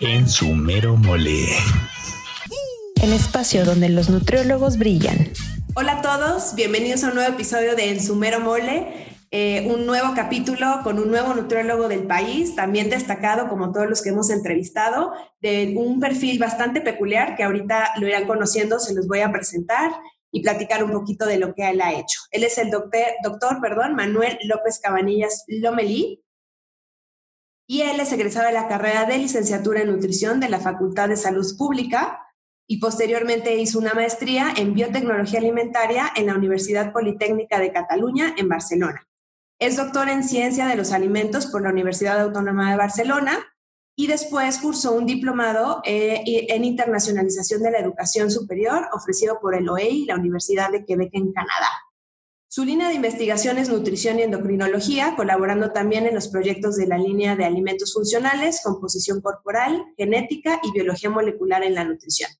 en 0.00 0.28
su 0.28 0.54
mero 0.54 0.96
mole. 0.96 1.48
El 3.02 3.12
espacio 3.12 3.64
donde 3.64 3.88
los 3.88 4.08
nutriólogos 4.08 4.78
brillan. 4.78 5.30
Hola 5.74 5.98
a 5.98 6.02
todos, 6.02 6.54
bienvenidos 6.54 7.02
a 7.02 7.08
un 7.08 7.16
nuevo 7.16 7.34
episodio 7.34 7.74
de 7.74 7.90
En 7.90 8.00
su 8.00 8.14
mero 8.14 8.38
mole. 8.40 9.06
Eh, 9.30 9.68
un 9.68 9.86
nuevo 9.86 10.14
capítulo 10.14 10.80
con 10.84 10.98
un 10.98 11.10
nuevo 11.10 11.34
nutriólogo 11.34 11.88
del 11.88 12.06
país, 12.06 12.54
también 12.54 12.88
destacado 12.88 13.48
como 13.48 13.72
todos 13.72 13.88
los 13.88 14.00
que 14.00 14.10
hemos 14.10 14.30
entrevistado, 14.30 15.12
de 15.40 15.74
un 15.76 16.00
perfil 16.00 16.38
bastante 16.38 16.80
peculiar 16.80 17.36
que 17.36 17.42
ahorita 17.42 17.92
lo 17.98 18.06
irán 18.06 18.26
conociendo, 18.26 18.78
se 18.78 18.94
los 18.94 19.06
voy 19.06 19.20
a 19.20 19.32
presentar 19.32 19.90
y 20.30 20.42
platicar 20.42 20.82
un 20.84 20.92
poquito 20.92 21.26
de 21.26 21.38
lo 21.38 21.54
que 21.54 21.68
él 21.68 21.80
ha 21.80 21.92
hecho. 21.92 22.20
Él 22.30 22.44
es 22.44 22.56
el 22.56 22.70
doctor, 22.70 23.02
doctor 23.22 23.60
perdón, 23.60 23.96
Manuel 23.96 24.38
López 24.44 24.80
Cabanillas 24.80 25.44
Lomelí 25.48 26.22
y 27.70 27.82
él 27.82 28.00
es 28.00 28.10
egresado 28.12 28.46
de 28.46 28.54
la 28.54 28.66
carrera 28.66 29.04
de 29.04 29.18
licenciatura 29.18 29.82
en 29.82 29.92
nutrición 29.92 30.40
de 30.40 30.48
la 30.48 30.58
Facultad 30.58 31.10
de 31.10 31.16
Salud 31.16 31.46
Pública 31.58 32.26
y 32.66 32.78
posteriormente 32.78 33.56
hizo 33.58 33.78
una 33.78 33.92
maestría 33.92 34.54
en 34.56 34.72
biotecnología 34.72 35.38
alimentaria 35.38 36.10
en 36.16 36.26
la 36.26 36.34
Universidad 36.34 36.94
Politécnica 36.94 37.60
de 37.60 37.70
Cataluña 37.70 38.34
en 38.38 38.48
Barcelona. 38.48 39.06
Es 39.60 39.76
doctor 39.76 40.08
en 40.08 40.24
ciencia 40.24 40.66
de 40.66 40.76
los 40.76 40.92
alimentos 40.92 41.46
por 41.46 41.62
la 41.62 41.68
Universidad 41.68 42.18
Autónoma 42.20 42.70
de 42.70 42.78
Barcelona 42.78 43.38
y 43.94 44.06
después 44.06 44.58
cursó 44.58 44.92
un 44.92 45.04
diplomado 45.04 45.82
eh, 45.84 46.46
en 46.48 46.64
internacionalización 46.64 47.62
de 47.62 47.72
la 47.72 47.80
educación 47.80 48.30
superior 48.30 48.88
ofrecido 48.94 49.40
por 49.40 49.54
el 49.54 49.68
OEI 49.68 50.04
y 50.04 50.06
la 50.06 50.16
Universidad 50.16 50.70
de 50.70 50.86
Quebec 50.86 51.10
en 51.12 51.32
Canadá. 51.32 51.68
Su 52.50 52.64
línea 52.64 52.88
de 52.88 52.94
investigación 52.94 53.58
es 53.58 53.68
nutrición 53.68 54.18
y 54.18 54.22
endocrinología, 54.22 55.14
colaborando 55.16 55.70
también 55.70 56.06
en 56.06 56.14
los 56.14 56.28
proyectos 56.28 56.76
de 56.76 56.86
la 56.86 56.96
línea 56.96 57.36
de 57.36 57.44
alimentos 57.44 57.92
funcionales, 57.92 58.62
composición 58.64 59.20
corporal, 59.20 59.84
genética 59.98 60.58
y 60.62 60.72
biología 60.72 61.10
molecular 61.10 61.62
en 61.62 61.74
la 61.74 61.84
nutrición. 61.84 62.30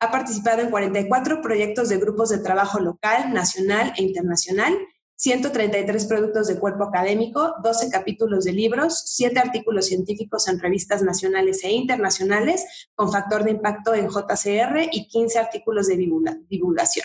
Ha 0.00 0.10
participado 0.10 0.62
en 0.62 0.70
44 0.70 1.42
proyectos 1.42 1.90
de 1.90 1.98
grupos 1.98 2.30
de 2.30 2.38
trabajo 2.38 2.80
local, 2.80 3.34
nacional 3.34 3.92
e 3.98 4.02
internacional 4.02 4.78
133 5.20 6.06
productos 6.06 6.48
de 6.48 6.58
cuerpo 6.58 6.84
académico, 6.84 7.56
12 7.62 7.90
capítulos 7.90 8.44
de 8.44 8.54
libros, 8.54 9.02
7 9.04 9.38
artículos 9.38 9.84
científicos 9.84 10.48
en 10.48 10.58
revistas 10.58 11.02
nacionales 11.02 11.62
e 11.62 11.70
internacionales 11.70 12.64
con 12.94 13.12
factor 13.12 13.44
de 13.44 13.50
impacto 13.50 13.94
en 13.94 14.08
JCR 14.08 14.88
y 14.90 15.08
15 15.08 15.38
artículos 15.38 15.88
de 15.88 15.98
divulgación. 16.48 17.04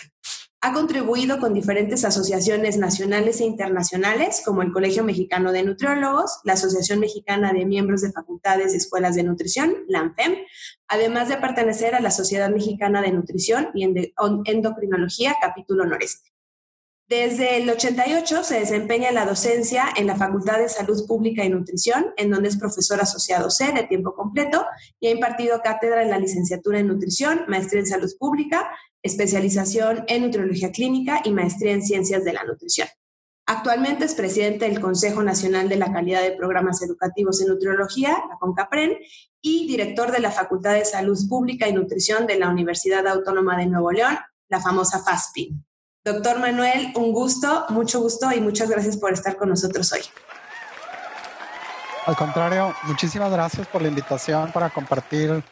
Ha 0.66 0.72
contribuido 0.72 1.38
con 1.38 1.54
diferentes 1.54 2.04
asociaciones 2.04 2.76
nacionales 2.76 3.40
e 3.40 3.44
internacionales, 3.44 4.42
como 4.44 4.62
el 4.62 4.72
Colegio 4.72 5.04
Mexicano 5.04 5.52
de 5.52 5.62
Nutriólogos, 5.62 6.40
la 6.42 6.54
Asociación 6.54 6.98
Mexicana 6.98 7.52
de 7.52 7.64
Miembros 7.64 8.00
de 8.00 8.10
Facultades 8.10 8.74
y 8.74 8.78
Escuelas 8.78 9.14
de 9.14 9.22
Nutrición, 9.22 9.76
la 9.86 10.00
ANFEM, 10.00 10.34
además 10.88 11.28
de 11.28 11.36
pertenecer 11.36 11.94
a 11.94 12.00
la 12.00 12.10
Sociedad 12.10 12.50
Mexicana 12.50 13.00
de 13.00 13.12
Nutrición 13.12 13.68
y 13.74 13.84
Endocrinología, 13.84 15.36
capítulo 15.40 15.84
noreste. 15.84 16.35
Desde 17.08 17.58
el 17.58 17.70
88 17.70 18.42
se 18.42 18.58
desempeña 18.58 19.10
en 19.10 19.14
la 19.14 19.26
docencia 19.26 19.84
en 19.96 20.08
la 20.08 20.16
Facultad 20.16 20.58
de 20.58 20.68
Salud 20.68 21.06
Pública 21.06 21.44
y 21.44 21.48
Nutrición, 21.48 22.06
en 22.16 22.32
donde 22.32 22.48
es 22.48 22.56
profesor 22.56 23.00
asociado 23.00 23.48
C 23.48 23.70
de 23.72 23.84
tiempo 23.84 24.12
completo 24.12 24.66
y 24.98 25.06
ha 25.06 25.10
impartido 25.10 25.60
cátedra 25.62 26.02
en 26.02 26.10
la 26.10 26.18
licenciatura 26.18 26.80
en 26.80 26.88
Nutrición, 26.88 27.42
maestría 27.46 27.82
en 27.82 27.86
Salud 27.86 28.10
Pública, 28.18 28.68
especialización 29.04 30.04
en 30.08 30.22
Nutriología 30.22 30.72
Clínica 30.72 31.20
y 31.22 31.30
maestría 31.30 31.74
en 31.74 31.82
Ciencias 31.82 32.24
de 32.24 32.32
la 32.32 32.42
Nutrición. 32.42 32.88
Actualmente 33.46 34.04
es 34.04 34.14
presidente 34.14 34.68
del 34.68 34.80
Consejo 34.80 35.22
Nacional 35.22 35.68
de 35.68 35.76
la 35.76 35.92
Calidad 35.92 36.22
de 36.22 36.32
Programas 36.32 36.82
Educativos 36.82 37.40
en 37.40 37.46
Nutriología, 37.46 38.18
la 38.28 38.36
CONCAPREN, 38.40 38.98
y 39.40 39.68
director 39.68 40.10
de 40.10 40.18
la 40.18 40.32
Facultad 40.32 40.74
de 40.74 40.84
Salud 40.84 41.16
Pública 41.28 41.68
y 41.68 41.72
Nutrición 41.72 42.26
de 42.26 42.36
la 42.36 42.48
Universidad 42.48 43.06
Autónoma 43.06 43.56
de 43.56 43.66
Nuevo 43.66 43.92
León, 43.92 44.18
la 44.48 44.60
famosa 44.60 45.04
FASPI. 45.04 45.54
Doctor 46.06 46.38
Manuel, 46.38 46.92
un 46.94 47.10
gusto, 47.10 47.66
mucho 47.70 48.00
gusto 48.00 48.30
y 48.30 48.40
muchas 48.40 48.70
gracias 48.70 48.96
por 48.96 49.12
estar 49.12 49.36
con 49.36 49.48
nosotros 49.48 49.92
hoy. 49.92 50.02
Al 52.06 52.14
contrario, 52.14 52.72
muchísimas 52.84 53.32
gracias 53.32 53.66
por 53.66 53.82
la 53.82 53.88
invitación 53.88 54.52
para 54.52 54.70
compartir 54.70 55.42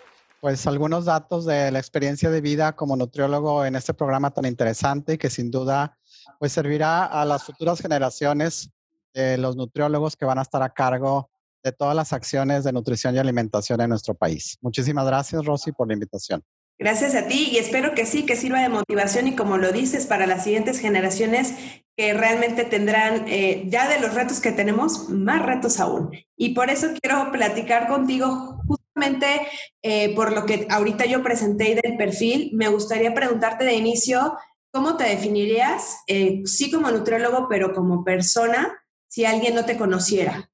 pues 0.40 0.64
algunos 0.68 1.06
datos 1.06 1.44
de 1.44 1.72
la 1.72 1.80
experiencia 1.80 2.30
de 2.30 2.40
vida 2.40 2.76
como 2.76 2.94
nutriólogo 2.94 3.64
en 3.64 3.74
este 3.74 3.94
programa 3.94 4.30
tan 4.30 4.44
interesante 4.44 5.18
que 5.18 5.28
sin 5.28 5.50
duda 5.50 5.98
pues 6.38 6.52
servirá 6.52 7.04
a 7.04 7.24
las 7.24 7.42
futuras 7.42 7.80
generaciones 7.80 8.70
de 9.12 9.36
los 9.38 9.56
nutriólogos 9.56 10.14
que 10.14 10.24
van 10.24 10.38
a 10.38 10.42
estar 10.42 10.62
a 10.62 10.68
cargo 10.68 11.30
de 11.64 11.72
todas 11.72 11.96
las 11.96 12.12
acciones 12.12 12.62
de 12.62 12.72
nutrición 12.72 13.16
y 13.16 13.18
alimentación 13.18 13.80
en 13.80 13.88
nuestro 13.88 14.14
país. 14.14 14.56
Muchísimas 14.60 15.04
gracias, 15.04 15.44
Rosy, 15.44 15.72
por 15.72 15.88
la 15.88 15.94
invitación. 15.94 16.44
Gracias 16.76 17.14
a 17.14 17.28
ti 17.28 17.50
y 17.52 17.58
espero 17.58 17.94
que 17.94 18.04
sí, 18.04 18.26
que 18.26 18.34
sirva 18.34 18.60
de 18.60 18.68
motivación 18.68 19.28
y 19.28 19.36
como 19.36 19.58
lo 19.58 19.70
dices, 19.70 20.06
para 20.06 20.26
las 20.26 20.42
siguientes 20.42 20.80
generaciones 20.80 21.54
que 21.96 22.12
realmente 22.12 22.64
tendrán, 22.64 23.26
eh, 23.28 23.64
ya 23.68 23.88
de 23.88 24.00
los 24.00 24.14
retos 24.14 24.40
que 24.40 24.50
tenemos, 24.50 25.08
más 25.08 25.46
retos 25.46 25.78
aún. 25.78 26.10
Y 26.36 26.52
por 26.52 26.70
eso 26.70 26.88
quiero 27.00 27.30
platicar 27.30 27.86
contigo 27.86 28.60
justamente 28.66 29.46
eh, 29.82 30.14
por 30.16 30.32
lo 30.32 30.46
que 30.46 30.66
ahorita 30.68 31.04
yo 31.04 31.22
presenté 31.22 31.80
del 31.80 31.96
perfil. 31.96 32.50
Me 32.54 32.68
gustaría 32.68 33.14
preguntarte 33.14 33.64
de 33.64 33.74
inicio, 33.74 34.36
¿cómo 34.72 34.96
te 34.96 35.04
definirías, 35.04 35.98
eh, 36.08 36.42
sí 36.44 36.72
como 36.72 36.90
nutriólogo, 36.90 37.46
pero 37.48 37.72
como 37.72 38.02
persona, 38.02 38.74
si 39.06 39.24
alguien 39.24 39.54
no 39.54 39.64
te 39.64 39.76
conociera? 39.76 40.50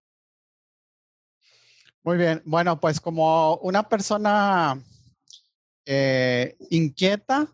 Muy 2.03 2.19
bien, 2.19 2.43
bueno, 2.45 2.79
pues 2.79 3.01
como 3.01 3.57
una 3.57 3.89
persona 3.89 4.83
eh, 5.87 6.57
inquieta 6.71 7.49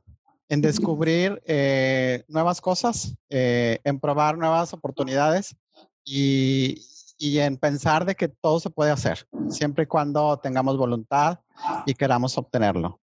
en 0.48 0.60
descubrir 0.60 1.42
eh, 1.46 2.24
nuevas 2.28 2.60
cosas, 2.60 3.16
eh, 3.28 3.80
en 3.84 3.98
probar 3.98 4.38
nuevas 4.38 4.72
oportunidades 4.72 5.56
y, 6.04 6.82
y, 7.18 7.38
en 7.38 7.56
pensar 7.56 8.04
de 8.04 8.14
que 8.14 8.28
todo 8.28 8.60
se 8.60 8.70
puede 8.70 8.92
hacer, 8.92 9.26
siempre 9.48 9.84
y 9.84 9.86
cuando 9.86 10.38
tengamos 10.38 10.76
voluntad 10.76 11.40
y 11.84 11.94
queramos 11.94 12.38
obtenerlo. 12.38 13.00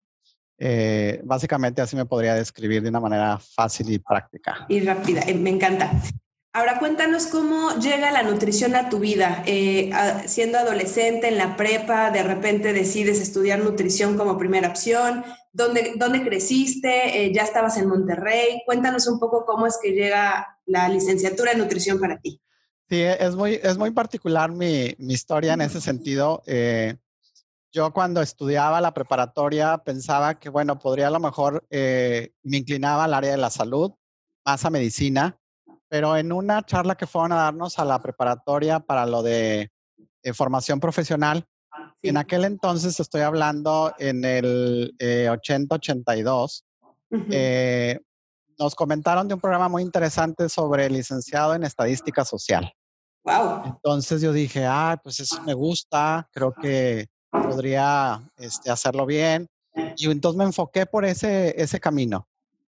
básicamente 1.24 1.82
así 1.82 1.96
me 1.96 2.06
podría 2.06 2.34
describir 2.34 2.82
de 2.82 2.88
una 2.88 3.00
manera 3.00 3.38
fácil 3.38 3.90
y 3.90 3.98
práctica. 3.98 4.64
Y 4.68 4.80
rápida, 4.80 5.22
me 5.34 5.50
encanta. 5.50 5.90
Ahora 6.56 6.78
cuéntanos 6.78 7.26
cómo 7.26 7.72
llega 7.80 8.12
la 8.12 8.22
nutrición 8.22 8.76
a 8.76 8.88
tu 8.88 9.00
vida. 9.00 9.42
Eh, 9.44 9.90
siendo 10.26 10.56
adolescente 10.56 11.26
en 11.26 11.36
la 11.36 11.56
prepa, 11.56 12.12
de 12.12 12.22
repente 12.22 12.72
decides 12.72 13.20
estudiar 13.20 13.58
nutrición 13.58 14.16
como 14.16 14.38
primera 14.38 14.68
opción. 14.68 15.24
¿Dónde, 15.52 15.94
dónde 15.96 16.22
creciste? 16.22 17.24
Eh, 17.24 17.32
¿Ya 17.34 17.42
estabas 17.42 17.76
en 17.76 17.88
Monterrey? 17.88 18.62
Cuéntanos 18.66 19.08
un 19.08 19.18
poco 19.18 19.44
cómo 19.44 19.66
es 19.66 19.80
que 19.82 19.94
llega 19.94 20.60
la 20.64 20.88
licenciatura 20.88 21.50
en 21.50 21.58
nutrición 21.58 21.98
para 21.98 22.20
ti. 22.20 22.40
Sí, 22.88 23.02
es 23.02 23.34
muy, 23.34 23.58
es 23.60 23.76
muy 23.76 23.90
particular 23.90 24.52
mi, 24.52 24.94
mi 24.98 25.14
historia 25.14 25.54
en 25.54 25.60
ese 25.60 25.80
sentido. 25.80 26.44
Eh, 26.46 26.94
yo 27.72 27.92
cuando 27.92 28.22
estudiaba 28.22 28.80
la 28.80 28.94
preparatoria 28.94 29.78
pensaba 29.78 30.38
que, 30.38 30.50
bueno, 30.50 30.78
podría 30.78 31.08
a 31.08 31.10
lo 31.10 31.18
mejor, 31.18 31.66
me 31.68 32.30
inclinaba 32.44 33.02
al 33.02 33.14
área 33.14 33.32
de 33.32 33.38
la 33.38 33.50
salud, 33.50 33.90
más 34.44 34.64
a 34.64 34.70
medicina 34.70 35.36
pero 35.94 36.16
en 36.16 36.32
una 36.32 36.60
charla 36.66 36.96
que 36.96 37.06
fueron 37.06 37.30
a 37.30 37.36
darnos 37.36 37.78
a 37.78 37.84
la 37.84 38.00
preparatoria 38.02 38.80
para 38.80 39.06
lo 39.06 39.22
de, 39.22 39.70
formación 40.32 40.80
profesional, 40.80 41.46
en 42.02 42.16
aquel 42.16 42.44
entonces 42.46 42.98
estoy 42.98 43.20
hablando 43.20 43.94
en 44.00 44.24
el 44.24 44.92
80-82, 44.98 46.64
eh, 47.12 47.26
eh, 47.30 48.00
nos 48.58 48.74
comentaron 48.74 49.28
de 49.28 49.34
un 49.34 49.40
programa 49.40 49.68
muy 49.68 49.84
interesante 49.84 50.48
sobre 50.48 50.90
licenciado 50.90 51.54
en 51.54 51.62
estadística 51.62 52.24
social. 52.24 52.72
Wow. 53.22 53.62
Entonces 53.64 54.20
yo 54.20 54.32
dije, 54.32 54.66
ah, 54.66 54.98
pues 55.00 55.20
eso 55.20 55.40
me 55.42 55.54
gusta, 55.54 56.28
creo 56.32 56.52
que 56.54 57.06
podría 57.30 58.20
este, 58.36 58.68
hacerlo 58.68 59.06
bien. 59.06 59.46
Y 59.96 60.10
entonces 60.10 60.38
me 60.38 60.44
enfoqué 60.44 60.86
por 60.86 61.04
ese, 61.04 61.54
ese 61.56 61.78
camino. 61.78 62.26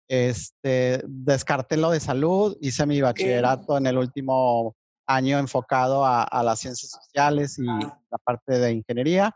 Este, 0.07 1.02
descarté 1.07 1.78
lo 1.78 1.90
de 1.92 2.00
salud, 2.00 2.57
hice 2.62 2.86
mi 2.86 3.02
bachillerato 3.02 3.78
en 3.78 3.88
el 3.88 3.98
último 3.98 4.75
año 5.07 5.38
enfocado 5.38 6.06
a, 6.06 6.44
las 6.44 6.60
ciencias 6.60 6.92
sociales 6.92 7.57
y 7.57 7.66
la 7.66 8.18
parte 8.24 8.60
de 8.60 8.72
ingeniería. 8.72 9.36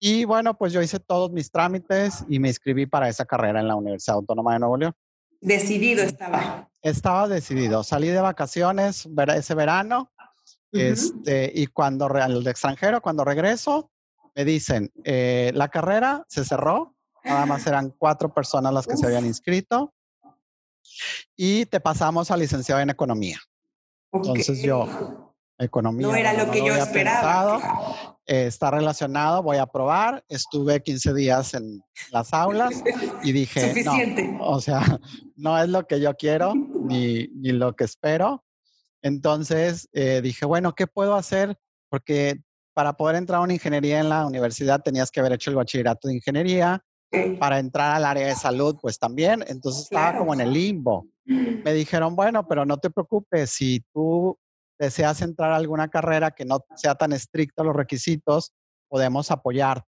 Y 0.00 0.24
bueno, 0.24 0.56
pues 0.56 0.72
yo 0.72 0.82
hice 0.82 1.00
todos 1.00 1.30
mis 1.32 1.50
trámites 1.50 2.24
y 2.28 2.38
me 2.38 2.48
inscribí 2.48 2.86
para 2.86 3.08
esa 3.08 3.24
carrera 3.24 3.60
en 3.60 3.68
la 3.68 3.76
Universidad 3.76 4.16
Autónoma 4.16 4.52
de 4.54 4.58
Nuevo 4.58 4.76
León. 4.76 4.94
Decidido 5.40 6.02
estaba. 6.02 6.70
Estaba 6.82 7.28
decidido. 7.28 7.84
Salí 7.84 8.08
de 8.08 8.20
vacaciones 8.20 9.08
ese 9.36 9.54
verano 9.54 10.10
este, 10.72 11.52
y 11.54 11.66
cuando 11.68 12.06
al 12.06 12.46
extranjero, 12.46 13.00
cuando 13.00 13.24
regreso, 13.24 13.90
me 14.34 14.44
dicen, 14.44 14.90
eh, 15.04 15.52
la 15.54 15.68
carrera 15.68 16.24
se 16.28 16.44
cerró, 16.44 16.93
Nada 17.24 17.46
más 17.46 17.66
eran 17.66 17.90
cuatro 17.98 18.32
personas 18.32 18.72
las 18.72 18.86
que 18.86 18.96
se 18.96 19.06
habían 19.06 19.26
inscrito. 19.26 19.94
Y 21.36 21.66
te 21.66 21.80
pasamos 21.80 22.30
a 22.30 22.36
licenciado 22.36 22.80
en 22.80 22.90
economía. 22.90 23.38
Entonces 24.12 24.62
yo, 24.62 25.34
economía. 25.58 26.06
No 26.06 26.14
era 26.14 26.32
lo 26.34 26.50
que 26.50 26.64
yo 26.64 26.74
esperaba. 26.74 28.16
eh, 28.26 28.46
está 28.46 28.70
relacionado, 28.70 29.42
voy 29.42 29.56
a 29.56 29.66
probar. 29.66 30.24
Estuve 30.28 30.82
15 30.82 31.14
días 31.14 31.54
en 31.54 31.82
las 32.10 32.32
aulas 32.32 32.82
y 33.22 33.32
dije, 33.32 33.68
Suficiente. 33.68 34.36
o 34.40 34.60
sea, 34.60 34.80
no 35.36 35.58
es 35.58 35.68
lo 35.68 35.86
que 35.86 36.00
yo 36.00 36.14
quiero 36.14 36.54
ni, 36.54 37.28
ni 37.28 37.52
lo 37.52 37.74
que 37.74 37.84
espero. 37.84 38.44
Entonces 39.02 39.88
eh, 39.92 40.20
dije, 40.22 40.46
bueno, 40.46 40.74
¿qué 40.74 40.86
puedo 40.86 41.14
hacer? 41.14 41.58
Porque 41.90 42.40
para 42.74 42.94
poder 42.94 43.16
entrar 43.16 43.40
a 43.40 43.42
una 43.44 43.52
ingeniería 43.52 44.00
en 44.00 44.08
la 44.08 44.26
universidad 44.26 44.82
tenías 44.82 45.10
que 45.10 45.20
haber 45.20 45.32
hecho 45.32 45.50
el 45.50 45.56
bachillerato 45.56 46.08
de 46.08 46.14
ingeniería. 46.14 46.82
Para 47.38 47.58
entrar 47.58 47.94
al 47.96 48.04
área 48.04 48.26
de 48.26 48.34
salud, 48.34 48.76
pues 48.80 48.98
también. 48.98 49.44
Entonces 49.48 49.84
estaba 49.84 50.16
como 50.16 50.34
en 50.34 50.40
el 50.40 50.52
limbo. 50.52 51.06
Me 51.26 51.72
dijeron, 51.74 52.16
bueno, 52.16 52.46
pero 52.46 52.64
no 52.64 52.78
te 52.78 52.90
preocupes, 52.90 53.50
si 53.50 53.80
tú 53.92 54.38
deseas 54.78 55.22
entrar 55.22 55.52
a 55.52 55.56
alguna 55.56 55.88
carrera 55.88 56.30
que 56.30 56.44
no 56.44 56.64
sea 56.74 56.94
tan 56.94 57.12
estricta 57.12 57.62
los 57.62 57.76
requisitos, 57.76 58.52
podemos 58.88 59.30
apoyarte. 59.30 59.88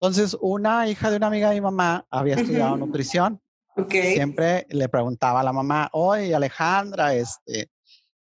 Entonces, 0.00 0.36
una 0.40 0.86
hija 0.88 1.10
de 1.10 1.16
una 1.16 1.28
amiga 1.28 1.48
de 1.48 1.54
mi 1.54 1.60
mamá 1.62 2.04
había 2.10 2.34
estudiado 2.34 2.76
nutrición. 2.76 3.40
Siempre 3.88 4.66
le 4.68 4.88
preguntaba 4.88 5.40
a 5.40 5.44
la 5.44 5.52
mamá, 5.52 5.88
oye, 5.92 6.34
Alejandra, 6.34 7.14
este, 7.14 7.70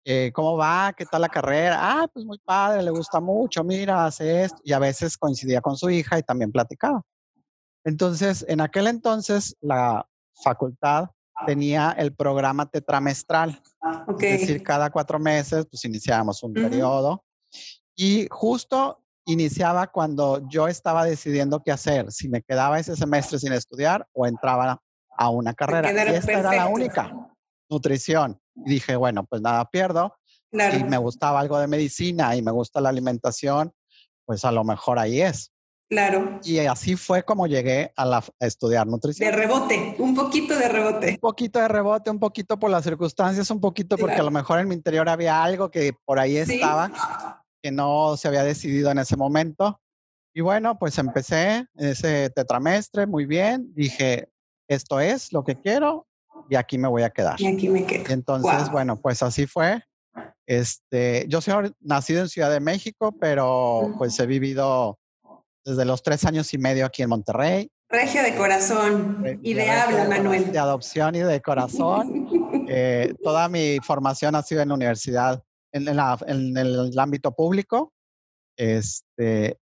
eh, 0.04 0.32
¿cómo 0.34 0.58
va? 0.58 0.94
¿Qué 0.98 1.06
tal 1.06 1.22
la 1.22 1.30
carrera? 1.30 1.78
Ah, 1.80 2.08
pues 2.12 2.26
muy 2.26 2.40
padre, 2.40 2.82
le 2.82 2.92
gusta 2.92 3.20
mucho, 3.20 3.64
mira, 3.64 4.06
hace 4.06 4.44
esto. 4.44 4.58
Y 4.64 4.74
a 4.74 4.80
veces 4.80 5.18
coincidía 5.18 5.62
con 5.62 5.78
su 5.78 5.90
hija 5.90 6.18
y 6.18 6.24
también 6.24 6.52
platicaba. 6.52 7.02
Entonces, 7.88 8.44
en 8.50 8.60
aquel 8.60 8.86
entonces, 8.88 9.56
la 9.62 10.06
facultad 10.44 11.06
tenía 11.46 11.96
el 11.98 12.14
programa 12.14 12.66
tetramestral. 12.66 13.62
Es 14.20 14.42
decir, 14.42 14.62
cada 14.62 14.90
cuatro 14.90 15.20
meses, 15.20 15.66
pues 15.72 15.86
iniciábamos 15.86 16.44
un 16.44 16.54
periodo. 16.54 17.24
Y 17.96 18.28
justo 18.30 19.02
iniciaba 19.26 19.88
cuando 19.88 20.46
yo 20.50 20.68
estaba 20.68 21.06
decidiendo 21.06 21.64
qué 21.64 21.72
hacer, 21.72 22.12
si 22.12 22.28
me 22.28 22.42
quedaba 22.42 22.78
ese 22.78 22.98
semestre 22.98 23.40
sin 23.40 23.54
estudiar 23.54 24.06
o 24.12 24.28
entraba 24.28 24.82
a 25.18 25.30
una 25.30 25.54
carrera. 25.54 25.90
Y 26.12 26.16
esta 26.16 26.34
era 26.34 26.54
la 26.54 26.68
única, 26.68 27.10
nutrición. 27.70 28.38
Y 28.66 28.72
dije, 28.72 28.98
bueno, 28.98 29.26
pues 29.26 29.42
nada 29.42 29.64
pierdo. 29.64 30.14
Y 30.52 30.84
me 30.84 30.98
gustaba 30.98 31.40
algo 31.40 31.58
de 31.58 31.68
medicina 31.68 32.36
y 32.36 32.42
me 32.42 32.52
gusta 32.52 32.82
la 32.82 32.90
alimentación, 32.90 33.72
pues 34.26 34.44
a 34.44 34.52
lo 34.52 34.66
mejor 34.66 35.00
ahí 35.00 35.22
es. 35.22 35.54
Claro. 35.90 36.40
Y 36.44 36.60
así 36.60 36.98
fue 36.98 37.24
como 37.24 37.48
llegué 37.48 37.94
a, 37.96 38.06
la, 38.06 38.24
estudiar 38.40 38.86
nutrición. 38.88 39.32
De 39.32 39.38
rebote, 39.38 39.96
un 40.00 40.14
poquito 40.14 40.58
de 40.58 40.68
rebote. 40.68 41.12
Un 41.12 41.18
poquito 41.18 41.60
de 41.60 41.68
rebote, 41.68 42.10
un 42.10 42.20
poquito 42.20 42.60
por 42.60 42.70
las 42.70 42.84
circunstancias, 42.84 43.50
un 43.52 43.62
poquito 43.62 43.98
porque 43.98 44.16
a 44.16 44.24
lo 44.24 44.32
mejor 44.32 44.60
en 44.60 44.68
mi 44.68 44.76
interior 44.76 45.08
había 45.08 45.42
algo 45.42 45.72
que 45.72 45.94
por 46.04 46.20
ahí 46.20 46.38
estaba, 46.38 46.92
que 47.62 47.72
no 47.72 48.18
se 48.18 48.28
había 48.28 48.44
decidido 48.44 48.92
en 48.92 49.00
ese 49.00 49.16
momento. 49.16 49.80
Y 50.34 50.42
bueno, 50.42 50.78
pues 50.78 50.98
empecé 50.98 51.66
ese 51.76 52.30
tetramestre 52.32 53.08
muy 53.08 53.26
bien. 53.26 53.74
Dije, 53.74 54.30
esto 54.68 55.00
es 55.00 55.32
lo 55.32 55.44
que 55.44 55.56
quiero 55.56 56.06
y 56.50 56.56
aquí 56.56 56.78
me 56.78 56.90
voy 56.90 57.04
a 57.04 57.10
quedar. 57.10 57.40
Y 57.40 57.48
aquí 57.48 57.70
me 57.70 57.86
quedo. 57.86 58.04
entonces, 58.10 58.70
bueno, 58.72 59.00
pues 59.00 59.24
así 59.24 59.48
fue. 59.48 59.82
Este, 60.46 61.26
yo 61.28 61.42
soy 61.42 61.74
nacido 61.80 62.22
en 62.22 62.30
Ciudad 62.30 62.52
de 62.52 62.60
México, 62.60 63.14
pero 63.20 63.94
pues 63.98 64.20
he 64.20 64.26
vivido 64.26 65.00
desde 65.68 65.84
los 65.84 66.02
tres 66.02 66.24
años 66.24 66.54
y 66.54 66.58
medio 66.58 66.86
aquí 66.86 67.04
en 67.04 67.10
Monterrey. 67.10 67.70
Regio 67.90 68.24
de 68.24 68.36
corazón 68.36 69.24
y 69.44 69.54
de, 69.54 69.70
habla, 69.70 70.06
Manuel. 70.06 70.52
De 70.52 70.60
adopción 70.60 71.16
y 71.16 71.20
de 71.20 71.42
corazón. 71.42 72.28
Eh, 72.70 73.14
toda 73.24 73.48
mi 73.48 73.78
formación 73.82 74.36
ha 74.36 74.44
sido 74.44 74.62
en 74.62 74.68
la 74.68 74.76
universidad, 74.76 75.42
en, 75.72 75.88
en, 75.88 76.58
el 76.58 77.00
ámbito 77.00 77.32
público. 77.32 77.94
Este, 78.58 79.58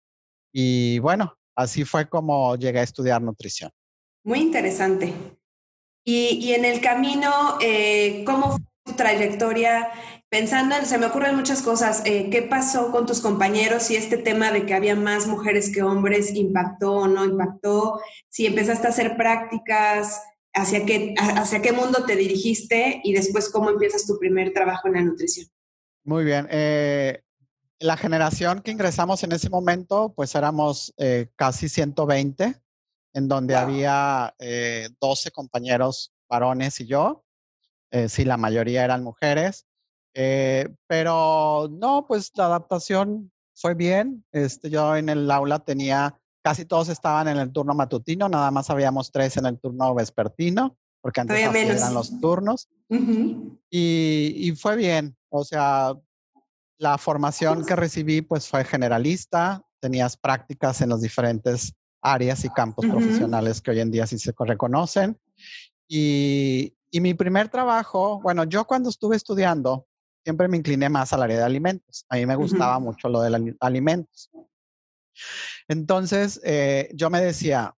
y 0.52 1.00
bueno, 1.00 1.36
así 1.56 1.84
fue 1.84 2.08
como 2.08 2.54
llegué 2.54 2.78
a 2.78 2.84
estudiar 2.84 3.20
nutrición. 3.20 3.72
Muy 4.24 4.38
interesante. 4.38 5.12
Y, 6.04 6.38
y 6.40 6.54
en 6.54 6.64
el 6.64 6.80
camino, 6.80 7.58
eh, 7.60 8.22
¿cómo 8.24 8.52
fue 8.52 8.60
tu 8.84 8.92
trayectoria 8.92 9.90
Pensando, 10.32 10.74
se 10.86 10.96
me 10.96 11.04
ocurren 11.04 11.36
muchas 11.36 11.60
cosas. 11.60 12.00
Eh, 12.06 12.30
¿Qué 12.30 12.40
pasó 12.40 12.90
con 12.90 13.04
tus 13.04 13.20
compañeros? 13.20 13.82
Si 13.82 13.96
este 13.96 14.16
tema 14.16 14.50
de 14.50 14.64
que 14.64 14.72
había 14.72 14.96
más 14.96 15.26
mujeres 15.26 15.70
que 15.70 15.82
hombres 15.82 16.34
impactó 16.34 16.92
o 17.00 17.06
no 17.06 17.26
impactó. 17.26 18.00
Si 18.30 18.46
empezaste 18.46 18.86
a 18.86 18.90
hacer 18.90 19.18
prácticas, 19.18 20.22
¿hacia 20.54 20.86
qué, 20.86 21.14
hacia 21.18 21.60
qué 21.60 21.72
mundo 21.72 22.06
te 22.06 22.16
dirigiste? 22.16 23.02
Y 23.04 23.12
después, 23.12 23.50
¿cómo 23.50 23.68
empiezas 23.68 24.06
tu 24.06 24.18
primer 24.18 24.54
trabajo 24.54 24.88
en 24.88 24.94
la 24.94 25.02
nutrición? 25.02 25.48
Muy 26.02 26.24
bien. 26.24 26.48
Eh, 26.50 27.20
la 27.78 27.98
generación 27.98 28.62
que 28.62 28.70
ingresamos 28.70 29.22
en 29.24 29.32
ese 29.32 29.50
momento, 29.50 30.14
pues 30.16 30.34
éramos 30.34 30.94
eh, 30.96 31.28
casi 31.36 31.68
120, 31.68 32.58
en 33.12 33.28
donde 33.28 33.54
había 33.54 34.34
12 34.98 35.30
compañeros 35.30 36.10
varones 36.26 36.80
y 36.80 36.86
yo. 36.86 37.22
sí, 38.08 38.24
la 38.24 38.38
mayoría 38.38 38.82
eran 38.82 39.04
mujeres. 39.04 39.66
Eh, 40.14 40.68
pero 40.86 41.68
no, 41.70 42.06
pues 42.06 42.30
la 42.34 42.46
adaptación 42.46 43.30
fue 43.54 43.74
bien. 43.74 44.24
Este, 44.32 44.70
yo 44.70 44.96
en 44.96 45.08
el 45.08 45.30
aula 45.30 45.58
tenía, 45.60 46.18
casi 46.42 46.64
todos 46.64 46.88
estaban 46.88 47.28
en 47.28 47.38
el 47.38 47.52
turno 47.52 47.74
matutino, 47.74 48.28
nada 48.28 48.50
más 48.50 48.70
habíamos 48.70 49.10
tres 49.10 49.36
en 49.36 49.46
el 49.46 49.58
turno 49.58 49.94
vespertino, 49.94 50.76
porque 51.00 51.20
antes 51.20 51.38
eran 51.38 51.94
los 51.94 52.20
turnos. 52.20 52.68
y, 52.88 54.34
y, 54.36 54.52
fue 54.56 54.76
bien, 54.76 55.16
o 55.30 55.44
sea, 55.44 55.94
la 56.78 56.98
formación 56.98 57.64
que 57.64 57.76
recibí 57.76 58.22
pues 58.22 58.48
fue 58.48 58.64
generalista, 58.64 59.62
tenías 59.80 60.16
prácticas 60.16 60.80
en 60.80 60.90
los 60.90 61.00
diferentes 61.00 61.74
áreas 62.02 62.44
y 62.44 62.50
campos 62.50 62.84
profesionales 62.86 63.60
que 63.60 63.70
hoy 63.70 63.80
en 63.80 63.90
día 63.90 64.06
sí 64.06 64.18
se 64.18 64.34
reconocen. 64.36 65.18
Y, 65.88 66.74
y 66.90 67.00
mi 67.00 67.14
primer 67.14 67.48
trabajo, 67.48 68.20
bueno, 68.20 68.44
yo 68.44 68.64
cuando 68.64 68.90
estuve 68.90 69.16
estudiando, 69.16 69.86
siempre 70.24 70.48
me 70.48 70.56
incliné 70.56 70.88
más 70.88 71.12
al 71.12 71.22
área 71.22 71.38
de 71.38 71.44
alimentos. 71.44 72.04
A 72.08 72.16
mí 72.16 72.26
me 72.26 72.36
gustaba 72.36 72.78
mucho 72.78 73.08
lo 73.08 73.22
de 73.22 73.56
alimentos. 73.60 74.30
Entonces, 75.68 76.40
eh, 76.44 76.90
yo 76.94 77.10
me 77.10 77.20
decía, 77.20 77.74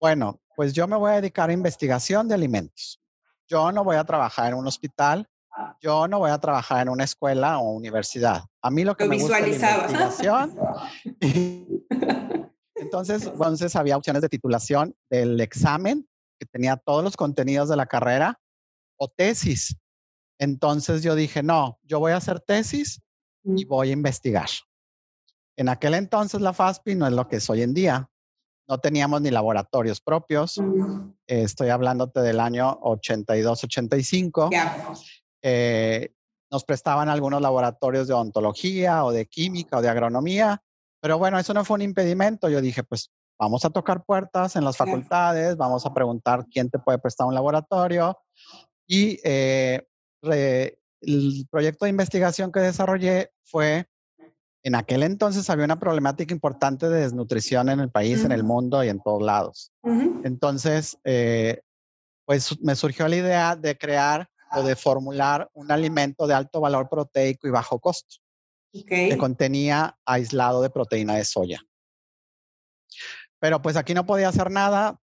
bueno, 0.00 0.40
pues 0.56 0.72
yo 0.72 0.86
me 0.86 0.96
voy 0.96 1.12
a 1.12 1.16
dedicar 1.16 1.50
a 1.50 1.52
investigación 1.52 2.28
de 2.28 2.34
alimentos. 2.34 3.00
Yo 3.46 3.72
no 3.72 3.84
voy 3.84 3.96
a 3.96 4.04
trabajar 4.04 4.52
en 4.52 4.58
un 4.58 4.66
hospital, 4.66 5.28
yo 5.80 6.06
no 6.06 6.18
voy 6.18 6.30
a 6.30 6.38
trabajar 6.38 6.82
en 6.82 6.88
una 6.88 7.04
escuela 7.04 7.58
o 7.58 7.72
universidad. 7.72 8.42
A 8.62 8.70
mí 8.70 8.84
lo 8.84 8.96
que 8.96 9.06
me 9.06 9.18
gusta 9.18 9.38
es 9.38 9.60
la 9.60 9.76
investigación. 9.86 10.56
entonces, 12.74 13.24
entonces 13.26 13.76
había 13.76 13.96
opciones 13.96 14.22
de 14.22 14.28
titulación 14.28 14.94
del 15.10 15.40
examen 15.40 16.08
que 16.38 16.46
tenía 16.46 16.76
todos 16.76 17.02
los 17.02 17.16
contenidos 17.16 17.68
de 17.68 17.76
la 17.76 17.86
carrera 17.86 18.38
o 18.96 19.08
tesis 19.08 19.76
entonces 20.38 21.02
yo 21.02 21.14
dije, 21.14 21.42
no, 21.42 21.78
yo 21.82 21.98
voy 21.98 22.12
a 22.12 22.16
hacer 22.16 22.40
tesis 22.40 23.02
y 23.44 23.64
mm. 23.64 23.68
voy 23.68 23.90
a 23.90 23.92
investigar. 23.92 24.48
En 25.56 25.68
aquel 25.68 25.94
entonces 25.94 26.40
la 26.40 26.52
FASPI 26.52 26.94
no 26.94 27.06
es 27.06 27.12
lo 27.12 27.28
que 27.28 27.36
es 27.36 27.50
hoy 27.50 27.62
en 27.62 27.74
día. 27.74 28.08
No 28.68 28.78
teníamos 28.78 29.22
ni 29.22 29.30
laboratorios 29.30 30.00
propios. 30.00 30.58
Mm. 30.58 31.10
estoy 31.26 31.70
hablándote 31.70 32.20
del 32.20 32.38
año 32.38 32.78
82, 32.82 33.64
85. 33.64 34.50
Eh, 35.42 36.12
nos 36.50 36.64
prestaban 36.64 37.08
algunos 37.08 37.42
laboratorios 37.42 38.08
de 38.08 38.14
odontología 38.14 39.04
o 39.04 39.12
de 39.12 39.26
química 39.26 39.78
o 39.78 39.82
de 39.82 39.88
agronomía. 39.88 40.62
Pero 41.00 41.18
bueno, 41.18 41.38
eso 41.38 41.54
no 41.54 41.64
fue 41.64 41.76
un 41.76 41.82
impedimento. 41.82 42.48
Yo 42.48 42.60
dije, 42.60 42.82
pues 42.82 43.10
vamos 43.38 43.64
a 43.64 43.70
tocar 43.70 44.04
puertas 44.04 44.56
en 44.56 44.64
las 44.64 44.76
facultades, 44.76 45.56
vamos 45.56 45.86
a 45.86 45.94
preguntar 45.94 46.46
quién 46.50 46.70
te 46.70 46.78
puede 46.78 46.98
prestar 46.98 47.26
un 47.26 47.34
laboratorio. 47.34 48.18
Y 48.86 49.18
eh, 49.22 49.86
el 50.22 51.46
proyecto 51.50 51.84
de 51.84 51.90
investigación 51.90 52.52
que 52.52 52.60
desarrollé 52.60 53.30
fue, 53.44 53.86
en 54.62 54.74
aquel 54.74 55.02
entonces 55.02 55.48
había 55.50 55.64
una 55.64 55.78
problemática 55.78 56.34
importante 56.34 56.88
de 56.88 57.00
desnutrición 57.00 57.68
en 57.68 57.80
el 57.80 57.90
país, 57.90 58.24
en 58.24 58.32
el 58.32 58.44
mundo 58.44 58.82
y 58.82 58.88
en 58.88 59.00
todos 59.00 59.22
lados. 59.22 59.72
Entonces, 60.24 60.98
eh, 61.04 61.62
pues 62.24 62.60
me 62.60 62.74
surgió 62.74 63.08
la 63.08 63.16
idea 63.16 63.56
de 63.56 63.78
crear 63.78 64.28
o 64.52 64.62
de 64.62 64.76
formular 64.76 65.48
un 65.54 65.70
alimento 65.70 66.26
de 66.26 66.34
alto 66.34 66.60
valor 66.60 66.88
proteico 66.88 67.46
y 67.46 67.50
bajo 67.50 67.78
costo, 67.78 68.16
que 68.72 69.16
contenía 69.18 69.96
aislado 70.04 70.62
de 70.62 70.70
proteína 70.70 71.14
de 71.16 71.24
soya. 71.24 71.60
Pero 73.38 73.62
pues 73.62 73.76
aquí 73.76 73.94
no 73.94 74.04
podía 74.04 74.28
hacer 74.28 74.50
nada, 74.50 75.00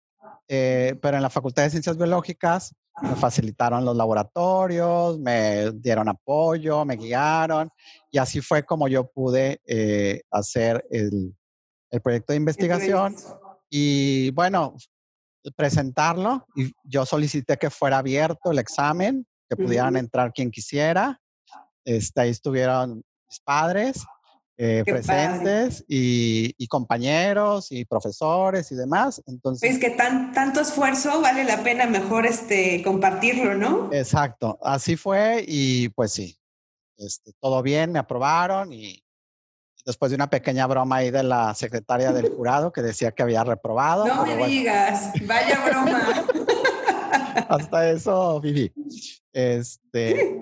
eh, 0.47 0.99
pero 1.01 1.17
en 1.17 1.23
la 1.23 1.29
Facultad 1.29 1.63
de 1.63 1.69
Ciencias 1.69 1.97
Biológicas 1.97 2.75
me 3.01 3.15
facilitaron 3.15 3.83
los 3.83 3.95
laboratorios, 3.95 5.19
me 5.19 5.71
dieron 5.71 6.07
apoyo, 6.07 6.85
me 6.85 6.95
guiaron 6.95 7.69
y 8.11 8.17
así 8.17 8.41
fue 8.41 8.63
como 8.63 8.87
yo 8.87 9.07
pude 9.07 9.61
eh, 9.65 10.21
hacer 10.31 10.85
el, 10.89 11.35
el, 11.91 12.01
proyecto 12.01 12.33
de 12.33 12.37
investigación 12.37 13.15
y 13.69 14.31
bueno, 14.31 14.75
presentarlo 15.55 16.45
y 16.55 16.71
yo 16.83 17.05
solicité 17.05 17.57
que 17.57 17.69
fuera 17.69 17.97
abierto 17.97 18.51
el 18.51 18.59
examen, 18.59 19.27
que 19.49 19.57
pudieran 19.57 19.95
entrar 19.97 20.31
quien 20.31 20.49
quisiera. 20.49 21.19
Este, 21.83 22.21
ahí 22.21 22.29
estuvieron 22.29 23.03
mis 23.27 23.39
padres 23.41 24.05
eh, 24.57 24.83
presentes 24.85 25.83
y, 25.87 26.67
compañeros 26.67 27.71
y 27.71 27.85
profesores 27.85 28.71
y 28.71 28.75
demás. 28.75 29.21
Entonces, 29.27 29.69
es 29.71 29.79
que 29.79 29.91
tan, 29.91 30.33
tanto 30.33 30.61
esfuerzo 30.61 31.21
vale 31.21 31.43
la 31.43 31.63
pena 31.63 31.85
mejor 31.85 32.25
este, 32.25 32.81
compartirlo, 32.83 33.55
¿no? 33.55 33.89
Exacto, 33.93 34.57
así 34.63 34.95
fue 34.95 35.43
y 35.47 35.89
pues 35.89 36.13
sí, 36.13 36.37
este, 36.97 37.33
todo 37.39 37.61
bien, 37.61 37.91
me 37.91 37.99
aprobaron 37.99 38.71
y 38.71 39.03
después 39.85 40.09
de 40.09 40.15
una 40.15 40.29
pequeña 40.29 40.65
broma 40.67 40.97
ahí 40.97 41.11
de 41.11 41.23
la 41.23 41.53
secretaria 41.53 42.11
del 42.11 42.29
jurado 42.35 42.71
que 42.71 42.81
decía 42.81 43.11
que 43.11 43.23
había 43.23 43.43
reprobado. 43.43 44.05
No 44.05 44.25
me 44.25 44.47
digas, 44.47 45.11
vaya 45.25 45.65
broma. 45.65 46.25
Hasta 47.49 47.89
eso 47.89 48.39
viví. 48.39 48.71
Este, 49.33 50.39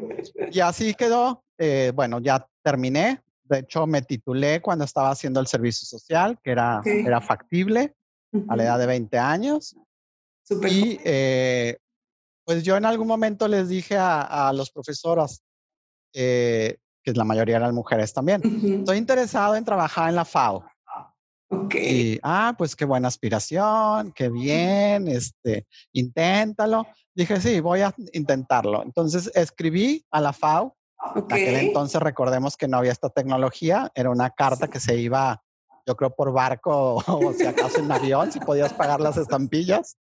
y 0.52 0.60
así 0.60 0.94
quedó. 0.94 1.44
Eh, 1.58 1.92
bueno, 1.96 2.20
ya 2.20 2.48
terminé. 2.62 3.22
De 3.44 3.60
hecho, 3.60 3.86
me 3.86 4.02
titulé 4.02 4.62
cuando 4.62 4.86
estaba 4.86 5.12
haciendo 5.12 5.40
el 5.40 5.48
servicio 5.48 5.86
social, 5.86 6.40
que 6.44 6.52
era, 6.52 6.82
era 6.86 7.22
factible 7.22 7.94
a 8.48 8.56
la 8.56 8.64
edad 8.64 8.80
de 8.80 8.86
20 8.86 9.18
años. 9.18 9.76
Y 10.70 11.00
eh, 11.04 11.78
pues 12.46 12.64
yo 12.64 12.76
en 12.78 12.86
algún 12.86 13.08
momento 13.08 13.48
les 13.48 13.70
dije 13.70 13.98
a, 13.98 14.50
a 14.50 14.54
los 14.54 14.72
profesoras, 14.72 15.44
eh, 16.14 16.78
que 17.04 17.14
la 17.14 17.24
mayoría 17.24 17.58
eran 17.58 17.76
mujeres 17.76 18.14
también, 18.14 18.42
estoy 18.80 18.98
interesado 18.98 19.56
en 19.56 19.66
trabajar 19.66 20.10
en 20.10 20.16
la 20.16 20.26
FAO. 20.26 20.66
Okay. 21.50 22.14
Y, 22.14 22.20
ah, 22.24 22.56
pues 22.58 22.76
qué 22.76 22.86
buena 22.86 23.10
aspiración, 23.10 24.12
qué 24.14 24.30
bien, 24.30 25.08
este, 25.08 25.68
inténtalo. 25.92 26.88
Dije, 27.14 27.40
sí, 27.40 27.60
voy 27.60 27.82
a 27.82 27.94
intentarlo. 28.14 28.82
Entonces 28.84 29.30
escribí 29.36 30.04
a 30.10 30.20
la 30.20 30.34
FAO. 30.34 30.76
Okay. 31.16 31.44
En 31.44 31.50
aquel 31.50 31.68
entonces 31.68 32.02
recordemos 32.02 32.58
que 32.58 32.68
no 32.68 32.78
había 32.78 32.92
esta 32.92 33.10
tecnología, 33.10 33.92
era 33.94 34.10
una 34.10 34.30
carta 34.30 34.68
que 34.68 34.80
se 34.80 34.98
iba, 34.98 35.44
yo 35.86 35.96
creo, 35.96 36.16
por 36.16 36.32
barco 36.32 36.96
o 37.08 37.34
si 37.34 37.46
acaso 37.46 37.80
en 37.80 37.92
avión, 37.92 38.32
si 38.32 38.40
podías 38.40 38.74
pagar 38.74 39.02
las 39.02 39.18
estampillas. 39.18 39.98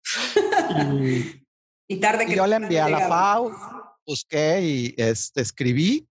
Y, 1.88 1.96
tarde 2.00 2.26
que... 2.26 2.34
yo 2.34 2.46
le 2.46 2.56
envié 2.56 2.80
a 2.80 2.88
la 2.88 3.08
FAO, 3.08 3.52
busqué 4.06 4.60
y 4.60 4.94
este, 4.96 5.40
escribí. 5.40 6.08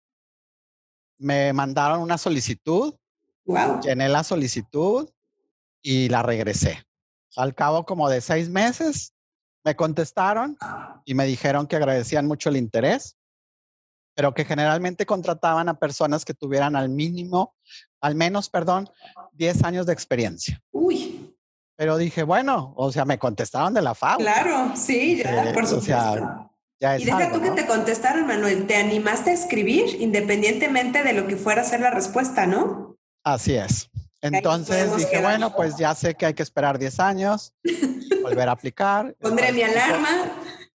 Me 1.18 1.52
mandaron 1.54 2.02
una 2.02 2.18
solicitud. 2.18 2.96
Wow. 3.46 3.82
Llené 3.82 4.10
la 4.10 4.24
solicitud 4.24 5.10
y 5.82 6.10
la 6.10 6.24
regresé. 6.24 6.84
Al 7.36 7.54
cabo 7.54 7.86
como 7.86 8.10
de 8.10 8.22
seis 8.22 8.50
meses, 8.50 9.14
me 9.66 9.76
contestaron 9.76 10.58
y 11.06 11.14
me 11.14 11.26
dijeron 11.26 11.68
que 11.68 11.76
agradecían 11.76 12.28
mucho 12.28 12.50
el 12.50 12.58
interés, 12.58 13.18
pero 14.16 14.34
que 14.34 14.46
generalmente 14.46 15.06
contrataban 15.06 15.70
a 15.70 15.78
personas 15.78 16.26
que 16.26 16.34
tuvieran 16.34 16.76
al 16.76 16.90
mínimo, 16.90 17.54
al 18.02 18.16
menos, 18.16 18.50
perdón, 18.50 18.90
10 19.34 19.64
años 19.66 19.86
de 19.86 19.94
experiencia. 19.94 20.62
Uy. 20.72 21.36
Pero 21.76 21.98
dije, 21.98 22.24
bueno, 22.24 22.74
o 22.78 22.92
sea, 22.92 23.04
me 23.04 23.20
contestaron 23.20 23.74
de 23.74 23.82
la 23.82 23.94
FAO. 23.94 24.18
Claro, 24.20 24.72
sí, 24.76 25.18
ya, 25.18 25.52
por 25.54 25.68
supuesto. 25.68 25.78
O 25.78 25.82
sea, 25.82 26.50
ya 26.80 26.96
es 26.96 27.02
y 27.02 27.06
deja 27.06 27.32
tú 27.32 27.42
que 27.42 27.52
te 27.52 27.66
contestaron, 27.66 28.26
Manuel, 28.26 28.66
te 28.66 28.78
animaste 28.78 29.32
a 29.32 29.34
escribir 29.34 30.02
independientemente 30.02 31.04
de 31.04 31.14
lo 31.14 31.28
que 31.28 31.36
fuera 31.36 31.62
a 31.62 31.66
ser 31.66 31.82
la 31.82 31.92
respuesta, 31.92 32.48
¿no? 32.48 32.98
Así 33.24 33.56
es. 33.56 33.90
Entonces 34.22 34.96
dije, 34.96 35.22
bueno, 35.22 35.54
pues 35.54 35.76
ya 35.78 35.94
sé 35.94 36.16
que 36.16 36.26
hay 36.26 36.34
que 36.34 36.44
esperar 36.44 36.80
10 36.80 37.00
años, 37.00 37.54
volver 38.24 38.48
a 38.48 38.54
aplicar. 38.54 39.14
Pondré 39.20 39.52
mi 39.52 39.62
alarma. 39.62 40.10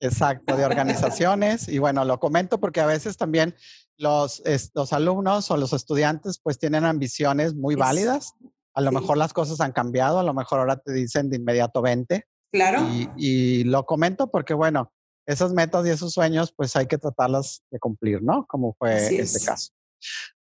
Exacto, 0.01 0.57
de 0.57 0.65
organizaciones. 0.65 1.69
y 1.69 1.79
bueno, 1.79 2.05
lo 2.05 2.19
comento 2.19 2.59
porque 2.59 2.81
a 2.81 2.87
veces 2.87 3.17
también 3.17 3.55
los, 3.97 4.43
los 4.75 4.93
alumnos 4.93 5.51
o 5.51 5.57
los 5.57 5.73
estudiantes 5.73 6.41
pues 6.43 6.59
tienen 6.59 6.85
ambiciones 6.85 7.55
muy 7.55 7.75
válidas. 7.75 8.35
A 8.75 8.81
lo 8.81 8.93
mejor 8.93 9.19
las 9.19 9.33
cosas 9.33 9.61
han 9.61 9.73
cambiado, 9.73 10.19
a 10.19 10.23
lo 10.23 10.33
mejor 10.33 10.61
ahora 10.61 10.77
te 10.77 10.93
dicen 10.93 11.29
de 11.29 11.37
inmediato 11.37 11.83
20. 11.83 12.25
Claro. 12.53 12.83
Y, 12.91 13.11
y 13.17 13.65
lo 13.65 13.85
comento 13.85 14.31
porque, 14.31 14.55
bueno, 14.55 14.93
esas 15.27 15.53
metas 15.53 15.87
y 15.87 15.91
esos 15.91 16.13
sueños 16.13 16.53
pues 16.53 16.75
hay 16.77 16.87
que 16.87 16.99
tratarlas 16.99 17.63
de 17.71 17.79
cumplir, 17.79 18.23
¿no? 18.23 18.47
Como 18.47 18.75
fue 18.75 19.21
este 19.21 19.45
caso. 19.45 19.71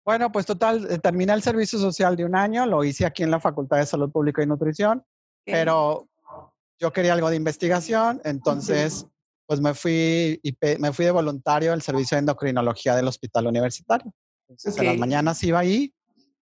Bueno, 0.04 0.32
pues 0.32 0.46
total, 0.46 0.86
eh, 0.90 0.98
terminé 0.98 1.32
el 1.32 1.42
servicio 1.42 1.78
social 1.78 2.16
de 2.16 2.24
un 2.24 2.34
año, 2.34 2.64
lo 2.64 2.84
hice 2.84 3.04
aquí 3.04 3.22
en 3.22 3.30
la 3.30 3.40
Facultad 3.40 3.78
de 3.78 3.86
Salud 3.86 4.10
Pública 4.10 4.42
y 4.42 4.46
Nutrición, 4.46 5.04
pero 5.44 6.08
yo 6.78 6.92
quería 6.92 7.12
algo 7.12 7.28
de 7.28 7.36
investigación, 7.36 8.20
entonces 8.24 9.06
pues 9.49 9.62
me 9.62 9.73
fui, 9.73 10.38
y 10.43 10.55
me 10.78 10.93
fui 10.93 11.07
de 11.07 11.11
voluntario 11.11 11.73
al 11.73 11.81
servicio 11.81 12.17
de 12.17 12.21
endocrinología 12.21 12.95
del 12.95 13.09
hospital 13.09 13.47
universitario. 13.47 14.12
Entonces 14.43 14.76
en 14.76 14.85
las 14.85 14.99
mañanas 14.99 15.43
iba 15.43 15.59
ahí 15.59 15.95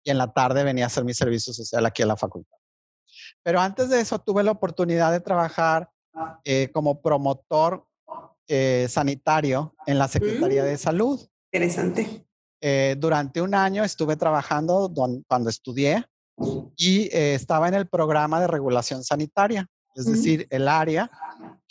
y 0.03 0.12
en 0.12 0.20
la 0.20 0.31
tarde 0.31 0.63
venía 0.63 0.84
a 0.84 0.88
hacer 0.88 1.03
mi 1.03 1.15
servicio 1.15 1.51
social 1.51 1.84
aquí 1.84 2.03
en 2.03 2.10
la 2.10 2.15
facultad. 2.15 2.58
Pero 3.41 3.60
antes 3.60 3.89
de 3.89 4.01
eso 4.01 4.20
tuve 4.20 4.43
la 4.43 4.51
oportunidad 4.51 5.12
de 5.12 5.20
trabajar 5.20 5.89
eh, 6.43 6.70
como 6.72 7.01
promotor 7.01 7.88
eh, 8.48 8.86
sanitario 8.88 9.74
en 9.88 9.98
la 9.98 10.08
Secretaría 10.08 10.63
de 10.63 10.75
mm. 10.75 10.77
Salud. 10.77 11.27
Interesante. 11.51 12.27
Eh, 12.62 12.96
durante 13.00 13.41
un 13.41 13.55
año 13.55 13.84
estuve 13.84 14.15
trabajando 14.15 14.93
cuando 15.27 15.50
estudié 15.50 16.05
y 16.77 17.05
eh, 17.05 17.34
estaba 17.34 17.67
en 17.67 17.74
el 17.74 17.88
programa 17.88 18.39
de 18.39 18.46
regulación 18.46 19.03
sanitaria, 19.03 19.67
es 19.96 20.05
decir, 20.05 20.46
el 20.51 20.67
área 20.67 21.10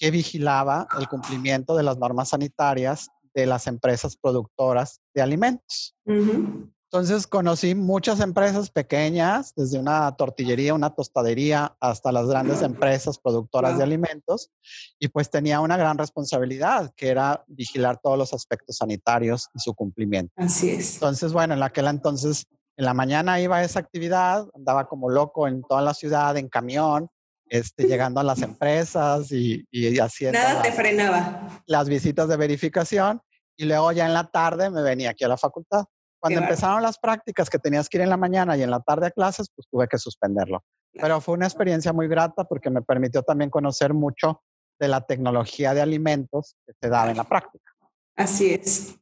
que 0.00 0.11
vigilaba 0.11 0.88
el 0.99 1.07
cumplimiento 1.09 1.76
de 1.76 1.83
las 1.83 1.99
normas 1.99 2.30
sanitarias 2.30 3.11
de 3.35 3.45
las 3.45 3.66
empresas 3.66 4.16
productoras 4.16 5.00
de 5.14 5.21
alimentos. 5.21 5.95
Entonces 6.07 7.26
conocí 7.26 7.75
muchas 7.75 8.19
empresas 8.19 8.71
pequeñas, 8.71 9.52
desde 9.54 9.78
una 9.78 10.11
tortillería, 10.16 10.75
una 10.75 10.90
tostadería, 10.90 11.76
hasta 11.80 12.11
las 12.11 12.26
grandes 12.26 12.62
empresas 12.62 13.19
productoras 13.19 13.76
de 13.76 13.85
alimentos, 13.85 14.50
y 14.99 15.09
pues 15.09 15.30
tenía 15.30 15.61
una 15.61 15.76
gran 15.76 15.99
responsabilidad, 15.99 16.92
que 16.97 17.09
era 17.09 17.45
vigilar 17.47 18.00
todos 18.02 18.19
los 18.19 18.33
aspectos 18.33 18.78
sanitarios 18.78 19.50
y 19.54 19.61
su 19.61 19.75
cumplimiento. 19.75 20.33
Así 20.37 20.71
es. 20.71 20.95
Entonces, 20.95 21.33
bueno, 21.33 21.54
en 21.54 21.62
aquel 21.62 21.87
entonces, 21.87 22.47
en 22.76 22.87
la 22.87 22.95
mañana 22.95 23.38
iba 23.38 23.59
a 23.59 23.64
esa 23.64 23.80
actividad, 23.80 24.49
andaba 24.54 24.88
como 24.88 25.11
loco 25.11 25.47
en 25.47 25.62
toda 25.62 25.83
la 25.83 25.92
ciudad, 25.92 26.37
en 26.38 26.49
camión, 26.49 27.11
este, 27.50 27.85
llegando 27.85 28.21
a 28.21 28.25
las 28.25 28.40
empresas 28.40 29.30
y, 29.33 29.66
y 29.71 29.99
haciendo... 29.99 30.38
Nada 30.38 30.62
te 30.62 30.73
frenaba. 30.73 31.62
Las 31.66 31.88
visitas 31.88 32.28
de 32.28 32.37
verificación, 32.38 33.21
y 33.59 33.66
luego 33.66 33.92
ya 33.92 34.07
en 34.07 34.14
la 34.14 34.30
tarde 34.30 34.71
me 34.71 34.80
venía 34.80 35.11
aquí 35.11 35.25
a 35.25 35.28
la 35.28 35.37
facultad. 35.37 35.85
Cuando 36.19 36.40
empezaron 36.40 36.83
las 36.83 36.99
prácticas 36.99 37.50
que 37.50 37.59
tenías 37.59 37.88
que 37.88 37.99
ir 37.99 38.02
en 38.02 38.11
la 38.11 38.16
mañana 38.16 38.57
y 38.57 38.62
en 38.62 38.71
la 38.71 38.80
tarde 38.80 39.09
a 39.09 39.11
clases, 39.11 39.49
pues 39.54 39.69
tuve 39.71 39.87
que 39.88 39.99
suspenderlo. 39.99 40.62
Pero 40.92 41.21
fue 41.21 41.35
una 41.35 41.47
experiencia 41.47 41.92
muy 41.92 42.09
grata 42.09 42.45
porque 42.45 42.71
me 42.71 42.83
permitió 42.83 43.23
también 43.23 43.50
conocer 43.50 43.92
mucho 43.92 44.42
de 44.78 44.88
la 44.88 45.02
tecnología 45.02 45.75
de 45.75 45.83
alimentos 45.83 46.57
que 46.66 46.73
se 46.80 46.88
daba 46.88 47.11
en 47.11 47.19
la 47.19 47.25
práctica. 47.25 47.73
Así 48.16 48.54
es. 48.54 48.97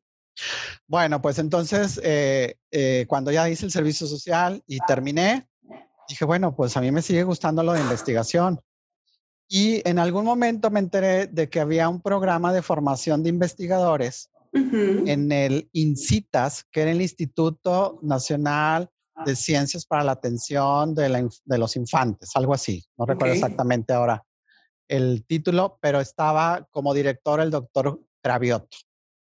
Bueno, 0.87 1.21
pues 1.21 1.38
entonces, 1.38 2.00
eh, 2.02 2.57
eh, 2.71 3.05
cuando 3.09 3.31
ya 3.31 3.49
hice 3.49 3.64
el 3.64 3.73
servicio 3.73 4.07
social 4.07 4.62
y 4.67 4.78
terminé, 4.87 5.49
dije, 6.09 6.25
bueno, 6.25 6.55
pues 6.55 6.77
a 6.77 6.81
mí 6.81 6.91
me 6.91 7.03
sigue 7.03 7.23
gustando 7.23 7.62
lo 7.62 7.73
de 7.73 7.81
investigación. 7.81 8.61
Y 9.49 9.87
en 9.88 9.99
algún 9.99 10.25
momento 10.25 10.71
me 10.71 10.81
enteré 10.81 11.27
de 11.27 11.49
que 11.49 11.61
había 11.61 11.88
un 11.88 12.00
programa 12.00 12.53
de 12.53 12.62
formación 12.62 13.23
de 13.23 13.31
investigadores 13.31 14.31
en 14.53 15.31
el 15.33 15.69
INCITAS, 15.73 16.65
que 16.71 16.83
era 16.83 16.91
el 16.91 17.03
Instituto 17.03 17.99
Nacional 18.03 18.91
de 19.25 19.37
Ciencias 19.37 19.85
para 19.87 20.05
la 20.05 20.12
Atención 20.12 20.95
de, 20.95 21.59
los 21.59 21.77
Infantes, 21.77 22.31
algo 22.35 22.55
así. 22.55 22.85
No 22.97 23.07
recuerdo 23.07 23.35
exactamente 23.35 23.93
ahora 23.93 24.25
el 24.87 25.25
título, 25.27 25.79
pero 25.81 26.00
estaba 26.00 26.67
como 26.71 26.95
director 26.95 27.41
el 27.41 27.50
doctor 27.50 28.00
Cravioto, 28.23 28.77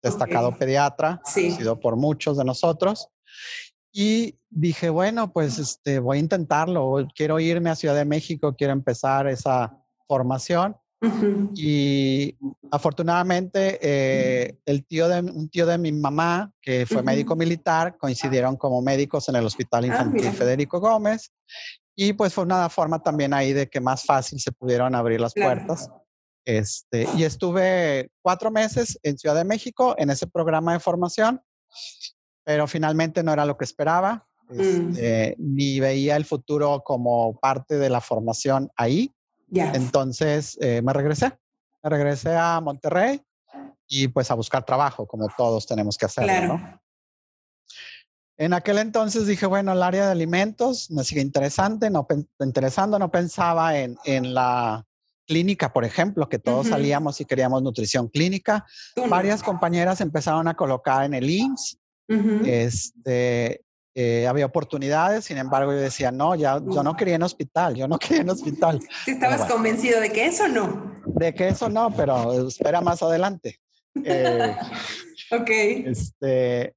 destacado 0.03 0.55
pediatra, 0.55 1.21
conocido 1.33 1.79
por 1.79 1.95
muchos 1.95 2.37
de 2.37 2.45
nosotros. 2.45 3.09
Y 3.91 4.37
dije, 4.49 4.89
bueno, 4.89 5.31
pues 5.31 5.57
este, 5.57 5.99
voy 5.99 6.17
a 6.17 6.21
intentarlo. 6.21 7.07
Quiero 7.15 7.39
irme 7.39 7.69
a 7.69 7.75
Ciudad 7.75 7.95
de 7.95 8.05
México, 8.05 8.55
quiero 8.55 8.73
empezar 8.73 9.27
esa 9.27 9.77
formación. 10.07 10.75
Y 11.53 12.35
afortunadamente, 12.71 13.77
eh, 13.81 14.57
el 14.65 14.83
tío 14.85 15.07
de, 15.07 15.19
un 15.21 15.47
tío 15.47 15.67
de 15.67 15.77
mi 15.77 15.91
mamá, 15.91 16.51
que 16.59 16.87
fue 16.87 17.03
médico 17.03 17.35
militar, 17.35 17.97
coincidieron 17.97 18.55
como 18.55 18.81
médicos 18.81 19.29
en 19.29 19.35
el 19.35 19.45
Hospital 19.45 19.83
ah, 19.83 19.87
Infantil 19.87 20.31
Federico 20.31 20.79
Gómez. 20.79 21.31
Y 21.95 22.13
pues 22.13 22.33
fue 22.33 22.43
una 22.43 22.69
forma 22.69 23.01
también 23.01 23.33
ahí 23.33 23.53
de 23.53 23.67
que 23.67 23.79
más 23.79 24.05
fácil 24.05 24.39
se 24.39 24.51
pudieron 24.51 24.95
abrir 24.95 25.19
las 25.19 25.33
puertas. 25.33 25.89
Este, 26.45 27.07
y 27.17 27.23
estuve 27.23 28.09
cuatro 28.21 28.49
meses 28.49 28.97
en 29.03 29.17
Ciudad 29.17 29.35
de 29.35 29.43
México 29.43 29.95
en 29.97 30.09
ese 30.09 30.27
programa 30.27 30.73
de 30.73 30.79
formación, 30.79 31.41
pero 32.47 32.65
finalmente 32.65 33.23
no 33.23 33.33
era 33.33 33.45
lo 33.45 33.57
que 33.57 33.65
esperaba, 33.65 34.25
mm. 34.47 34.59
este, 34.91 35.35
ni 35.37 35.81
veía 35.81 36.15
el 36.15 36.23
futuro 36.23 36.81
como 36.81 37.37
parte 37.41 37.77
de 37.77 37.89
la 37.89 37.99
formación 37.99 38.71
ahí. 38.77 39.13
Entonces 39.51 40.57
eh, 40.61 40.81
me 40.81 40.93
regresé, 40.93 41.37
me 41.83 41.89
regresé 41.89 42.37
a 42.37 42.61
Monterrey 42.61 43.21
y 43.85 44.07
pues 44.07 44.31
a 44.31 44.35
buscar 44.35 44.63
trabajo, 44.63 45.05
como 45.05 45.27
todos 45.35 45.67
tenemos 45.67 45.97
que 45.97 46.05
hacer, 46.05 46.47
¿no? 46.47 46.81
En 48.37 48.53
aquel 48.53 48.77
entonces 48.77 49.27
dije, 49.27 49.45
bueno, 49.45 49.73
el 49.73 49.83
área 49.83 50.05
de 50.05 50.11
alimentos 50.13 50.89
me 50.89 51.03
sigue 51.03 51.19
interesante, 51.19 51.89
no 51.89 52.07
interesando, 52.39 52.97
no 52.97 53.11
pensaba 53.11 53.77
en, 53.77 53.97
en, 54.05 54.33
la 54.33 54.85
clínica, 55.25 55.73
por 55.73 55.83
ejemplo, 55.83 56.29
que 56.29 56.39
todos 56.39 56.67
salíamos 56.67 57.19
y 57.19 57.25
queríamos 57.25 57.61
nutrición 57.61 58.07
clínica. 58.07 58.65
Varias 59.09 59.43
compañeras 59.43 59.99
empezaron 59.99 60.47
a 60.47 60.53
colocar 60.53 61.03
en 61.03 61.13
el 61.13 61.29
IMSS. 61.29 61.77
Este, 62.07 63.61
eh, 63.99 64.27
había 64.27 64.45
oportunidades, 64.45 65.25
sin 65.25 65.39
embargo 65.39 65.71
yo 65.71 65.79
decía, 65.79 66.11
no, 66.11 66.35
ya, 66.35 66.61
yo 66.63 66.83
no 66.83 66.95
quería 66.95 67.15
en 67.15 67.23
hospital, 67.23 67.73
yo 67.73 67.87
no 67.87 67.97
quería 67.99 68.21
en 68.21 68.29
hospital. 68.29 68.79
¿Sí 69.05 69.11
estabas 69.11 69.45
convencido 69.51 69.99
de 69.99 70.11
que 70.11 70.27
eso 70.27 70.47
no? 70.47 71.01
De 71.05 71.33
que 71.33 71.47
eso 71.47 71.67
no, 71.67 71.91
pero 71.95 72.47
espera 72.47 72.79
más 72.79 73.01
adelante. 73.01 73.59
Eh, 74.03 74.55
ok. 75.31 75.49
Este, 75.49 76.75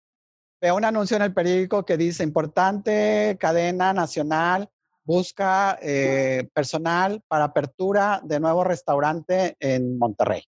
veo 0.63 0.77
un 0.77 0.85
anuncio 0.87 1.17
en 1.17 1.23
el 1.25 1.35
periódico 1.35 1.85
que 1.85 1.99
dice, 1.99 2.23
importante 2.23 3.37
cadena 3.39 3.93
nacional 3.93 4.71
busca 5.05 5.79
eh, 5.83 6.49
personal 6.55 7.23
para 7.29 7.45
apertura 7.45 8.23
de 8.25 8.41
nuevo 8.41 8.65
restaurante 8.65 9.57
en 9.61 9.99
Monterrey. 9.99 10.45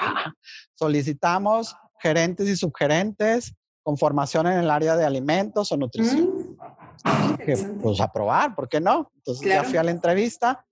Ah, 0.00 0.32
solicitamos 0.74 1.74
gerentes 1.98 2.48
y 2.48 2.56
subgerentes 2.56 3.54
con 3.84 3.98
formación 3.98 4.46
en 4.46 4.58
el 4.58 4.70
área 4.70 4.96
de 4.96 5.04
alimentos 5.04 5.70
o 5.70 5.76
nutrición. 5.76 6.56
Mm. 7.04 7.80
pues 7.82 8.00
aprobar, 8.00 8.54
¿por 8.54 8.68
qué 8.68 8.80
no? 8.80 9.12
Entonces 9.16 9.46
ya 9.46 9.62
fui 9.62 9.76
a 9.76 9.84
la 9.84 9.90
entrevista. 9.90 10.64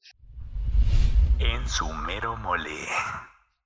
En 1.38 1.69
su 1.69 1.87
mero 1.92 2.37
mole. 2.38 2.71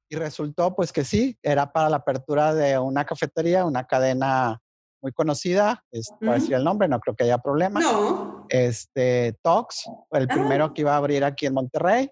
Y 0.08 0.16
resultó 0.16 0.74
pues 0.74 0.92
que 0.92 1.04
sí, 1.04 1.38
era 1.42 1.72
para 1.72 1.88
la 1.88 1.98
apertura 1.98 2.54
de 2.54 2.78
una 2.78 3.04
cafetería, 3.04 3.64
una 3.64 3.86
cadena 3.86 4.60
muy 5.00 5.12
conocida, 5.12 5.84
es, 5.92 6.10
por 6.20 6.34
decir 6.34 6.54
el 6.54 6.64
nombre, 6.64 6.88
no 6.88 6.98
creo 6.98 7.14
que 7.14 7.24
haya 7.24 7.38
problema. 7.38 7.80
No. 7.80 8.46
Este, 8.48 9.38
Tox, 9.42 9.88
el 10.10 10.26
primero 10.26 10.66
ah. 10.66 10.74
que 10.74 10.80
iba 10.80 10.94
a 10.94 10.96
abrir 10.96 11.22
aquí 11.22 11.46
en 11.46 11.54
Monterrey. 11.54 12.10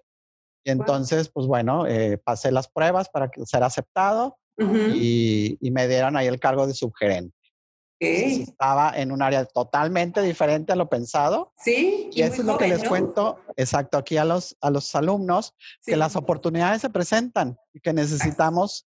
Y 0.63 0.71
entonces, 0.71 1.29
pues 1.29 1.47
bueno, 1.47 1.85
eh, 1.85 2.17
pasé 2.23 2.51
las 2.51 2.69
pruebas 2.69 3.09
para 3.09 3.29
ser 3.45 3.63
aceptado 3.63 4.37
y, 4.57 5.57
me 5.71 5.87
dieron 5.87 6.15
ahí 6.15 6.27
el 6.27 6.39
cargo 6.39 6.67
de 6.67 6.73
subgerente. 6.73 7.35
Estaba 7.99 8.91
en 8.95 9.11
un 9.11 9.21
área 9.21 9.45
totalmente 9.45 10.21
diferente 10.21 10.73
a 10.73 10.75
lo 10.75 10.89
pensado. 10.89 11.53
Sí. 11.57 12.09
Y, 12.11 12.21
eso 12.21 12.41
es 12.41 12.45
lo 12.45 12.57
que 12.57 12.67
les 12.67 12.83
cuento, 12.83 13.39
exacto, 13.55 13.97
aquí 13.97 14.17
a 14.17 14.25
los, 14.25 14.55
a 14.61 14.69
los 14.69 14.93
alumnos, 14.95 15.55
que 15.85 15.95
las 15.95 16.15
oportunidades 16.15 16.81
se 16.81 16.89
presentan 16.89 17.57
y 17.73 17.79
que 17.79 17.93
necesitamos 17.93 18.85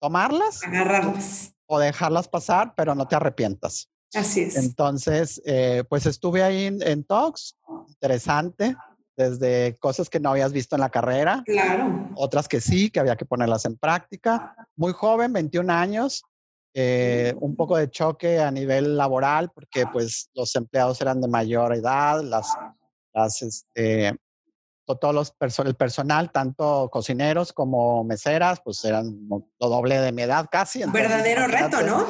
tomarlas. 0.00 0.62
Agarrarlas. 0.64 1.54
O 1.66 1.78
dejarlas 1.78 2.28
pasar, 2.28 2.74
pero 2.76 2.94
no 2.94 3.08
te 3.08 3.16
arrepientas. 3.16 3.88
Así 4.14 4.42
es. 4.42 4.56
Entonces, 4.56 5.40
eh, 5.46 5.84
pues 5.88 6.04
estuve 6.04 6.42
ahí 6.42 6.66
en, 6.66 6.82
en 6.82 7.02
Talks, 7.04 7.56
interesante, 7.88 8.76
desde 9.16 9.76
cosas 9.78 10.08
que 10.08 10.20
no 10.20 10.30
habías 10.30 10.52
visto 10.52 10.76
en 10.76 10.80
la 10.80 10.90
carrera. 10.90 11.42
Claro. 11.44 12.10
Otras 12.16 12.48
que 12.48 12.60
sí, 12.60 12.90
que 12.90 13.00
había 13.00 13.16
que 13.16 13.26
ponerlas 13.26 13.64
en 13.64 13.76
práctica. 13.76 14.54
Muy 14.76 14.92
joven, 14.92 15.32
21 15.32 15.72
años, 15.72 16.22
eh, 16.74 17.34
un 17.40 17.54
poco 17.54 17.76
de 17.76 17.90
choque 17.90 18.40
a 18.40 18.50
nivel 18.50 18.96
laboral 18.96 19.50
porque 19.54 19.86
pues 19.86 20.30
los 20.34 20.54
empleados 20.56 21.00
eran 21.00 21.20
de 21.20 21.28
mayor 21.28 21.74
edad, 21.74 22.22
las, 22.22 22.56
las 23.12 23.42
este, 23.42 24.16
todos 24.96 25.14
los 25.14 25.34
el 25.64 25.74
personal, 25.74 26.30
tanto 26.32 26.88
cocineros 26.90 27.52
como 27.52 28.04
meseras, 28.04 28.60
pues 28.64 28.84
eran 28.84 29.28
lo 29.28 29.44
doble 29.58 29.98
de 30.00 30.12
mi 30.12 30.22
edad 30.22 30.46
casi. 30.50 30.82
Verdadero 30.84 31.46
reto, 31.46 31.82
¿no? 31.82 32.06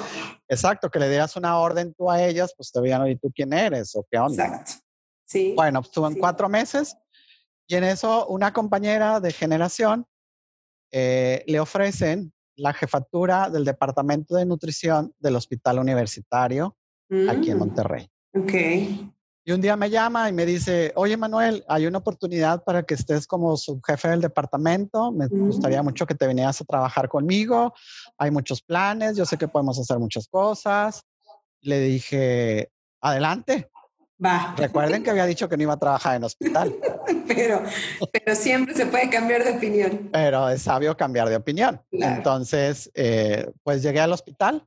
Exacto, 0.49 0.91
que 0.91 0.99
le 0.99 1.09
dieras 1.09 1.37
una 1.37 1.59
orden 1.59 1.95
tú 1.95 2.11
a 2.11 2.23
ellas, 2.23 2.53
pues 2.57 2.73
te 2.73 2.81
veían, 2.81 3.07
¿y 3.09 3.17
tú 3.17 3.31
quién 3.35 3.53
eres? 3.53 3.95
¿O 3.97 4.05
qué 4.11 4.19
onda? 4.19 4.47
Exacto. 4.47 4.82
Sí. 5.33 5.55
Bueno, 5.57 5.81
estuvo 5.81 6.07
en 6.07 6.15
cuatro 6.17 6.49
meses 6.51 6.95
y 7.67 7.75
en 7.75 7.85
eso 7.85 8.27
una 8.27 8.53
compañera 8.53 9.19
de 9.19 9.33
generación 9.33 10.07
eh, 10.91 11.43
le 11.47 11.59
ofrecen 11.59 12.35
la 12.55 12.75
jefatura 12.75 13.49
del 13.49 13.65
Departamento 13.65 14.35
de 14.35 14.45
Nutrición 14.45 15.15
del 15.19 15.37
Hospital 15.37 15.79
Universitario 15.79 16.77
aquí 17.31 17.51
en 17.51 17.57
mm. 17.57 17.61
Monterrey. 17.61 18.11
Ok. 18.35 18.53
Y 19.45 19.53
un 19.53 19.61
día 19.61 19.75
me 19.75 19.89
llama 19.89 20.29
y 20.29 20.33
me 20.33 20.45
dice, 20.45 20.93
oye 20.95 21.17
Manuel, 21.17 21.65
hay 21.67 21.87
una 21.87 21.99
oportunidad 21.99 22.63
para 22.63 22.83
que 22.83 22.95
estés 22.95 23.27
como 23.27 23.57
subjefe 23.57 24.09
del 24.09 24.21
departamento. 24.21 25.11
Me 25.11 25.29
gustaría 25.29 25.83
mm. 25.83 25.87
mucho 25.87 26.07
que 26.07 26.15
te 26.15 26.27
vinieras 26.27 26.61
a 26.61 26.65
trabajar 26.65 27.09
conmigo. 27.09 27.73
Hay 28.19 28.31
muchos 28.31 28.61
planes, 28.61 29.17
yo 29.17 29.25
sé 29.25 29.39
que 29.39 29.49
podemos 29.49 29.79
hacer 29.81 29.99
muchas 29.99 30.29
cosas. 30.29 31.03
Le 31.63 31.81
dije, 31.81 32.71
adelante. 33.01 33.72
Va. 34.25 34.55
Recuerden 34.57 35.03
que 35.03 35.11
había 35.11 35.27
dicho 35.27 35.49
que 35.49 35.57
no 35.57 35.65
iba 35.65 35.73
a 35.73 35.79
trabajar 35.79 36.17
en 36.17 36.25
hospital. 36.25 36.75
pero, 37.27 37.63
pero 38.13 38.35
siempre 38.35 38.75
se 38.75 38.87
puede 38.87 39.11
cambiar 39.11 39.45
de 39.45 39.53
opinión. 39.53 40.11
Pero 40.13 40.49
es 40.49 40.63
sabio 40.63 40.97
cambiar 40.97 41.29
de 41.29 41.37
opinión. 41.37 41.81
Entonces, 41.91 42.91
eh, 42.95 43.51
pues 43.63 43.83
llegué 43.83 44.01
al 44.01 44.13
hospital. 44.13 44.67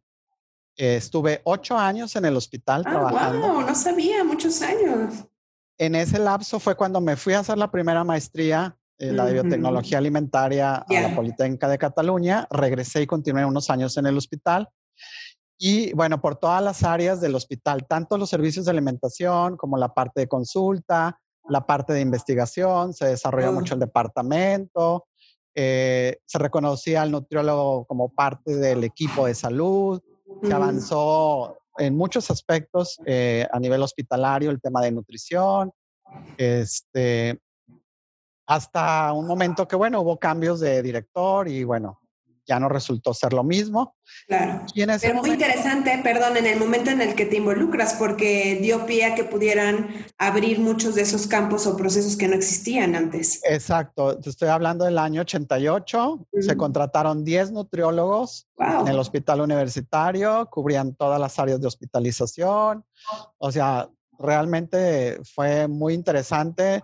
estuve 0.76 1.41
ocho 1.46 1.78
años 1.78 2.15
en 2.15 2.26
el 2.26 2.36
hospital 2.36 2.84
ah, 2.86 2.89
trabajando. 2.89 3.48
Wow, 3.48 3.62
no 3.62 3.76
sabía, 3.76 4.24
muchos 4.24 4.62
años. 4.62 5.26
En 5.78 5.96
ese 5.96 6.20
lapso 6.20 6.60
fue 6.60 6.76
cuando 6.76 7.02
me 7.02 7.15
fui 7.15 7.34
a 7.34 7.39
hacer 7.39 7.58
la 7.58 7.70
primera 7.70 8.04
maestría, 8.04 8.78
eh, 8.98 9.12
la 9.12 9.26
de 9.26 9.34
biotecnología 9.34 9.98
alimentaria 9.98 10.76
a 10.76 11.02
la 11.02 11.13
Politécnica 11.13 11.68
de 11.68 11.78
Cataluña. 11.78 12.48
Regresé 12.50 13.02
y 13.02 13.08
continué 13.08 13.46
unos 13.46 13.70
años 13.70 13.98
en 13.98 14.06
el 14.06 14.18
hospital. 14.18 14.70
Y 15.58 15.94
bueno, 15.94 16.22
por 16.22 16.36
todas 16.36 16.62
las 16.62 16.84
áreas 16.84 17.22
del 17.22 17.36
hospital, 17.36 17.86
tanto 17.88 18.18
los 18.18 18.30
servicios 18.30 18.65
de 18.65 18.72
alimentación 18.72 19.56
como 19.56 19.78
la 19.78 19.94
parte 19.94 20.22
de 20.22 20.28
consulta, 20.28 21.20
la 21.48 21.65
parte 21.65 21.94
de 21.94 22.02
investigación, 22.02 22.94
se 22.94 23.06
desarrolló 23.06 23.54
mucho 23.54 23.76
el 23.76 23.80
departamento, 23.80 25.08
eh, 25.54 26.18
se 26.26 26.38
reconocía 26.38 27.02
al 27.02 27.12
nutriólogo 27.12 27.86
como 27.86 28.10
parte 28.10 28.58
del 28.58 28.84
equipo 28.84 29.28
de 29.28 29.36
salud, 29.36 30.02
se 30.44 30.54
avanzó 30.54 31.58
en 31.78 31.96
muchos 31.96 32.30
aspectos 32.32 33.00
eh, 33.06 33.48
a 33.52 33.60
nivel 33.60 33.82
hospitalario, 33.82 34.52
el 34.52 34.62
tema 34.62 34.82
de 34.82 34.91
nutrición, 34.91 35.72
este, 36.38 37.39
hasta 38.48 39.13
un 39.13 39.28
momento 39.28 39.68
que, 39.68 39.76
bueno, 39.76 40.02
hubo 40.02 40.18
cambios 40.18 40.60
de 40.60 40.82
director 40.82 41.48
y 41.48 41.63
bueno, 41.63 42.00
ya 42.45 42.60
no 42.60 42.69
resultó 42.69 43.13
ser 43.13 43.34
lo 43.34 43.43
mismo. 43.43 43.95
Claro. 44.27 44.65
Pero 44.73 45.15
muy 45.15 45.31
interesante, 45.31 45.99
perdón, 46.03 46.38
en 46.38 46.45
el 46.45 46.60
momento 46.60 46.91
en 46.91 47.01
el 47.01 47.15
que 47.15 47.25
te 47.25 47.38
involucras, 47.38 47.95
porque 47.95 48.60
dio 48.62 48.86
pie 48.86 49.05
a 49.05 49.15
que 49.15 49.23
pudieran 49.23 50.05
abrir 50.17 50.60
muchos 50.60 50.95
de 50.95 51.01
esos 51.01 51.27
campos 51.27 51.67
o 51.67 51.75
procesos 51.75 52.15
que 52.15 52.27
no 52.27 52.36
existían 52.36 52.95
antes. 52.95 53.41
Exacto, 53.43 54.17
te 54.19 54.29
estoy 54.29 54.49
hablando 54.49 54.86
del 54.86 54.97
año 54.97 55.21
88, 55.21 56.27
se 56.39 56.58
contrataron 56.58 57.23
10 57.23 57.51
nutriólogos 57.51 58.47
en 58.58 58.88
el 58.88 58.99
hospital 58.99 59.41
universitario, 59.41 60.47
cubrían 60.51 60.95
todas 60.95 61.19
las 61.19 61.38
áreas 61.39 61.60
de 61.60 61.67
hospitalización, 61.67 62.86
o 63.38 63.51
sea, 63.51 63.89
realmente 64.17 65.19
fue 65.23 65.67
muy 65.67 65.93
interesante 65.93 66.84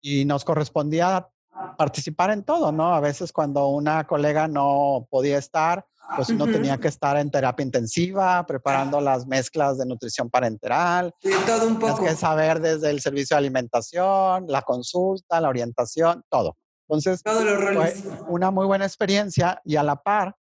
y 0.00 0.24
nos 0.24 0.44
correspondía 0.44 1.28
participar 1.76 2.30
en 2.30 2.42
todo, 2.42 2.72
¿no? 2.72 2.94
A 2.94 3.00
veces 3.00 3.32
cuando 3.32 3.68
una 3.68 4.06
colega 4.06 4.48
no 4.48 5.06
podía 5.10 5.38
estar, 5.38 5.86
pues 6.14 6.28
uno 6.28 6.46
tenía 6.46 6.78
que 6.78 6.88
estar 6.88 7.16
en 7.16 7.30
terapia 7.30 7.64
intensiva, 7.64 8.46
preparando 8.46 9.00
las 9.00 9.26
mezclas 9.26 9.78
de 9.78 9.86
nutrición 9.86 10.30
parenteral. 10.30 11.12
Sí, 11.20 11.30
todo 11.46 11.66
un 11.66 11.78
poco. 11.78 11.94
Tienes 11.94 12.14
que 12.14 12.20
saber 12.20 12.60
desde 12.60 12.90
el 12.90 13.00
servicio 13.00 13.34
de 13.34 13.38
alimentación, 13.38 14.46
la 14.48 14.62
consulta, 14.62 15.40
la 15.40 15.48
orientación, 15.48 16.22
todo. 16.28 16.56
Entonces, 16.88 17.20
fue 17.24 17.94
una 18.28 18.50
muy 18.50 18.66
buena 18.66 18.84
experiencia 18.84 19.60
y 19.64 19.76
a 19.76 19.82
la 19.82 19.96
par 19.96 20.36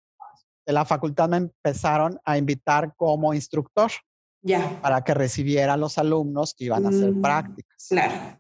de 0.67 0.73
la 0.73 0.85
facultad 0.85 1.29
me 1.29 1.37
empezaron 1.37 2.19
a 2.25 2.39
invitar 2.39 2.95
como 2.97 3.35
instructor. 3.35 3.91
Ya. 4.43 4.81
Para 4.81 5.05
que 5.05 5.13
recibiera 5.13 5.75
a 5.75 5.77
los 5.77 5.99
alumnos 5.99 6.55
que 6.55 6.65
iban 6.65 6.87
a 6.87 6.89
hacer 6.89 7.13
mm, 7.13 7.21
prácticas. 7.21 7.87
Claro. 7.91 8.40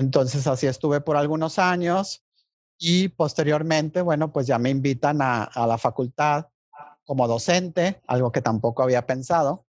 Entonces 0.00 0.46
así 0.46 0.66
estuve 0.66 1.02
por 1.02 1.18
algunos 1.18 1.58
años 1.58 2.24
y 2.78 3.08
posteriormente, 3.08 4.00
bueno, 4.00 4.32
pues 4.32 4.46
ya 4.46 4.58
me 4.58 4.70
invitan 4.70 5.20
a, 5.20 5.50
la 5.54 5.76
facultad 5.76 6.46
como 7.04 7.28
docente, 7.28 8.00
algo 8.06 8.32
que 8.32 8.40
tampoco 8.40 8.82
había 8.82 9.04
pensado. 9.04 9.66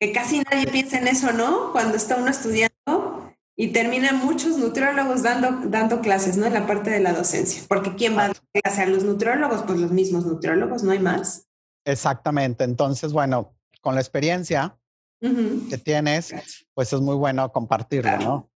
Que 0.00 0.10
casi 0.10 0.40
nadie 0.40 0.66
piensa 0.66 0.98
en 0.98 1.06
eso, 1.06 1.32
¿no? 1.32 1.70
Cuando 1.70 1.96
está 1.96 2.16
uno 2.16 2.30
estudiando 2.30 3.32
y 3.56 3.68
terminan 3.68 4.18
muchos 4.26 4.58
nutriólogos 4.58 5.22
dando, 5.22 5.68
dando 5.68 6.00
clases, 6.00 6.36
¿no? 6.36 6.46
En 6.46 6.54
la 6.54 6.66
parte 6.66 6.90
de 6.90 6.98
la 6.98 7.12
docencia. 7.12 7.62
Porque 7.68 7.94
¿quién 7.94 8.18
va 8.18 8.24
a 8.24 8.28
dar 8.28 8.36
clase 8.52 8.82
a 8.82 8.86
los 8.86 9.04
nutriólogos? 9.04 9.62
Pues 9.62 9.78
los 9.78 9.92
mismos 9.92 10.26
nutriólogos, 10.26 10.82
no 10.82 10.90
hay 10.90 10.98
más. 10.98 11.46
Exactamente. 11.84 12.64
Entonces, 12.64 13.12
bueno, 13.12 13.54
con 13.80 13.94
la 13.94 14.00
experiencia 14.00 14.76
que 15.20 15.78
tienes, 15.78 16.34
pues 16.74 16.92
es 16.92 17.00
muy 17.00 17.14
bueno 17.14 17.50
compartirlo, 17.52 18.18
¿no? 18.18 18.50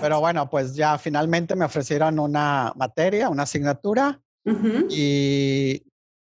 Pero 0.00 0.20
bueno, 0.20 0.48
pues 0.48 0.74
ya 0.74 0.96
finalmente 0.98 1.54
me 1.54 1.64
ofrecieron 1.64 2.18
una 2.18 2.72
materia, 2.76 3.28
una 3.28 3.42
asignatura 3.44 4.20
y 4.90 5.82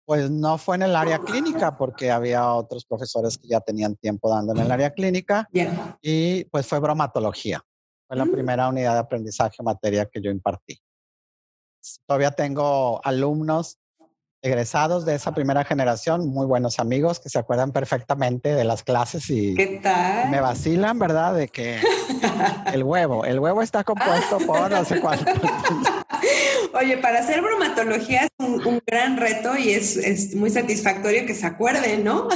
Pues 0.05 0.29
no 0.29 0.57
fue 0.57 0.75
en 0.75 0.81
el 0.81 0.95
área 0.95 1.19
clínica 1.19 1.77
porque 1.77 2.11
había 2.11 2.51
otros 2.53 2.85
profesores 2.85 3.37
que 3.37 3.47
ya 3.47 3.61
tenían 3.61 3.95
tiempo 3.95 4.29
dando 4.29 4.51
en 4.51 4.59
el 4.59 4.69
área 4.71 4.91
clínica 4.91 5.47
Ya. 5.53 5.97
y 6.01 6.43
pues 6.45 6.67
fue 6.67 6.79
bromatología. 6.79 7.63
Fue 8.07 8.17
la 8.17 8.25
Mm. 8.25 8.31
primera 8.31 8.67
unidad 8.67 8.93
de 8.93 8.99
aprendizaje 8.99 9.63
materia 9.63 10.05
que 10.11 10.21
yo 10.21 10.29
impartí. 10.29 10.81
Todavía 12.05 12.31
tengo 12.31 12.99
alumnos 13.05 13.77
egresados 14.41 15.05
de 15.05 15.15
esa 15.15 15.33
primera 15.33 15.63
generación, 15.63 16.27
muy 16.29 16.45
buenos 16.45 16.79
amigos 16.79 17.19
que 17.19 17.29
se 17.29 17.37
acuerdan 17.37 17.71
perfectamente 17.71 18.55
de 18.55 18.63
las 18.63 18.83
clases 18.83 19.29
y 19.29 19.53
¿Qué 19.53 19.79
tal? 19.81 20.29
me 20.29 20.41
vacilan, 20.41 20.97
¿verdad? 20.97 21.35
De 21.35 21.47
que 21.47 21.79
el 22.73 22.83
huevo, 22.83 23.25
el 23.25 23.39
huevo 23.39 23.61
está 23.61 23.83
compuesto 23.83 24.39
por 24.39 24.71
no 24.71 24.83
sé 24.83 24.99
cuánto. 24.99 25.31
Oye, 26.73 26.97
para 26.97 27.19
hacer 27.19 27.41
bromatología 27.41 28.21
es 28.23 28.29
un, 28.39 28.65
un 28.65 28.81
gran 28.85 29.17
reto 29.17 29.57
y 29.57 29.71
es, 29.71 29.97
es 29.97 30.35
muy 30.35 30.49
satisfactorio 30.49 31.25
que 31.25 31.35
se 31.35 31.45
acuerden, 31.45 32.03
¿no? 32.03 32.27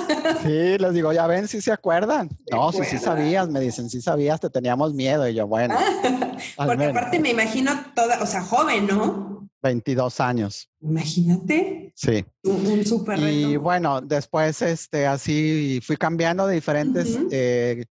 Sí, 0.44 0.78
les 0.78 0.94
digo, 0.94 1.14
ya 1.14 1.28
ven, 1.28 1.48
si 1.48 1.62
se 1.62 1.72
acuerdan. 1.72 2.30
Se 2.30 2.56
No, 2.56 2.72
si 2.72 2.80
sí 2.80 2.84
acuerdan. 2.98 3.04
sabías, 3.04 3.50
me 3.50 3.60
dicen, 3.60 3.90
sí 3.90 4.02
sabías, 4.02 4.40
te 4.40 4.50
teníamos 4.50 4.94
miedo. 4.94 5.28
Y 5.28 5.34
yo, 5.36 5.48
bueno, 5.48 5.76
Porque 6.58 6.78
menos, 6.78 6.96
aparte 6.96 7.20
me 7.20 7.30
imagino 7.32 7.72
toda, 7.96 8.22
o 8.22 8.26
sea, 8.26 8.42
joven, 8.42 8.88
¿no? 8.88 9.48
22 9.64 10.20
años, 10.20 10.70
Imagínate, 10.80 11.92
sí. 11.96 12.24
un, 12.44 12.68
un 12.68 12.86
súper 12.86 13.20
reto. 13.20 13.32
Y 13.32 13.58
bueno, 13.58 14.00
después, 14.02 14.62
este, 14.62 15.08
así 15.08 15.82
fui 15.84 15.98
cambiando 15.98 16.46
de 16.46 16.54
diferentes 16.56 17.18
eh, 17.32 17.84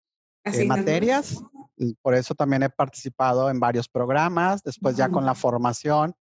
eh, 0.44 0.64
materias. 0.66 1.38
Por 2.02 2.14
eso 2.14 2.34
también 2.34 2.62
he 2.64 2.68
participado 2.68 3.48
en 3.48 3.58
varios 3.58 3.88
programas. 3.88 4.62
Después 4.62 4.96
ya 4.96 5.08
con 5.08 5.24
la 5.24 5.34
formación, 5.34 6.14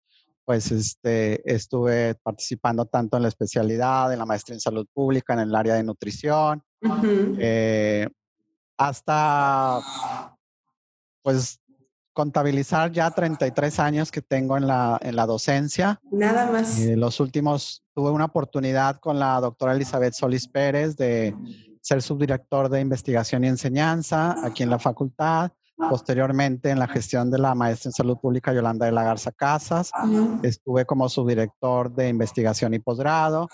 pues 0.51 0.73
este, 0.73 1.41
estuve 1.49 2.17
participando 2.17 2.85
tanto 2.85 3.17
en 3.17 3.23
la 3.23 3.29
especialidad, 3.29 4.13
en 4.13 4.19
la 4.19 4.27
maestría 4.27 4.57
en 4.57 4.61
salud 4.61 4.85
pública, 4.93 5.33
en 5.35 5.39
el 5.39 5.55
área 5.55 5.75
de 5.75 5.85
nutrición, 5.85 6.61
Ujú. 6.83 7.37
eh, 7.39 8.09
hasta 8.77 9.79
pues 11.23 11.61
contabilizar 12.13 12.91
ya 12.91 13.13
33 13.13 13.79
años 13.79 14.11
que 14.11 14.23
tengo 14.23 14.57
en 14.57 14.67
la, 14.67 14.99
en 15.01 15.15
la 15.15 15.25
docencia. 15.25 16.01
Nada 16.11 16.51
más. 16.51 16.81
Eh, 16.81 16.97
los 16.97 17.21
últimos 17.21 17.85
tuve 17.95 18.11
una 18.11 18.25
oportunidad 18.25 18.99
con 18.99 19.21
la 19.21 19.39
doctora 19.41 19.75
Elizabeth 19.75 20.15
Solís 20.15 20.49
Pérez 20.49 20.97
de 20.97 21.33
ser 21.81 22.03
subdirector 22.03 22.69
de 22.69 22.81
investigación 22.81 23.45
y 23.45 23.47
enseñanza 23.47 24.35
aquí 24.45 24.65
en 24.65 24.71
la 24.71 24.81
facultad. 24.81 25.53
Posteriormente, 25.89 26.71
en 26.71 26.79
la 26.79 26.87
gestión 26.89 27.31
de 27.31 27.39
la 27.39 27.55
maestra 27.55 27.89
en 27.89 27.93
salud 27.93 28.19
pública 28.19 28.53
Yolanda 28.53 28.87
de 28.87 28.93
la 28.93 29.03
Garza 29.03 29.33
Casas, 29.33 29.91
Ujú. 30.05 30.41
estuve 30.43 30.85
como 30.85 31.09
subdirector 31.09 31.93
de 31.95 32.09
investigación 32.09 32.75
y 32.75 32.79
posgrado. 32.79 33.49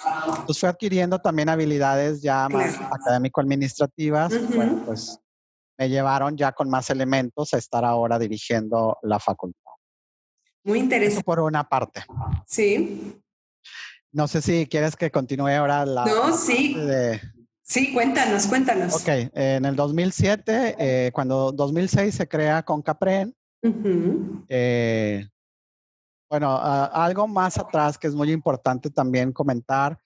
Pues 0.46 0.58
fui 0.58 0.68
adquiriendo 0.68 1.18
también 1.20 1.48
habilidades 1.48 2.22
ya 2.22 2.48
más 2.48 2.76
académico-administrativas. 2.80 4.32
Bueno, 4.54 4.82
pues 4.84 5.18
me 5.78 5.88
llevaron 5.88 6.36
ya 6.36 6.52
con 6.52 6.68
más 6.70 6.90
elementos 6.90 7.52
a 7.54 7.58
estar 7.58 7.84
ahora 7.84 8.18
dirigiendo 8.18 8.96
la 9.02 9.18
facultad. 9.20 9.72
Muy 10.64 10.78
Eso 10.78 10.84
interesante. 10.84 11.24
por 11.24 11.40
una 11.40 11.68
parte. 11.68 12.04
Sí. 12.46 13.22
No 14.12 14.26
sé 14.26 14.40
si 14.42 14.66
quieres 14.66 14.96
que 14.96 15.10
continúe 15.10 15.48
ahora 15.48 15.84
la 15.86 16.04
No, 16.06 16.32
sí. 16.36 16.74
de... 16.74 17.20
Sí, 17.68 17.92
cuéntanos, 17.92 18.46
cuéntanos. 18.46 18.94
Ok, 18.94 19.08
en 19.34 19.64
el 19.64 19.74
2007, 19.74 20.76
eh, 20.78 21.10
cuando 21.12 21.50
2006 21.50 22.14
se 22.14 22.28
crea 22.28 22.62
Concapren, 22.62 23.34
Ujú. 23.60 24.44
eh, 24.48 25.26
bueno, 26.30 26.52
a- 26.52 26.84
algo 27.04 27.26
más 27.26 27.58
atrás 27.58 27.98
que 27.98 28.06
es 28.06 28.14
muy 28.14 28.30
importante 28.30 28.88
también 28.88 29.32
comentar 29.32 29.98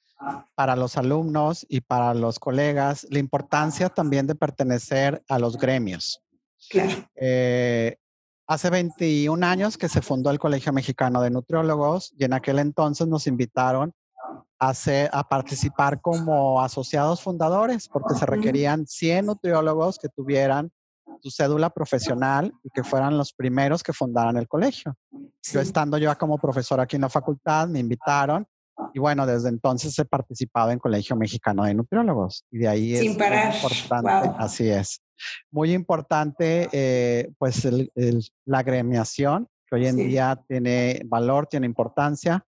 para 0.55 0.75
los 0.75 0.97
alumnos 0.97 1.67
y 1.69 1.83
para 1.83 2.15
los 2.15 2.39
colegas, 2.39 3.07
la 3.11 3.19
importancia 3.19 3.91
también 3.91 4.27
de 4.27 4.35
pertenecer 4.35 5.23
a 5.29 5.39
los 5.39 5.59
gremios. 5.59 6.23
Claro. 6.71 6.91
Eh, 7.15 7.97
hace 8.47 8.71
21 8.71 9.45
años 9.45 9.77
que 9.77 9.89
se 9.91 10.01
fundó 10.01 10.31
el 10.31 10.39
Colegio 10.39 10.73
Mexicano 10.73 11.21
de 11.21 11.31
Nutriólogos 11.31 12.13
y 12.17 12.25
en 12.25 12.33
aquel 12.33 12.59
entonces 12.59 13.07
nos 13.07 13.27
invitaron 13.27 13.93
a, 14.61 14.69
hacer- 14.69 15.09
a 15.13 15.27
participar 15.27 16.01
como 16.01 16.61
asociados 16.63 17.23
fundadores 17.23 17.89
porque 17.89 18.15
se 18.15 18.27
requerían 18.27 18.87
100 18.87 19.27
nutriólogos 19.27 19.99
que 19.99 20.09
tuvieran 20.09 20.71
su 21.23 21.31
cédula 21.31 21.71
profesional 21.71 22.53
y 22.63 22.71
que 22.71 22.85
fueran 22.85 23.17
los 23.19 23.33
primeros 23.33 23.83
que 23.83 23.93
fundaran 23.93 24.37
el 24.37 24.47
colegio. 24.49 24.95
Sí. 25.43 25.55
Yo 25.55 25.61
estando 25.61 25.99
yo 25.99 26.17
como 26.19 26.39
profesor 26.39 26.81
aquí 26.81 26.97
en 26.97 27.03
la 27.03 27.09
facultad, 27.09 27.69
me 27.69 27.79
invitaron 27.79 28.47
y 28.95 28.99
bueno, 28.99 29.27
desde 29.27 29.49
entonces 29.49 29.99
he 29.99 30.05
participado 30.05 30.71
en 30.71 30.79
Colegio 30.79 31.15
Mexicano 31.17 31.65
de 31.65 31.75
Nutriólogos 31.75 32.45
y 32.51 32.59
de 32.59 32.69
ahí 32.69 32.97
Sin 32.97 33.13
es 33.13 33.17
parar. 33.19 33.55
importante, 33.55 34.29
Wow. 34.29 34.37
así 34.39 34.69
es, 34.71 35.03
muy 35.51 35.73
importante 35.73 36.69
eh, 36.73 37.31
pues 37.39 37.65
el- 37.67 37.91
el- 37.95 38.25
la 38.47 38.63
gremiación 38.63 39.49
que 39.67 39.77
hoy 39.77 39.87
en 39.87 39.97
Sí. 39.97 40.05
día 40.05 40.43
tiene 40.49 41.03
valor, 41.07 41.47
tiene 41.47 41.67
importancia, 41.67 42.43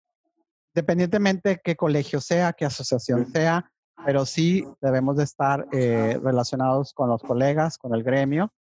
independientemente 0.75 1.49
de 1.51 1.61
qué 1.63 1.77
colegio 1.77 2.21
sea, 2.21 2.53
qué 2.53 2.65
asociación 2.65 3.31
sea, 3.33 3.71
pero 4.05 4.25
sí 4.25 4.65
debemos 4.81 5.17
de 5.17 5.25
estar 5.25 5.67
eh, 5.73 6.19
relacionados 6.23 6.93
con 6.95 7.09
los 7.09 7.23
colegas, 7.23 7.77
con 7.77 7.95
el 7.95 8.03
gremio 8.03 8.53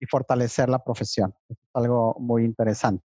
y 0.00 0.06
fortalecer 0.06 0.68
la 0.68 0.82
profesión. 0.82 1.34
Es 1.48 1.56
algo 1.74 2.16
muy 2.18 2.44
interesante. 2.44 3.04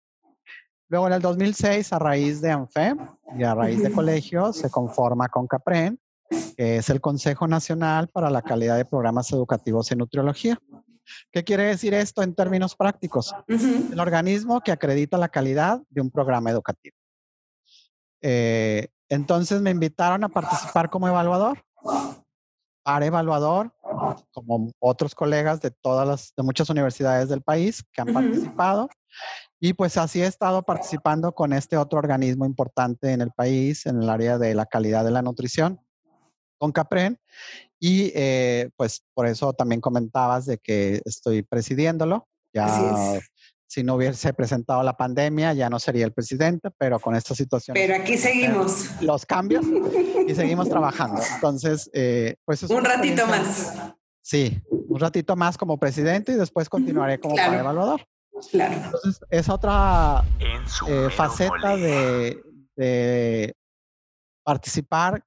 Luego 0.89 1.07
en 1.07 1.13
el 1.15 1.23
2006, 1.23 1.93
a 1.93 1.99
raíz 1.99 2.41
de 2.41 2.51
ANFE 2.51 2.97
y 3.39 3.45
a 3.45 3.55
raíz 3.55 3.81
de 3.81 3.89
Ujú. 3.89 3.97
colegio, 3.97 4.53
se 4.53 4.71
conforma 4.71 5.29
con 5.29 5.47
CAPREN, 5.47 5.99
que 6.57 6.77
es 6.77 6.91
el 6.91 7.01
Consejo 7.01 7.47
Nacional 7.47 8.09
para 8.09 8.29
la 8.29 8.43
Calidad 8.43 8.77
de 8.77 8.85
Programas 8.85 9.33
Educativos 9.33 9.91
en 9.93 9.99
Nutriología. 9.99 10.59
¿Qué 11.33 11.45
quiere 11.45 11.65
decir 11.65 11.95
esto 11.95 12.23
en 12.23 12.35
términos 12.35 12.77
prácticos? 12.77 13.35
El 13.49 13.99
organismo 13.99 14.61
que 14.61 14.73
acredita 14.73 15.17
la 15.17 15.29
calidad 15.29 15.81
de 15.91 16.01
un 16.01 16.11
programa 16.11 16.51
educativo. 16.51 16.97
Eh, 18.23 18.89
entonces 19.09 19.61
me 19.61 19.71
invitaron 19.71 20.25
a 20.25 20.29
participar 20.29 20.91
como 20.91 21.09
evaluador. 21.09 21.63
Para 22.83 23.07
evaluador, 23.07 23.73
como 24.33 24.73
otros 24.79 25.15
colegas 25.15 25.61
de 25.61 25.71
todas 25.71 26.09
las, 26.09 26.33
de 26.35 26.43
muchas 26.43 26.71
universidades 26.71 27.29
del 27.29 27.43
país 27.43 27.85
que 27.93 28.01
han 28.01 28.13
participado. 28.13 28.89
Y 29.61 29.75
pues 29.75 29.99
así 29.99 30.23
he 30.23 30.27
estado 30.27 30.63
participando 30.63 31.33
con 31.33 31.53
este 31.53 31.77
otro 31.77 31.99
organismo 31.99 32.47
importante 32.47 33.13
en 33.13 33.21
el 33.21 33.31
país, 33.33 33.85
en 33.85 34.03
el 34.03 34.09
área 34.09 34.39
de 34.39 34.55
la 34.55 34.65
calidad 34.65 35.05
de 35.05 35.11
la 35.11 35.21
nutrición, 35.21 35.79
con 36.59 36.73
CAPREN. 36.73 37.19
Y 37.79 38.13
eh, 38.15 38.71
pues 38.77 39.05
por 39.13 39.27
eso 39.27 39.53
también 39.53 39.83
comentabas 39.83 40.47
de 40.47 40.57
que 40.59 41.03
estoy 41.05 41.43
presidiéndolo. 41.43 42.27
Ya. 42.55 43.21
Si 43.71 43.85
no 43.85 43.95
hubiese 43.95 44.35
presentado 44.35 44.83
la 44.83 44.97
pandemia, 44.97 45.53
ya 45.53 45.71
no 45.71 45.79
sería 45.79 46.05
el 46.05 46.13
presidente, 46.13 46.71
pero 46.77 46.99
con 46.99 47.15
esta 47.15 47.37
situación 47.37 47.75
Pero 47.75 47.95
aquí 47.95 48.17
seguimos. 48.19 49.01
los 49.01 49.25
cambios 49.25 49.65
y 50.27 50.35
seguimos 50.35 50.69
trabajando. 50.69 51.23
Entonces, 51.37 51.89
eh, 51.93 52.35
pues 52.45 52.65
es 52.65 52.71
Un 52.71 52.85
ratito 52.85 53.29
más. 53.29 53.73
Sí, 54.23 54.61
un 54.71 54.99
ratito 54.99 55.37
más 55.37 55.57
como 55.57 55.79
presidente 55.79 56.33
y 56.33 56.35
después 56.35 56.69
continuaré 56.69 57.21
como 57.21 57.37
claro. 57.37 57.51
para 57.51 57.61
evaluador. 57.61 58.07
Claro. 58.51 58.75
Entonces, 58.75 59.21
es 59.31 59.49
otra 59.49 60.25
eh, 60.41 61.09
faceta 61.11 61.77
de, 61.77 62.43
de 62.75 63.55
participar 64.43 65.25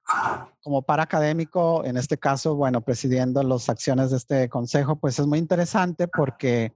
como 0.60 0.82
para 0.82 1.04
académico, 1.04 1.82
en 1.86 1.96
este 1.96 2.18
caso, 2.18 2.56
bueno, 2.56 2.82
presidiendo 2.82 3.42
las 3.42 3.70
acciones 3.70 4.10
de 4.10 4.18
este 4.18 4.48
consejo, 4.50 4.96
pues 4.96 5.18
es 5.18 5.26
muy 5.26 5.38
interesante 5.38 6.08
porque 6.08 6.74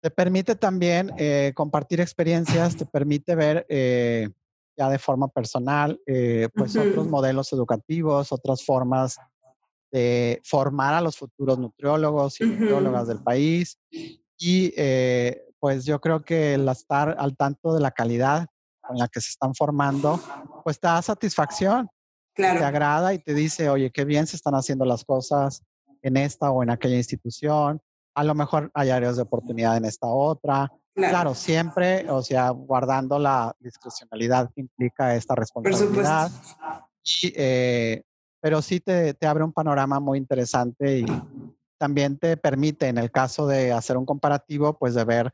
te 0.00 0.10
permite 0.10 0.56
también 0.56 1.12
eh, 1.18 1.52
compartir 1.54 2.00
experiencias, 2.00 2.76
te 2.76 2.86
permite 2.86 3.34
ver 3.34 3.66
eh, 3.68 4.28
ya 4.76 4.88
de 4.88 4.98
forma 4.98 5.28
personal, 5.28 6.00
eh, 6.06 6.48
pues 6.54 6.74
Ujú. 6.74 6.88
otros 6.88 7.08
modelos 7.08 7.52
educativos, 7.52 8.32
otras 8.32 8.64
formas 8.64 9.18
de 9.92 10.40
formar 10.44 10.94
a 10.94 11.00
los 11.00 11.16
futuros 11.16 11.58
nutriólogos 11.58 12.40
y 12.40 12.44
Ujú. 12.44 12.54
nutriólogas 12.54 13.08
del 13.08 13.18
país. 13.22 13.78
Y 14.38 14.72
eh, 14.76 15.44
pues 15.58 15.84
yo 15.84 16.00
creo 16.00 16.24
que 16.24 16.54
el 16.54 16.66
estar 16.68 17.16
al 17.18 17.36
tanto 17.36 17.74
de 17.74 17.80
la 17.80 17.90
calidad 17.90 18.46
con 18.80 18.96
la 18.96 19.08
que 19.08 19.20
se 19.20 19.30
están 19.30 19.54
formando, 19.54 20.18
pues 20.64 20.80
te 20.80 20.86
da 20.88 21.02
satisfacción, 21.02 21.88
te 22.34 22.42
Claro. 22.42 22.64
agrada 22.64 23.12
y 23.12 23.18
te 23.18 23.34
dice, 23.34 23.68
oye, 23.68 23.90
qué 23.90 24.06
bien 24.06 24.26
se 24.26 24.36
están 24.36 24.54
haciendo 24.54 24.86
las 24.86 25.04
cosas 25.04 25.62
en 26.00 26.16
esta 26.16 26.50
o 26.50 26.62
en 26.62 26.70
aquella 26.70 26.96
institución. 26.96 27.82
A 28.14 28.24
lo 28.24 28.34
mejor 28.34 28.70
hay 28.74 28.90
áreas 28.90 29.16
de 29.16 29.22
oportunidad 29.22 29.76
en 29.76 29.84
esta 29.84 30.06
otra. 30.06 30.70
Claro. 30.94 31.10
Claro, 31.12 31.34
siempre, 31.34 32.10
o 32.10 32.22
sea, 32.22 32.50
guardando 32.50 33.18
la 33.18 33.54
discrecionalidad 33.60 34.50
que 34.54 34.62
implica 34.62 35.14
esta 35.14 35.34
Por 35.34 35.46
supuesto. 35.46 35.70
responsabilidad. 35.72 36.30
Y, 37.04 37.32
eh, 37.36 38.02
pero 38.42 38.60
sí 38.60 38.80
te, 38.80 39.14
te 39.14 39.26
abre 39.26 39.44
un 39.44 39.52
panorama 39.52 40.00
muy 40.00 40.18
interesante 40.18 40.98
y 40.98 41.06
también 41.78 42.18
te 42.18 42.36
permite, 42.36 42.88
en 42.88 42.98
el 42.98 43.10
caso 43.10 43.46
de 43.46 43.72
hacer 43.72 43.96
un 43.96 44.04
comparativo, 44.04 44.76
pues 44.78 44.94
de 44.94 45.04
ver 45.04 45.32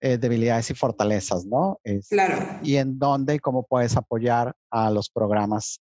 eh, 0.00 0.16
debilidades 0.18 0.70
y 0.70 0.74
fortalezas, 0.74 1.44
¿no? 1.44 1.78
Es- 1.84 2.08
Claro. 2.08 2.36
Y 2.62 2.76
en 2.76 2.98
dónde 2.98 3.34
y 3.34 3.38
cómo 3.38 3.64
puedes 3.64 3.96
apoyar 3.96 4.54
a 4.70 4.90
los 4.90 5.10
programas 5.10 5.80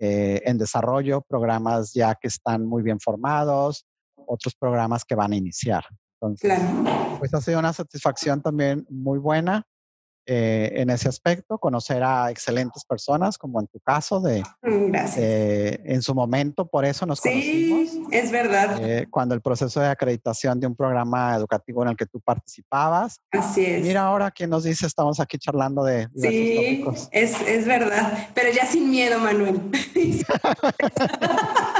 eh, 0.00 0.42
en 0.44 0.58
desarrollo, 0.58 1.20
programas 1.22 1.92
ya 1.94 2.14
que 2.16 2.28
están 2.28 2.66
muy 2.66 2.82
bien 2.82 2.98
formados, 2.98 3.86
otros 4.26 4.54
programas 4.54 5.04
que 5.04 5.14
van 5.14 5.32
a 5.32 5.36
iniciar. 5.36 5.84
Entonces, 6.20 6.58
pues 7.18 7.34
ha 7.34 7.40
sido 7.40 7.58
una 7.58 7.72
satisfacción 7.72 8.40
también 8.40 8.86
muy 8.88 9.18
buena 9.18 9.66
eh, 10.26 10.72
en 10.76 10.88
ese 10.88 11.06
aspecto, 11.06 11.58
conocer 11.58 12.02
a 12.02 12.30
excelentes 12.30 12.82
personas, 12.86 13.36
como 13.36 13.60
en 13.60 13.66
tu 13.66 13.78
caso, 13.80 14.20
de 14.20 14.42
mm, 14.62 14.90
Gracias. 14.90 15.18
en 15.84 16.00
su 16.00 16.14
momento, 16.14 16.66
por 16.66 16.86
eso 16.86 17.04
nos 17.04 17.20
sí, 17.20 18.06
es 18.10 18.32
verdad. 18.32 18.78
Eh, 18.80 19.06
cuando 19.10 19.34
el 19.34 19.42
proceso 19.42 19.80
de 19.80 19.88
acreditación 19.88 20.58
de 20.60 20.66
un 20.66 20.74
programa 20.74 21.34
educativo 21.36 21.82
en 21.82 21.90
el 21.90 21.96
que 21.96 22.06
tú 22.06 22.20
participabas. 22.20 23.20
Así 23.32 23.66
es. 23.66 23.84
Mira 23.84 24.06
ahora 24.06 24.30
quién 24.30 24.48
nos 24.48 24.64
dice, 24.64 24.86
estamos 24.86 25.20
aquí 25.20 25.36
charlando 25.36 25.84
de... 25.84 26.08
Sí, 26.16 26.82
es, 27.10 27.38
es 27.42 27.66
verdad, 27.66 28.30
pero 28.34 28.50
ya 28.50 28.64
sin 28.64 28.90
miedo, 28.90 29.18
Manuel. 29.18 29.60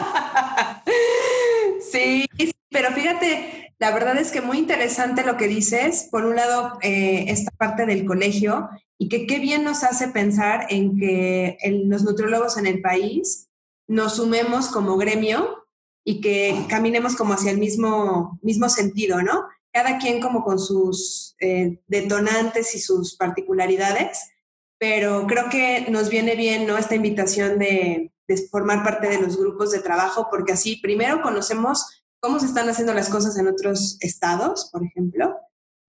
sí, 1.92 2.26
pero 2.70 2.92
fíjate, 2.92 3.72
la 3.78 3.92
verdad 3.92 4.16
es 4.16 4.30
que 4.30 4.40
muy 4.40 4.58
interesante 4.58 5.24
lo 5.24 5.36
que 5.36 5.48
dices. 5.48 6.08
Por 6.10 6.24
un 6.24 6.36
lado, 6.36 6.78
eh, 6.82 7.26
esta 7.28 7.50
parte 7.52 7.86
del 7.86 8.04
colegio 8.04 8.68
y 8.98 9.08
que 9.08 9.26
qué 9.26 9.38
bien 9.38 9.64
nos 9.64 9.84
hace 9.84 10.08
pensar 10.08 10.66
en 10.70 10.96
que 10.96 11.58
los 11.86 12.02
nutriólogos 12.02 12.56
en 12.56 12.66
el 12.66 12.80
país 12.80 13.48
nos 13.86 14.16
sumemos 14.16 14.68
como 14.68 14.96
gremio 14.96 15.66
y 16.04 16.20
que 16.20 16.64
caminemos 16.68 17.16
como 17.16 17.34
hacia 17.34 17.50
el 17.50 17.58
mismo, 17.58 18.38
mismo 18.42 18.68
sentido, 18.68 19.22
¿no? 19.22 19.44
Cada 19.72 19.98
quien 19.98 20.20
como 20.20 20.44
con 20.44 20.58
sus 20.58 21.34
eh, 21.40 21.80
detonantes 21.86 22.74
y 22.74 22.78
sus 22.78 23.16
particularidades, 23.16 24.30
pero 24.78 25.26
creo 25.26 25.48
que 25.50 25.86
nos 25.90 26.10
viene 26.10 26.36
bien, 26.36 26.66
¿no? 26.66 26.78
Esta 26.78 26.94
invitación 26.94 27.58
de, 27.58 28.13
de 28.26 28.36
formar 28.48 28.82
parte 28.82 29.08
de 29.08 29.20
los 29.20 29.36
grupos 29.36 29.70
de 29.70 29.80
trabajo, 29.80 30.28
porque 30.30 30.52
así 30.52 30.76
primero 30.76 31.22
conocemos 31.22 32.02
cómo 32.20 32.40
se 32.40 32.46
están 32.46 32.68
haciendo 32.68 32.94
las 32.94 33.10
cosas 33.10 33.36
en 33.36 33.48
otros 33.48 33.98
estados, 34.00 34.70
por 34.72 34.82
ejemplo, 34.84 35.36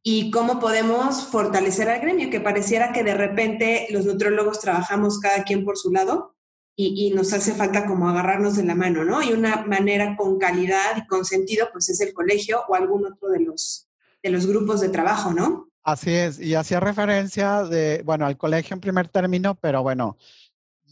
y 0.04 0.32
cómo 0.32 0.60
podemos 0.60 1.26
fortalecer 1.28 1.90
al 1.90 2.02
gremio, 2.02 2.30
que 2.30 2.42
pareciera 2.42 2.92
que 2.92 3.04
de 3.04 3.16
repente 3.16 3.88
los 3.90 4.06
nutriólogos 4.06 4.60
trabajamos 4.60 5.20
cada 5.20 5.44
quien 5.44 5.66
por 5.66 5.78
su 5.78 5.92
lado 5.92 6.36
y, 6.78 7.12
nos 7.12 7.32
hace 7.32 7.54
falta 7.54 7.86
como 7.86 8.10
agarrarnos 8.10 8.58
de 8.58 8.66
la 8.66 8.76
mano, 8.76 9.06
¿no? 9.06 9.24
Y 9.24 9.32
una 9.32 9.66
manera 9.66 10.18
con 10.18 10.38
calidad 10.38 10.98
y 10.98 11.08
con 11.08 11.24
sentido, 11.24 11.70
pues 11.72 11.88
es 11.90 12.02
el 12.02 12.14
colegio 12.14 12.64
o 12.68 12.76
algún 12.76 13.06
otro 13.06 13.30
de 13.30 13.40
los, 13.40 13.88
de 14.22 14.30
los 14.30 14.46
grupos 14.46 14.82
de 14.82 14.90
trabajo, 14.90 15.34
¿no? 15.34 15.70
Así 15.84 16.12
es, 16.12 16.40
y 16.40 16.56
hacía 16.56 16.80
referencia 16.80 17.64
de, 17.64 18.02
bueno, 18.04 18.26
al 18.26 18.38
colegio 18.38 18.74
en 18.74 18.82
primer 18.82 19.08
término, 19.08 19.56
pero 19.56 19.84
bueno, 19.84 20.18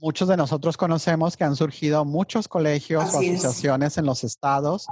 muchos 0.03 0.27
de 0.27 0.35
nosotros 0.35 0.75
conocemos 0.75 1.37
que 1.37 1.45
han 1.45 1.55
surgido 1.55 2.03
muchos 2.03 2.49
colegios 2.49 3.05
o 3.05 3.19
asociaciones 3.19 3.97
en 3.97 4.05
los 4.05 4.25
estados. 4.25 4.85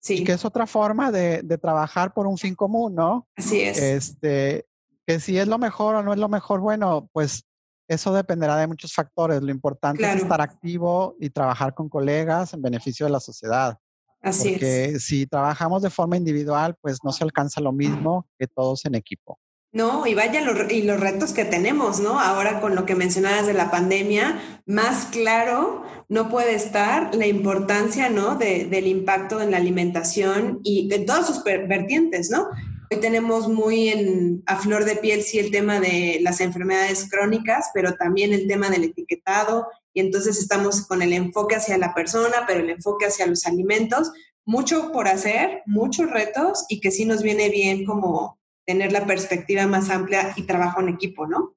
Sí. 0.00 0.14
Y 0.14 0.24
que 0.24 0.32
es 0.32 0.44
otra 0.44 0.66
forma 0.66 1.12
de, 1.12 1.42
trabajar 1.62 2.12
por 2.12 2.26
un 2.26 2.36
fin 2.36 2.56
común, 2.56 2.96
¿no? 2.96 3.28
Así 3.36 3.60
es. 3.60 3.78
Este, 3.78 4.66
que 5.06 5.20
si 5.20 5.38
es 5.38 5.46
lo 5.46 5.58
mejor 5.58 5.94
o 5.94 6.02
no 6.02 6.12
es 6.12 6.18
lo 6.18 6.28
mejor, 6.28 6.58
bueno, 6.58 7.08
pues 7.12 7.44
eso 7.88 8.12
dependerá 8.12 8.56
de 8.56 8.66
muchos 8.66 8.92
factores. 8.92 9.40
Lo 9.40 9.52
importante 9.52 10.02
es 10.02 10.22
estar 10.22 10.40
activo 10.40 11.14
y 11.20 11.30
trabajar 11.30 11.72
con 11.72 11.88
colegas 11.88 12.52
en 12.52 12.60
beneficio 12.60 13.06
de 13.06 13.12
la 13.12 13.20
sociedad. 13.20 13.78
Así 14.20 14.50
Porque 14.50 14.98
si 14.98 15.28
trabajamos 15.28 15.82
de 15.82 15.90
forma 15.90 16.16
individual, 16.16 16.74
pues 16.80 16.98
no 17.04 17.12
se 17.12 17.22
alcanza 17.22 17.60
lo 17.60 17.70
mismo 17.70 18.26
que 18.36 18.48
todos 18.48 18.84
en 18.84 18.96
equipo. 18.96 19.38
No, 19.76 20.06
y 20.06 20.14
vaya 20.14 20.40
los, 20.40 20.72
y 20.72 20.80
los 20.84 20.98
retos 20.98 21.34
que 21.34 21.44
tenemos, 21.44 22.00
¿no? 22.00 22.18
Ahora 22.18 22.62
con 22.62 22.74
lo 22.74 22.86
que 22.86 22.94
mencionabas 22.94 23.46
de 23.46 23.52
la 23.52 23.70
pandemia, 23.70 24.40
más 24.64 25.04
claro 25.04 25.84
no 26.08 26.30
puede 26.30 26.54
estar 26.54 27.14
la 27.14 27.26
importancia, 27.26 28.08
¿no? 28.08 28.36
del 28.36 28.86
impacto 28.86 29.38
en 29.42 29.50
la 29.50 29.58
alimentación 29.58 30.60
y 30.62 30.88
de 30.88 31.00
todas 31.00 31.26
sus 31.26 31.44
vertientes, 31.44 32.30
¿no? 32.30 32.48
Hoy 32.90 33.00
tenemos 33.00 33.48
muy 33.48 33.90
en, 33.90 34.42
a 34.46 34.56
flor 34.56 34.86
de 34.86 34.96
piel, 34.96 35.22
sí, 35.22 35.40
el 35.40 35.50
tema 35.50 35.78
de 35.78 36.20
las 36.22 36.40
enfermedades 36.40 37.06
crónicas, 37.10 37.68
pero 37.74 37.96
también 37.96 38.32
el 38.32 38.48
tema 38.48 38.70
del 38.70 38.84
etiquetado, 38.84 39.66
y 39.92 40.00
entonces 40.00 40.38
estamos 40.38 40.86
con 40.86 41.02
el 41.02 41.12
enfoque 41.12 41.56
hacia 41.56 41.76
la 41.76 41.92
persona, 41.92 42.44
pero 42.46 42.60
el 42.60 42.70
enfoque 42.70 43.04
hacia 43.04 43.26
los 43.26 43.44
alimentos. 43.44 44.10
Mucho 44.46 44.90
por 44.90 45.06
hacer, 45.06 45.60
muchos 45.66 46.10
retos, 46.10 46.64
y 46.70 46.80
que 46.80 46.90
sí 46.90 47.04
nos 47.04 47.22
viene 47.22 47.50
bien 47.50 47.84
como 47.84 48.35
tener 48.66 48.92
la 48.92 49.06
perspectiva 49.06 49.66
más 49.66 49.90
amplia 49.90 50.32
y 50.36 50.42
trabajo 50.42 50.80
en 50.80 50.88
equipo, 50.88 51.26
¿no? 51.26 51.54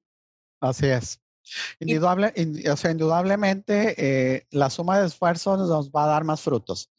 Así 0.60 0.86
es. 0.86 1.20
Indudable, 1.80 2.32
o 2.70 2.76
sea, 2.76 2.90
indudablemente 2.90 3.94
eh, 3.98 4.46
la 4.50 4.70
suma 4.70 5.00
de 5.00 5.06
esfuerzos 5.06 5.58
nos 5.58 5.90
va 5.90 6.04
a 6.04 6.08
dar 6.08 6.24
más 6.24 6.40
frutos 6.42 6.90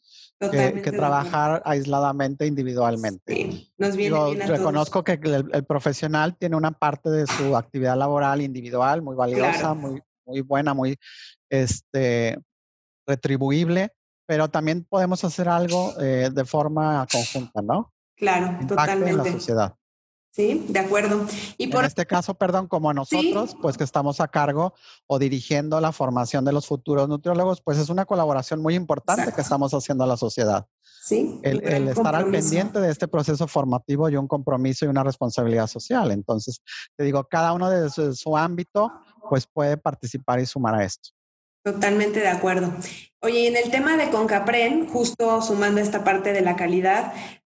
que, 0.50 0.82
que 0.82 0.92
trabajar 0.92 1.62
aisladamente 1.64 2.46
individualmente. 2.46 3.34
Sí, 3.34 3.72
nos 3.78 3.96
viene 3.96 4.34
bien 4.34 4.48
reconozco 4.48 5.04
que 5.04 5.12
el, 5.12 5.64
profesional 5.64 6.36
tiene 6.36 6.56
una 6.56 6.72
parte 6.72 7.10
de 7.10 7.26
su 7.26 7.56
actividad 7.56 7.96
laboral 7.96 8.42
individual 8.42 9.02
muy 9.02 9.14
valiosa, 9.14 9.74
muy, 9.74 10.02
muy 10.26 10.40
buena, 10.40 10.74
muy 10.74 10.98
este, 11.48 12.38
retribuible, 13.06 13.92
pero 14.26 14.48
también 14.48 14.84
podemos 14.84 15.22
hacer 15.24 15.48
algo 15.48 15.94
eh, 16.00 16.30
de 16.32 16.44
forma 16.44 17.06
conjunta, 17.10 17.62
¿no? 17.62 17.92
Claro, 18.16 18.58
totalmente. 18.66 19.10
En 19.10 19.16
la 19.18 19.32
sociedad. 19.32 19.74
Sí, 20.32 20.64
de 20.66 20.78
acuerdo. 20.78 21.26
Y 21.58 21.66
por 21.66 21.80
en 21.80 21.88
este 21.88 22.06
caso, 22.06 22.32
perdón, 22.32 22.66
como 22.66 22.94
nosotros, 22.94 23.54
pues 23.60 23.76
que 23.76 23.84
estamos 23.84 24.18
a 24.18 24.28
cargo 24.28 24.72
o 25.06 25.18
dirigiendo 25.18 25.78
la 25.78 25.92
formación 25.92 26.42
de 26.46 26.52
los 26.52 26.66
futuros 26.66 27.06
nutriólogos, 27.06 27.60
pues 27.60 27.76
es 27.76 27.90
una 27.90 28.06
colaboración 28.06 28.62
muy 28.62 28.74
importante 28.74 29.30
que 29.30 29.42
estamos 29.42 29.74
haciendo 29.74 30.04
a 30.04 30.06
la 30.06 30.16
sociedad. 30.16 30.66
Sí. 31.04 31.38
El, 31.42 31.88
estar 31.88 32.14
al 32.14 32.30
pendiente 32.30 32.80
de 32.80 32.90
este 32.90 33.08
proceso 33.08 33.46
formativo 33.46 34.08
y 34.08 34.16
un 34.16 34.26
compromiso 34.26 34.86
y 34.86 34.88
una 34.88 35.04
responsabilidad 35.04 35.66
social. 35.66 36.10
Entonces, 36.10 36.62
te 36.96 37.04
digo, 37.04 37.26
cada 37.30 37.52
uno 37.52 37.68
de 37.68 37.90
su 37.90 38.34
ámbito, 38.34 38.90
pues 39.28 39.46
puede 39.46 39.76
participar 39.76 40.40
y 40.40 40.46
sumar 40.46 40.76
a 40.76 40.84
esto. 40.84 41.10
Totalmente 41.62 42.20
de 42.20 42.28
acuerdo. 42.28 42.72
Oye, 43.20 43.48
en 43.48 43.56
el 43.56 43.70
tema 43.70 43.96
de 43.96 44.10
Concapren, 44.10 44.88
justo 44.88 45.42
sumando 45.42 45.80
esta 45.80 46.02
parte 46.02 46.32
de 46.32 46.40
la 46.40 46.56
calidad, 46.56 47.12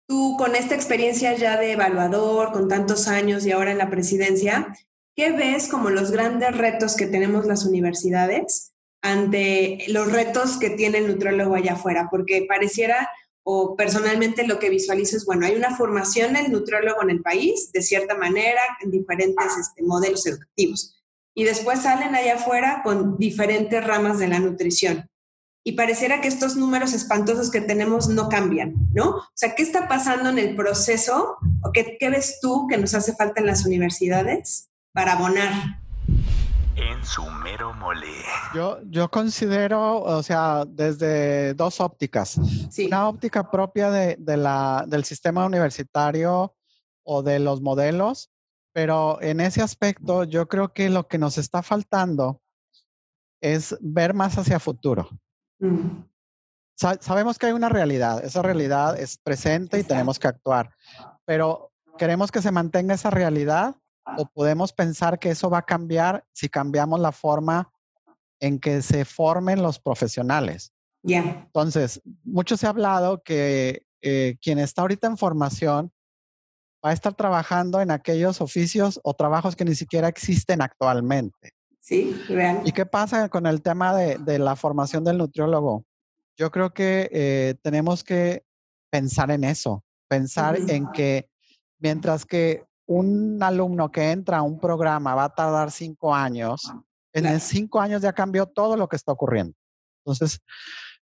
Tú 0.09 0.37
con 0.39 0.57
esta 0.57 0.75
experiencia 0.75 1.37
ya 1.37 1.59
de 1.59 1.73
evaluador, 1.73 2.51
con 2.51 2.67
tantos 2.67 3.09
años 3.09 3.45
y 3.45 3.53
ahora 3.53 3.73
en 3.73 3.79
la 3.79 3.91
presidencia, 3.91 4.75
¿qué 5.15 5.33
ves 5.33 5.69
como 5.69 5.91
los 5.91 6.11
grandes 6.11 6.57
retos 6.57 6.97
que 6.97 7.07
tenemos 7.07 7.45
las 7.45 7.67
universidades 7.67 8.73
ante 9.03 9.85
los 9.89 10.11
retos 10.11 10.57
que 10.57 10.71
tiene 10.71 10.99
el 10.99 11.09
nutriólogo 11.09 11.57
allá 11.57 11.75
afuera? 11.75 12.09
Porque 12.11 12.47
pareciera, 12.49 13.11
o 13.43 13.77
personalmente 13.77 14.47
lo 14.47 14.59
que 14.59 14.71
visualizo 14.71 15.15
es, 15.15 15.27
bueno, 15.27 15.45
hay 15.45 15.57
una 15.57 15.77
formación 15.77 16.33
del 16.33 16.51
nutriólogo 16.51 17.03
en 17.03 17.11
el 17.11 17.21
país, 17.21 17.71
de 17.73 17.83
cierta 17.83 18.15
manera, 18.15 18.63
en 18.81 18.91
diferentes 18.91 19.59
este, 19.61 19.83
modelos 19.83 20.27
educativos. 20.27 20.99
Y 21.35 21.45
después 21.45 21.83
salen 21.83 22.15
allá 22.15 22.37
afuera 22.37 22.81
con 22.83 23.19
diferentes 23.19 23.87
ramas 23.87 24.19
de 24.19 24.29
la 24.29 24.39
nutrición 24.39 25.07
y 25.69 25.73
pareciera 25.73 26.23
que 26.23 26.29
estos 26.29 26.57
números 26.57 26.95
espantosos 26.95 27.51
que 27.51 27.61
tenemos 27.61 28.09
no 28.09 28.31
cambian, 28.31 28.75
¿no? 28.95 29.11
O 29.11 29.25
sea, 29.35 29.55
¿qué 29.55 29.63
está 29.63 29.87
pasando 29.87 30.31
en 30.31 30.39
el 30.39 30.57
proceso? 30.57 31.37
¿O 31.63 31.73
qué, 31.73 31.99
ves 32.01 32.39
tú 32.41 32.67
que 32.71 32.79
nos 32.79 32.95
hace 32.95 33.15
falta 33.15 33.43
en 33.43 33.47
las 33.49 33.67
universidades 33.67 34.71
para 34.95 35.13
abonar? 35.13 35.53
En 36.75 37.05
su 37.05 37.23
mero 37.23 37.75
mole. 37.75 38.07
Yo, 38.55 38.79
yo 38.85 39.11
considero, 39.11 40.01
o 40.01 40.23
sea, 40.23 40.65
desde 40.67 41.53
dos 41.53 41.83
ópticas. 41.83 42.39
Una 42.87 43.07
óptica 43.07 43.51
propia 43.51 43.91
de, 43.91 44.17
la, 44.39 44.87
del 44.89 45.05
sistema 45.05 45.45
universitario 45.45 46.55
o 47.03 47.23
de 47.23 47.41
los 47.41 47.61
modelos, 47.61 48.31
pero 48.73 49.21
en 49.21 49.41
ese 49.41 49.61
aspecto 49.61 50.25
yo 50.25 50.49
creo 50.49 50.73
que 50.73 50.89
lo 50.89 51.09
que 51.09 51.19
nos 51.19 51.37
está 51.37 51.63
faltando 51.63 52.41
es 53.43 53.77
ver 53.83 54.15
más 54.15 54.39
hacia 54.39 54.59
futuro. 54.59 55.11
Mm. 55.61 56.05
sabemos 56.77 57.39
que 57.39 57.47
hay 57.47 57.53
una 57.53 57.69
realidad, 57.69 58.25
esa 58.25 58.43
realidad 58.43 58.99
es 58.99 59.19
presente 59.19 59.81
y 59.81 59.83
tenemos 59.83 60.19
que 60.19 60.29
actuar, 60.29 60.71
pero 61.25 61.73
queremos 61.99 62.31
que 62.31 62.41
se 62.41 62.53
mantenga 62.53 62.95
esa 62.95 63.11
realidad 63.11 63.77
o 64.17 64.27
podemos 64.27 64.73
pensar 64.73 65.19
que 65.19 65.31
eso 65.31 65.51
va 65.51 65.59
a 65.59 65.67
cambiar 65.67 66.25
si 66.33 66.49
cambiamos 66.49 67.01
la 67.01 67.13
forma 67.13 67.71
en 68.41 68.59
que 68.59 68.83
se 68.83 69.05
formen 69.05 69.63
los 69.63 69.81
profesionales. 69.81 70.73
Ya. 71.03 71.19
Entonces, 71.19 72.01
mucho 72.25 72.57
se 72.57 72.67
ha 72.67 72.71
hablado 72.71 73.23
que 73.23 73.87
eh, 74.01 74.37
quien 74.41 74.59
está 74.59 74.83
ahorita 74.83 75.09
en 75.09 75.17
formación 75.17 75.93
va 76.85 76.91
a 76.91 76.93
estar 76.93 77.15
trabajando 77.15 77.81
en 77.81 77.91
aquellos 77.91 78.41
oficios 78.41 79.01
o 79.03 79.15
trabajos 79.15 79.57
que 79.57 79.65
ni 79.65 79.75
siquiera 79.75 80.09
existen 80.09 80.63
actualmente. 80.63 81.53
Sí, 81.89 82.13
real. 82.29 82.61
¿Y 82.67 82.73
qué 82.73 82.85
pasa 82.85 83.31
con 83.31 83.47
el 83.47 83.63
tema 83.63 83.97
de, 83.97 84.39
la 84.39 84.57
formación 84.57 85.05
del 85.05 85.17
nutriólogo? 85.17 85.87
Yo 86.37 86.51
creo 86.51 86.75
que 86.75 87.09
eh, 87.11 87.55
tenemos 87.63 88.05
que 88.05 88.45
pensar 88.91 89.31
en 89.31 89.43
eso, 89.43 89.83
pensar 90.07 90.59
en 90.69 90.93
que 90.93 91.31
mientras 91.79 92.27
que 92.27 92.67
un 92.85 93.43
alumno 93.43 93.91
que 93.91 94.11
entra 94.11 94.37
a 94.37 94.43
un 94.43 94.61
programa 94.61 95.15
va 95.15 95.25
a 95.25 95.35
tardar 95.35 95.71
cinco 95.71 96.15
años, 96.15 96.71
en 97.15 97.41
cinco 97.41 97.81
años 97.81 98.03
ya 98.03 98.13
cambió 98.13 98.45
todo 98.45 98.77
lo 98.77 98.87
que 98.87 98.97
está 98.97 99.13
ocurriendo. 99.13 99.55
Entonces, 100.05 100.43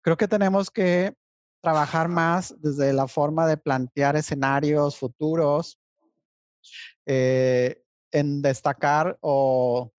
creo 0.00 0.16
que 0.16 0.28
tenemos 0.28 0.70
que 0.70 1.12
trabajar 1.60 2.06
más 2.06 2.54
desde 2.60 2.92
la 2.92 3.08
forma 3.08 3.48
de 3.48 3.56
plantear 3.56 4.14
escenarios 4.14 4.96
futuros, 4.96 5.76
eh, 7.04 7.82
en 8.12 8.42
destacar 8.42 9.18
o 9.20 9.90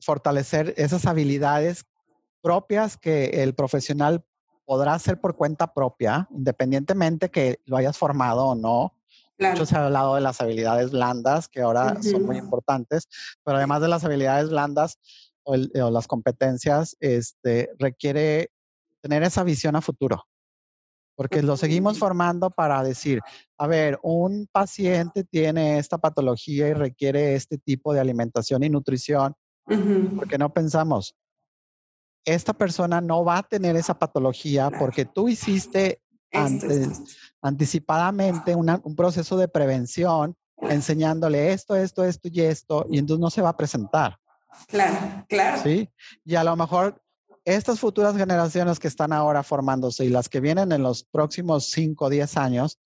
fortalecer 0.00 0.74
esas 0.76 1.06
habilidades 1.06 1.84
propias 2.40 2.96
que 2.96 3.42
el 3.42 3.54
profesional 3.54 4.24
podrá 4.64 4.94
hacer 4.94 5.20
por 5.20 5.36
cuenta 5.36 5.72
propia, 5.72 6.28
independientemente 6.30 7.30
que 7.30 7.60
lo 7.64 7.76
hayas 7.76 7.96
formado 7.96 8.46
o 8.46 8.54
no. 8.54 8.94
Mucho 9.38 9.66
se 9.66 9.76
ha 9.76 9.86
hablado 9.86 10.16
de 10.16 10.20
las 10.20 10.40
habilidades 10.40 10.90
blandas, 10.90 11.48
que 11.48 11.62
ahora 11.62 12.02
son 12.02 12.24
muy 12.24 12.38
importantes, 12.38 13.08
pero 13.44 13.58
además 13.58 13.80
de 13.80 13.88
las 13.88 14.04
habilidades 14.04 14.50
blandas 14.50 14.98
o, 15.44 15.54
o 15.54 15.90
las 15.90 16.06
competencias, 16.06 16.96
este, 17.00 17.70
requiere 17.78 18.50
tener 19.00 19.22
esa 19.22 19.44
visión 19.44 19.76
a 19.76 19.80
futuro 19.80 20.28
porque 21.18 21.42
lo 21.42 21.56
seguimos 21.56 21.98
formando 21.98 22.48
para 22.48 22.80
decir, 22.84 23.20
a 23.58 23.66
ver, 23.66 23.98
un 24.04 24.46
paciente 24.52 25.24
tiene 25.24 25.78
esta 25.78 25.98
patología 25.98 26.68
y 26.68 26.74
requiere 26.74 27.34
este 27.34 27.58
tipo 27.58 27.92
de 27.92 27.98
alimentación 27.98 28.62
y 28.62 28.70
nutrición, 28.70 29.34
porque 30.16 30.38
no 30.38 30.52
pensamos, 30.52 31.14
esta 32.24 32.52
persona 32.52 33.00
no 33.00 33.24
va 33.24 33.38
a 33.38 33.42
tener 33.42 33.76
esa 33.76 33.98
patología 33.98 34.70
porque 34.70 35.04
tú 35.04 35.28
hiciste 35.28 36.00
anticipadamente 37.40 38.54
un 38.54 38.96
proceso 38.96 39.36
de 39.36 39.48
prevención 39.48 40.36
enseñándole 40.60 41.52
esto, 41.52 41.76
esto, 41.76 42.04
esto 42.04 42.28
y 42.30 42.40
esto, 42.40 42.86
y 42.90 42.98
entonces 42.98 43.20
no 43.20 43.30
se 43.30 43.42
va 43.42 43.50
a 43.50 43.56
presentar. 43.56 44.18
Claro, 44.66 45.24
claro. 45.28 45.62
Sí, 45.62 45.88
y 46.24 46.34
a 46.34 46.42
lo 46.42 46.56
mejor 46.56 47.00
estas 47.44 47.78
futuras 47.80 48.16
generaciones 48.16 48.78
que 48.78 48.88
están 48.88 49.12
ahora 49.12 49.42
formándose 49.42 50.04
y 50.04 50.08
las 50.08 50.28
que 50.28 50.40
vienen 50.40 50.72
en 50.72 50.82
los 50.82 51.04
próximos 51.04 51.70
5 51.70 52.06
o 52.06 52.10
10 52.10 52.36
años, 52.36 52.78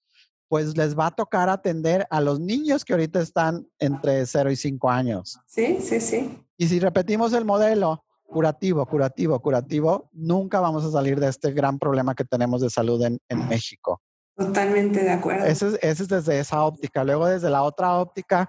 pues 0.48 0.76
les 0.76 0.96
va 0.96 1.06
a 1.06 1.10
tocar 1.10 1.48
atender 1.48 2.06
a 2.10 2.20
los 2.20 2.38
niños 2.38 2.84
que 2.84 2.92
ahorita 2.92 3.20
están 3.20 3.66
entre 3.78 4.26
0 4.26 4.50
y 4.50 4.56
5 4.56 4.90
años. 4.90 5.38
Sí, 5.46 5.78
sí, 5.80 5.98
sí. 6.00 6.38
Y 6.62 6.68
si 6.68 6.78
repetimos 6.78 7.32
el 7.32 7.44
modelo 7.44 8.04
curativo, 8.22 8.86
curativo, 8.86 9.40
curativo, 9.40 10.08
nunca 10.12 10.60
vamos 10.60 10.84
a 10.84 10.92
salir 10.92 11.18
de 11.18 11.26
este 11.26 11.50
gran 11.50 11.76
problema 11.76 12.14
que 12.14 12.24
tenemos 12.24 12.60
de 12.60 12.70
salud 12.70 13.02
en, 13.04 13.48
México. 13.48 14.00
Totalmente 14.36 15.02
de 15.02 15.10
acuerdo. 15.10 15.44
Ese, 15.44 15.76
es 15.82 16.06
desde 16.06 16.38
esa 16.38 16.62
óptica. 16.64 17.02
Luego 17.02 17.26
desde 17.26 17.50
la 17.50 17.64
otra 17.64 17.98
óptica, 17.98 18.48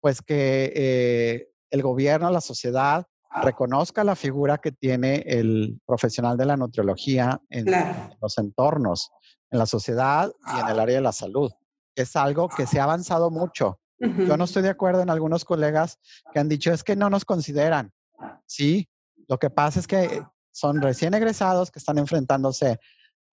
pues 0.00 0.22
que 0.22 0.72
eh, 0.74 1.48
el 1.68 1.82
gobierno, 1.82 2.30
la 2.30 2.40
sociedad, 2.40 3.04
reconozca 3.42 4.04
la 4.04 4.16
figura 4.16 4.56
que 4.56 4.72
tiene 4.72 5.16
el 5.26 5.82
profesional 5.84 6.38
de 6.38 6.46
la 6.46 6.56
nutriología 6.56 7.42
en, 7.50 7.66
los 8.22 8.38
entornos, 8.38 9.10
en 9.50 9.58
la 9.58 9.66
sociedad 9.66 10.32
y 10.56 10.60
en 10.60 10.66
el 10.66 10.80
área 10.80 10.96
de 10.96 11.02
la 11.02 11.12
salud. 11.12 11.52
Es 11.94 12.16
algo 12.16 12.48
que 12.48 12.66
se 12.66 12.80
ha 12.80 12.84
avanzado 12.84 13.30
mucho. 13.30 13.78
Yo 14.00 14.36
no 14.36 14.44
estoy 14.44 14.62
de 14.62 14.70
acuerdo 14.70 15.02
en 15.02 15.10
algunos 15.10 15.44
colegas 15.44 15.98
que 16.32 16.40
han 16.40 16.48
dicho 16.48 16.72
es 16.72 16.82
que 16.82 16.96
no 16.96 17.10
nos 17.10 17.24
consideran. 17.24 17.92
Sí, 18.46 18.88
lo 19.28 19.38
que 19.38 19.50
pasa 19.50 19.78
es 19.78 19.86
que 19.86 20.22
son 20.52 20.80
recién 20.80 21.14
egresados 21.14 21.70
que 21.70 21.78
están 21.78 21.98
enfrentándose 21.98 22.80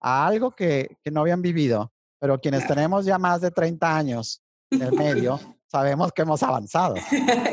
a 0.00 0.26
algo 0.26 0.52
que, 0.52 0.96
que 1.02 1.10
no 1.10 1.22
habían 1.22 1.42
vivido, 1.42 1.92
pero 2.20 2.40
quienes 2.40 2.66
tenemos 2.66 3.04
ya 3.04 3.18
más 3.18 3.40
de 3.40 3.50
30 3.50 3.96
años 3.96 4.42
en 4.70 4.82
el 4.82 4.92
medio, 4.92 5.40
sabemos 5.66 6.12
que 6.12 6.22
hemos 6.22 6.42
avanzado. 6.42 6.94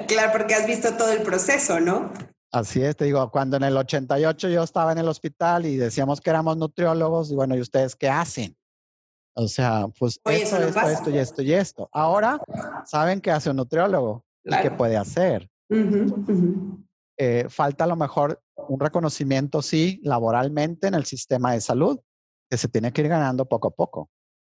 claro, 0.07 0.31
porque 0.33 0.53
has 0.53 0.67
visto 0.67 0.93
todo 0.95 1.11
el 1.11 1.21
proceso, 1.21 1.79
¿no? 1.79 2.11
Así 2.51 2.81
es, 2.81 2.95
te 2.95 3.05
digo, 3.05 3.29
cuando 3.31 3.57
en 3.57 3.63
el 3.63 3.75
88 3.75 4.49
yo 4.49 4.63
estaba 4.63 4.91
en 4.91 4.97
el 4.97 5.07
hospital 5.07 5.65
y 5.65 5.75
decíamos 5.75 6.21
que 6.21 6.29
éramos 6.29 6.55
nutriólogos, 6.57 7.31
y 7.31 7.35
bueno, 7.35 7.55
¿y 7.55 7.61
ustedes 7.61 7.95
qué 7.95 8.09
hacen? 8.09 8.55
O 9.35 9.47
sea, 9.47 9.87
pues 9.99 10.19
esto, 10.25 10.57
esto, 10.57 10.89
esto 10.89 11.09
y 11.09 11.17
esto 11.17 11.41
y 11.41 11.53
esto. 11.53 11.89
Ahora 11.91 12.39
saben 12.85 13.19
qué 13.19 13.31
hace 13.31 13.49
un 13.49 13.57
nutriólogo 13.57 14.23
y 14.43 14.55
qué 14.61 14.71
puede 14.71 14.95
hacer. 14.95 15.49
Eh, 17.17 17.45
falta 17.49 17.83
a 17.83 17.87
lo 17.87 17.95
mejor 17.95 18.41
un 18.55 18.79
reconocimiento, 18.79 19.61
sí, 19.61 19.99
laboralmente 20.03 20.87
en 20.87 20.93
el 20.93 21.05
sistema 21.05 21.53
de 21.53 21.61
salud, 21.61 21.99
que 22.49 22.57
se 22.57 22.67
tiene 22.67 22.91
que 22.93 23.01
ir 23.01 23.09
ganando 23.09 23.45
poco 23.45 23.69
a 23.69 23.71
poco. 23.71 24.09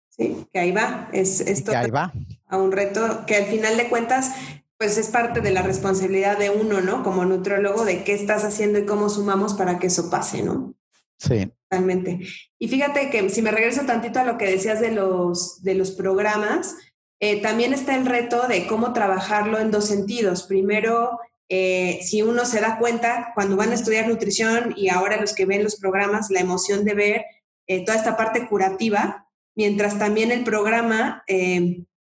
Sí, 0.10 0.48
que 0.54 0.60
ahí 0.60 0.72
va. 0.72 1.10
Es, 1.12 1.42
esto 1.42 1.72
que 1.72 1.78
ahí 1.78 1.92
va. 1.92 2.14
A 2.48 2.58
un 2.58 2.72
reto 2.72 3.26
que 3.26 3.36
al 3.36 3.46
final 3.46 3.78
de 3.78 3.90
cuentas 3.90 4.32
pues 4.78 4.98
es 4.98 5.10
parte 5.10 5.42
de 5.42 5.52
la 5.52 5.62
responsabilidad 5.62 6.38
de 6.38 6.50
uno, 6.50 6.82
¿no? 6.82 7.04
Como 7.04 7.26
nutriólogo, 7.26 7.86
de 7.86 8.04
qué 8.04 8.14
estás 8.14 8.44
haciendo 8.44 8.78
y 8.78 8.86
cómo 8.86 9.10
sumamos 9.10 9.54
para 9.54 9.80
que 9.80 9.88
eso 9.88 10.10
pase, 10.10 10.44
¿no? 10.44 10.74
Sí. 11.18 11.50
Totalmente. 11.76 12.20
Y 12.60 12.68
fíjate 12.68 13.10
que 13.10 13.30
si 13.30 13.42
me 13.42 13.52
regreso 13.52 13.86
tantito 13.86 14.20
a 14.20 14.24
lo 14.24 14.38
que 14.38 14.46
decías 14.46 14.80
de 14.80 14.92
los, 14.92 15.62
de 15.64 15.76
los 15.76 15.92
programas, 15.92 16.76
eh, 17.20 17.42
también 17.42 17.74
está 17.74 17.96
el 17.96 18.06
reto 18.06 18.48
de 18.48 18.68
cómo 18.68 18.94
trabajarlo 18.94 19.60
en 19.60 19.72
dos 19.72 19.86
sentidos. 19.86 20.44
Primero, 20.44 21.20
eh, 21.50 22.00
si 22.02 22.22
uno 22.22 22.46
se 22.46 22.62
da 22.62 22.78
cuenta 22.78 23.32
cuando 23.36 23.56
van 23.56 23.72
a 23.72 23.76
estudiar 23.76 24.08
nutrición 24.08 24.74
y 24.76 24.90
ahora 24.90 25.20
los 25.20 25.34
que 25.34 25.46
ven 25.46 25.64
los 25.64 25.76
programas, 25.76 26.30
la 26.30 26.40
emoción 26.40 26.86
de 26.86 26.94
ver 26.94 27.26
eh, 27.68 27.84
toda 27.86 27.98
esta 27.98 28.18
parte 28.18 28.48
curativa, 28.48 29.28
mientras 29.56 29.98
también 29.98 30.32
el 30.32 30.44
programa 30.44 31.24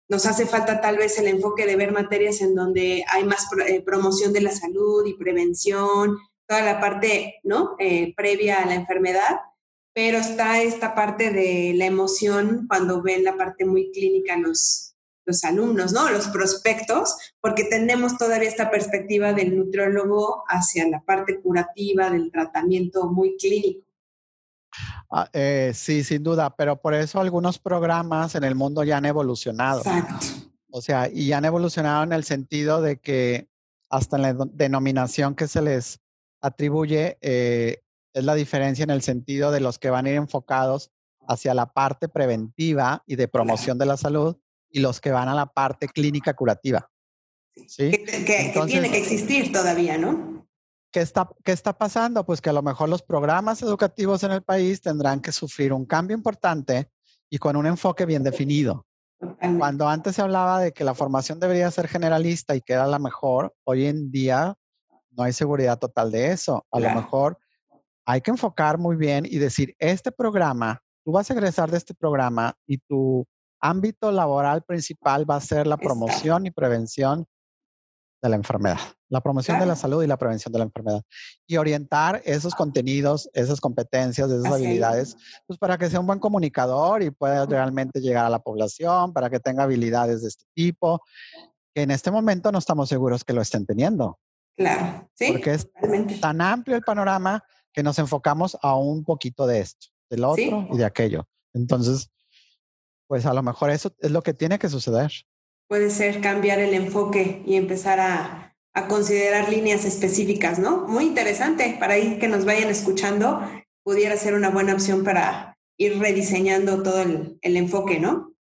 nos 0.08 0.26
hace 0.26 0.46
falta 0.46 0.80
tal 0.80 0.98
vez 0.98 1.18
el 1.18 1.26
enfoque 1.26 1.66
de 1.66 1.76
ver 1.76 1.92
materias 1.92 2.40
en 2.40 2.54
donde 2.54 3.04
hay 3.08 3.24
más 3.24 3.46
eh, 3.66 3.82
promoción 3.82 4.32
de 4.32 4.40
la 4.40 4.52
salud 4.52 5.04
y 5.06 5.14
prevención, 5.14 6.16
toda 6.46 6.62
la 6.62 6.80
parte 6.80 7.36
¿no? 7.42 7.74
Eh, 7.78 8.14
previa 8.16 8.62
a 8.62 8.66
la 8.66 8.74
enfermedad, 8.74 9.40
pero 9.96 10.18
está 10.18 10.60
esta 10.60 10.94
parte 10.94 11.30
de 11.30 11.72
la 11.74 11.86
emoción 11.86 12.66
cuando 12.68 13.00
ven 13.00 13.24
la 13.24 13.38
parte 13.38 13.64
muy 13.64 13.90
clínica 13.92 14.36
los, 14.36 14.94
los 15.24 15.42
alumnos, 15.42 15.94
¿no? 15.94 16.10
Los 16.10 16.28
prospectos, 16.28 17.16
porque 17.40 17.64
tenemos 17.64 18.18
todavía 18.18 18.46
esta 18.46 18.70
perspectiva 18.70 19.32
del 19.32 19.56
nutriólogo 19.56 20.44
hacia 20.48 20.86
la 20.86 21.00
parte 21.00 21.40
curativa 21.40 22.10
del 22.10 22.30
tratamiento 22.30 23.06
muy 23.08 23.38
clínico. 23.38 23.86
Ah, 25.10 25.30
eh, 25.32 25.72
sí, 25.74 26.04
sin 26.04 26.22
duda, 26.22 26.54
pero 26.54 26.78
por 26.78 26.92
eso 26.92 27.18
algunos 27.18 27.58
programas 27.58 28.34
en 28.34 28.44
el 28.44 28.54
mundo 28.54 28.84
ya 28.84 28.98
han 28.98 29.06
evolucionado. 29.06 29.78
Exacto. 29.78 30.26
O 30.70 30.82
sea, 30.82 31.08
y 31.10 31.32
han 31.32 31.46
evolucionado 31.46 32.04
en 32.04 32.12
el 32.12 32.24
sentido 32.24 32.82
de 32.82 32.98
que 32.98 33.48
hasta 33.88 34.16
en 34.16 34.22
la 34.22 34.34
denominación 34.52 35.34
que 35.34 35.48
se 35.48 35.62
les 35.62 36.00
atribuye 36.42 37.16
eh, 37.22 37.80
es 38.16 38.24
la 38.24 38.34
diferencia 38.34 38.82
en 38.82 38.88
el 38.88 39.02
sentido 39.02 39.50
de 39.50 39.60
los 39.60 39.78
que 39.78 39.90
van 39.90 40.06
a 40.06 40.08
ir 40.08 40.16
enfocados 40.16 40.90
hacia 41.28 41.52
la 41.52 41.66
parte 41.66 42.08
preventiva 42.08 43.02
y 43.06 43.16
de 43.16 43.28
promoción 43.28 43.76
de 43.76 43.84
la 43.84 43.98
salud 43.98 44.38
y 44.70 44.80
los 44.80 45.02
que 45.02 45.10
van 45.10 45.28
a 45.28 45.34
la 45.34 45.44
parte 45.44 45.86
clínica 45.86 46.32
curativa. 46.32 46.90
¿Sí? 47.68 47.90
que 47.90 48.52
tiene 48.66 48.90
que 48.90 48.98
existir 48.98 49.52
todavía, 49.52 49.98
¿no? 49.98 50.46
¿Qué 50.90 51.00
está, 51.00 51.28
¿Qué 51.44 51.52
está 51.52 51.76
pasando? 51.76 52.24
Pues 52.24 52.40
que 52.40 52.48
a 52.48 52.54
lo 52.54 52.62
mejor 52.62 52.88
los 52.88 53.02
programas 53.02 53.60
educativos 53.60 54.22
en 54.22 54.32
el 54.32 54.42
país 54.42 54.80
tendrán 54.80 55.20
que 55.20 55.32
sufrir 55.32 55.74
un 55.74 55.84
cambio 55.84 56.16
importante 56.16 56.88
y 57.28 57.36
con 57.36 57.54
un 57.54 57.66
enfoque 57.66 58.06
bien 58.06 58.22
definido. 58.22 58.86
Cuando 59.58 59.88
antes 59.88 60.16
se 60.16 60.22
hablaba 60.22 60.60
de 60.60 60.72
que 60.72 60.84
la 60.84 60.94
formación 60.94 61.38
debería 61.38 61.70
ser 61.70 61.86
generalista 61.86 62.56
y 62.56 62.62
que 62.62 62.72
era 62.72 62.86
la 62.86 62.98
mejor, 62.98 63.54
hoy 63.64 63.86
en 63.86 64.10
día 64.10 64.54
no 65.10 65.22
hay 65.22 65.34
seguridad 65.34 65.78
total 65.78 66.10
de 66.10 66.32
eso. 66.32 66.66
A 66.70 66.80
lo 66.80 66.90
mejor 66.90 67.38
hay 68.06 68.20
que 68.20 68.30
enfocar 68.30 68.78
muy 68.78 68.96
bien 68.96 69.26
y 69.26 69.38
decir, 69.38 69.74
este 69.78 70.12
programa, 70.12 70.80
tú 71.04 71.12
vas 71.12 71.28
a 71.28 71.34
egresar 71.34 71.70
de 71.70 71.76
este 71.76 71.92
programa 71.92 72.54
y 72.66 72.78
tu 72.78 73.26
ámbito 73.60 74.12
laboral 74.12 74.62
principal 74.62 75.28
va 75.28 75.36
a 75.36 75.40
ser 75.40 75.66
la 75.66 75.76
promoción 75.76 76.46
y 76.46 76.52
prevención 76.52 77.26
de 78.22 78.28
la 78.28 78.36
enfermedad, 78.36 78.78
la 79.08 79.20
promoción 79.20 79.58
de 79.58 79.66
la 79.66 79.74
salud 79.76 80.02
y 80.02 80.06
la 80.06 80.16
prevención 80.16 80.52
de 80.52 80.58
la 80.60 80.64
enfermedad. 80.64 81.02
Y 81.48 81.56
orientar 81.56 82.22
esos 82.24 82.54
contenidos, 82.54 83.28
esas 83.34 83.60
competencias, 83.60 84.30
esas 84.30 84.52
habilidades, 84.52 85.16
pues 85.46 85.58
para 85.58 85.76
que 85.76 85.90
sea 85.90 86.00
un 86.00 86.06
buen 86.06 86.20
comunicador 86.20 87.02
y 87.02 87.10
pueda 87.10 87.44
realmente 87.44 88.00
llegar 88.00 88.24
a 88.24 88.30
la 88.30 88.38
población, 88.38 89.12
para 89.12 89.28
que 89.30 89.40
tenga 89.40 89.64
habilidades 89.64 90.22
de 90.22 90.28
este 90.28 90.44
tipo, 90.54 91.02
que 91.74 91.82
en 91.82 91.90
este 91.90 92.10
momento 92.10 92.52
no 92.52 92.58
estamos 92.58 92.88
seguros 92.88 93.24
que 93.24 93.32
lo 93.32 93.42
estén 93.42 93.66
teniendo. 93.66 94.18
Claro, 94.56 95.10
sí. 95.14 95.32
Porque 95.32 95.54
es 95.54 95.68
tan 96.20 96.40
amplio 96.40 96.76
el 96.76 96.82
panorama 96.82 97.44
que 97.76 97.84
nos 97.84 98.00
enfocamos 98.00 98.58
a 98.60 98.74
un 98.74 99.04
poquito 99.04 99.46
de 99.46 99.60
esto, 99.60 99.86
del 100.10 100.24
otro 100.24 100.66
y 100.72 100.78
de 100.78 100.84
aquello. 100.84 101.28
Entonces, 101.54 102.10
pues 103.06 103.24
a 103.24 103.34
lo 103.34 103.44
mejor 103.44 103.70
eso 103.70 103.92
es 104.00 104.10
lo 104.10 104.22
que 104.22 104.34
tiene 104.34 104.58
que 104.58 104.68
suceder 104.68 105.12
puede 105.68 105.90
ser 105.90 106.20
cambiar 106.20 106.58
el 106.58 106.74
enfoque 106.74 107.42
y 107.46 107.56
empezar 107.56 108.00
a, 108.00 108.42
considerar 108.88 109.48
líneas 109.48 109.86
específicas, 109.86 110.58
¿no? 110.58 110.86
Muy 110.86 111.04
interesante, 111.04 111.78
para 111.80 111.94
ahí 111.94 112.18
que 112.18 112.28
nos 112.28 112.44
vayan 112.44 112.68
escuchando, 112.68 113.40
pudiera 113.82 114.18
ser 114.18 114.34
una 114.34 114.50
buena 114.50 114.74
opción 114.74 115.02
para 115.02 115.56
ir 115.78 115.98
rediseñando 115.98 116.82
todo 116.82 117.00
el, 117.00 117.38
enfoque, 117.40 117.98
¿no? 117.98 118.34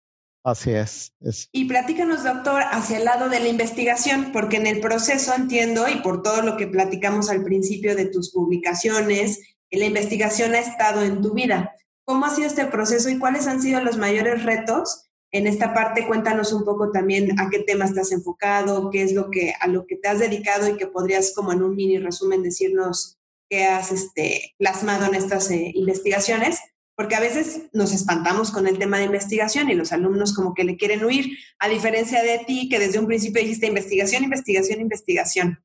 Así 0.44 0.72
es, 0.72 1.14
Y 1.54 1.66
platícanos, 1.66 2.26
doctor, 2.26 2.64
hacia 2.70 2.98
el 2.98 3.06
lado 3.06 3.30
de 3.30 3.40
la 3.40 3.48
investigación, 3.48 4.32
porque 4.34 4.58
en 4.58 4.68
el 4.68 4.82
proceso 4.82 5.34
entiendo, 5.34 5.88
y 5.88 6.02
por 6.02 6.22
todo 6.22 6.42
lo 6.42 6.58
que 6.58 6.68
platicamos 6.68 7.30
al 7.30 7.46
principio 7.46 7.96
de 7.96 8.08
tus 8.08 8.32
publicaciones, 8.32 9.40
la 9.72 9.86
investigación 9.86 10.54
ha 10.54 10.60
estado 10.60 11.02
en 11.02 11.22
tu 11.22 11.34
vida. 11.34 11.72
¿Cómo 12.04 12.26
ha 12.26 12.36
sido 12.36 12.48
este 12.48 12.66
proceso 12.66 13.10
y 13.10 13.18
cuáles 13.18 13.48
han 13.48 13.62
sido 13.62 13.80
los 13.82 13.98
mayores 13.98 14.44
retos? 14.44 15.06
En 15.32 15.48
esta 15.48 15.74
parte, 15.74 16.06
cuéntanos 16.06 16.52
un 16.52 16.66
poco 16.66 16.92
también 16.92 17.40
a 17.40 17.50
qué 17.50 17.60
tema 17.60 17.86
estás 17.86 18.12
enfocado, 18.12 18.92
qué 18.92 19.02
es 19.02 19.14
lo 19.14 19.32
que, 19.32 19.54
a 19.58 19.68
lo 19.68 19.88
que 19.88 19.96
te 19.96 20.10
has 20.10 20.20
dedicado 20.20 20.68
y 20.68 20.76
que 20.76 20.88
podrías, 20.88 21.34
como 21.34 21.54
en 21.54 21.64
un 21.64 21.74
mini 21.74 22.00
resumen, 22.00 22.44
decirnos 22.44 23.18
qué 23.50 23.64
has 23.64 23.94
este, 23.94 24.54
plasmado 24.58 25.06
en 25.06 25.16
estas 25.16 25.50
eh, 25.52 25.72
investigaciones 25.74 26.60
porque 26.96 27.16
a 27.16 27.20
veces 27.20 27.64
nos 27.74 27.92
espantamos 27.92 28.52
con 28.52 28.68
el 28.68 28.78
tema 28.78 28.98
de 29.00 29.06
investigación 29.06 29.70
y 29.70 29.76
los 29.76 29.92
alumnos 29.92 30.34
como 30.34 30.54
que 30.54 30.64
le 30.64 30.78
quieren 30.78 31.04
huir, 31.04 31.38
a 31.60 31.68
diferencia 31.68 32.22
de 32.22 32.40
ti 32.46 32.70
que 32.70 32.80
desde 32.80 33.00
un 33.00 33.08
principio 33.08 33.42
dijiste 33.42 33.68
investigación, 33.68 34.24
investigación, 34.24 34.82
investigación. 34.82 35.60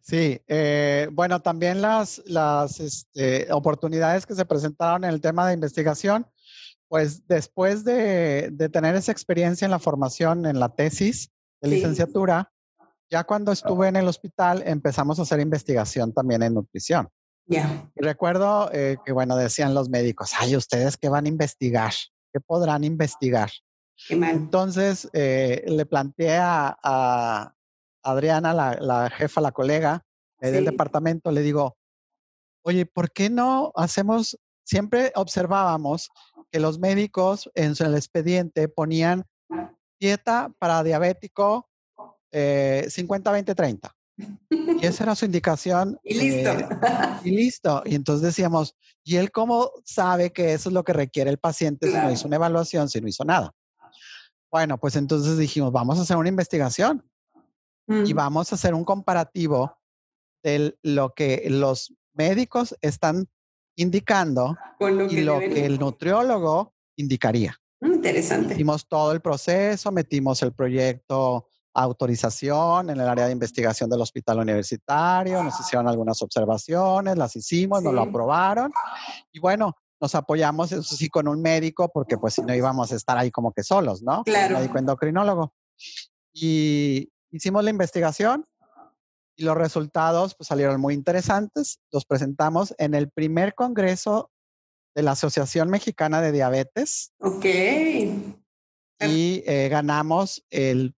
Sí, 0.00 0.40
eh, 0.46 1.08
bueno, 1.12 1.42
también 1.42 1.82
las, 1.82 2.22
las 2.26 2.78
este, 2.78 3.52
oportunidades 3.52 4.24
que 4.24 4.36
se 4.36 4.44
presentaron 4.44 5.04
en 5.04 5.10
el 5.10 5.20
tema 5.20 5.48
de 5.48 5.54
investigación, 5.54 6.26
pues 6.88 7.26
después 7.26 7.84
de, 7.84 8.52
tener 8.72 8.94
esa 8.94 9.12
experiencia 9.12 9.64
en 9.64 9.72
la 9.72 9.80
formación, 9.80 10.46
en 10.46 10.60
la 10.60 10.68
tesis 10.68 11.32
de 11.60 11.70
licenciatura, 11.70 12.52
ya 13.10 13.24
cuando 13.24 13.52
estuve 13.52 13.88
en 13.88 13.96
el 13.96 14.08
hospital 14.08 14.62
empezamos 14.66 15.18
a 15.18 15.22
hacer 15.22 15.40
investigación 15.40 16.12
también 16.12 16.42
en 16.42 16.54
nutrición. 16.54 17.08
Ya. 17.46 17.88
recuerdo 17.94 18.70
eh, 18.72 18.96
que, 19.04 19.12
bueno, 19.12 19.36
decían 19.36 19.74
los 19.74 19.88
médicos, 19.88 20.32
ay, 20.38 20.56
¿ustedes 20.56 20.96
qué 20.96 21.08
van 21.08 21.26
a 21.26 21.28
investigar? 21.28 21.92
¿Qué 22.32 22.40
podrán 22.40 22.84
investigar? 22.84 23.50
Qué 24.08 24.16
mal. 24.16 24.34
Entonces, 24.34 25.08
eh, 25.12 25.64
le 25.66 25.86
planteé 25.86 26.38
a, 26.40 27.52
Adriana, 28.02 28.54
la, 28.54 29.10
jefa, 29.10 29.40
la 29.40 29.50
colega 29.50 30.04
eh, 30.40 30.50
del 30.50 30.64
departamento, 30.64 31.32
le 31.32 31.40
digo, 31.40 31.76
oye, 32.62 32.86
¿por 32.86 33.10
qué 33.10 33.30
no 33.30 33.72
hacemos, 33.74 34.38
siempre 34.64 35.12
observábamos 35.16 36.10
que 36.52 36.60
los 36.60 36.78
médicos 36.78 37.50
en 37.54 37.74
el 37.80 37.94
expediente 37.96 38.68
ponían 38.68 39.24
dieta 39.98 40.52
para 40.60 40.84
diabético 40.84 41.68
50, 42.30 43.32
20, 43.32 43.54
30. 43.54 43.95
Y 44.50 44.84
esa 44.86 45.04
era 45.04 45.14
su 45.14 45.24
indicación. 45.24 45.98
Y 46.04 46.14
listo. 46.14 46.50
Eh, 46.50 46.68
y 47.24 47.30
listo. 47.30 47.82
Y 47.84 47.94
entonces 47.94 48.22
decíamos, 48.22 48.74
¿y 49.04 49.16
él 49.16 49.30
cómo 49.30 49.70
sabe 49.84 50.32
que 50.32 50.52
eso 50.52 50.68
es 50.68 50.72
lo 50.72 50.84
que 50.84 50.92
requiere 50.92 51.30
el 51.30 51.38
paciente 51.38 51.88
si 51.88 51.94
no 51.94 52.10
hizo 52.10 52.26
una 52.26 52.36
evaluación, 52.36 52.88
si 52.88 53.00
no 53.00 53.08
hizo 53.08 53.24
nada? 53.24 53.52
Bueno, 54.50 54.78
pues 54.78 54.96
entonces 54.96 55.36
dijimos, 55.38 55.72
vamos 55.72 55.98
a 55.98 56.02
hacer 56.02 56.16
una 56.16 56.28
investigación 56.28 57.04
y 57.88 58.12
mm. 58.12 58.16
vamos 58.16 58.50
a 58.50 58.54
hacer 58.54 58.74
un 58.74 58.84
comparativo 58.84 59.76
de 60.42 60.76
lo 60.82 61.12
que 61.12 61.46
los 61.50 61.92
médicos 62.14 62.76
están 62.80 63.28
indicando 63.76 64.56
y 65.10 65.20
lo 65.20 65.38
que 65.40 65.66
el 65.66 65.78
nutriólogo 65.78 66.74
indicaría. 66.96 67.60
Mm, 67.80 67.94
interesante. 67.94 68.54
Hicimos 68.54 68.86
todo 68.88 69.12
el 69.12 69.20
proceso, 69.20 69.92
metimos 69.92 70.42
el 70.42 70.52
proyecto 70.52 71.48
autorización 71.82 72.90
en 72.90 73.00
el 73.00 73.08
área 73.08 73.26
de 73.26 73.32
investigación 73.32 73.90
del 73.90 74.00
hospital 74.00 74.38
universitario, 74.38 75.42
nos 75.42 75.58
hicieron 75.60 75.86
algunas 75.88 76.20
observaciones, 76.22 77.16
las 77.16 77.36
hicimos, 77.36 77.82
nos 77.82 77.92
lo 77.92 78.02
aprobaron 78.02 78.72
y 79.32 79.38
bueno, 79.40 79.76
nos 80.00 80.14
apoyamos, 80.14 80.72
eso 80.72 80.96
sí, 80.96 81.08
con 81.08 81.28
un 81.28 81.40
médico 81.40 81.90
porque 81.92 82.18
pues 82.18 82.34
si 82.34 82.42
no 82.42 82.54
íbamos 82.54 82.92
a 82.92 82.96
estar 82.96 83.16
ahí 83.18 83.30
como 83.30 83.52
que 83.52 83.62
solos, 83.62 84.02
¿no? 84.02 84.24
Claro. 84.24 84.56
Un 84.56 84.62
médico 84.62 84.78
endocrinólogo. 84.78 85.52
Y 86.32 87.10
hicimos 87.30 87.64
la 87.64 87.70
investigación 87.70 88.46
y 89.36 89.44
los 89.44 89.56
resultados 89.56 90.34
pues 90.34 90.48
salieron 90.48 90.80
muy 90.80 90.94
interesantes. 90.94 91.78
Los 91.92 92.06
presentamos 92.06 92.74
en 92.78 92.94
el 92.94 93.10
primer 93.10 93.54
congreso 93.54 94.30
de 94.94 95.02
la 95.02 95.12
Asociación 95.12 95.68
Mexicana 95.68 96.22
de 96.22 96.32
Diabetes. 96.32 97.12
Ok. 97.20 97.44
Y 99.00 99.42
eh, 99.46 99.68
ganamos 99.70 100.42
el 100.48 100.94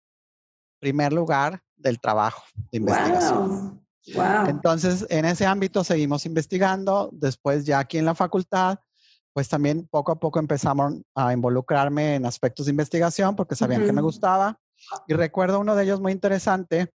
primer 0.80 1.14
lugar 1.14 1.62
del 1.76 2.00
trabajo 2.00 2.44
de 2.72 2.78
investigación. 2.78 3.82
Entonces, 4.48 5.06
en 5.10 5.26
ese 5.26 5.46
ámbito 5.46 5.84
seguimos 5.84 6.26
investigando. 6.26 7.10
Después, 7.12 7.66
ya 7.66 7.80
aquí 7.80 7.98
en 7.98 8.06
la 8.06 8.16
facultad, 8.16 8.80
pues 9.34 9.50
también 9.50 9.88
poco 9.88 10.12
a 10.12 10.20
poco 10.20 10.40
empezamos 10.40 10.96
a 11.14 11.34
involucrarme 11.34 12.16
en 12.16 12.26
aspectos 12.26 12.66
de 12.66 12.72
investigación 12.72 13.36
porque 13.36 13.56
sabían 13.56 13.86
que 13.86 13.94
me 13.94 14.02
gustaba. 14.02 14.60
Y 15.08 15.14
recuerdo 15.14 15.60
uno 15.60 15.76
de 15.76 15.84
ellos 15.84 16.00
muy 16.00 16.12
interesante, 16.12 16.92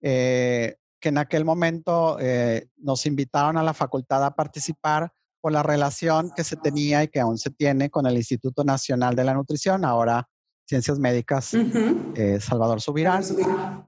eh, 0.00 0.76
que 1.00 1.08
en 1.08 1.18
aquel 1.18 1.44
momento 1.44 2.18
eh, 2.20 2.68
nos 2.76 3.06
invitaron 3.06 3.56
a 3.56 3.62
la 3.62 3.74
facultad 3.74 4.24
a 4.24 4.34
participar 4.34 5.12
por 5.40 5.52
la 5.52 5.62
relación 5.62 6.32
que 6.34 6.44
se 6.44 6.56
tenía 6.56 7.04
y 7.04 7.08
que 7.08 7.20
aún 7.20 7.38
se 7.38 7.50
tiene 7.50 7.90
con 7.90 8.06
el 8.06 8.16
Instituto 8.16 8.64
Nacional 8.64 9.14
de 9.14 9.24
la 9.24 9.34
Nutrición, 9.34 9.84
ahora 9.84 10.28
Ciencias 10.68 10.98
Médicas, 10.98 11.54
eh, 11.54 12.38
Salvador 12.40 12.82
Subirán, 12.82 13.24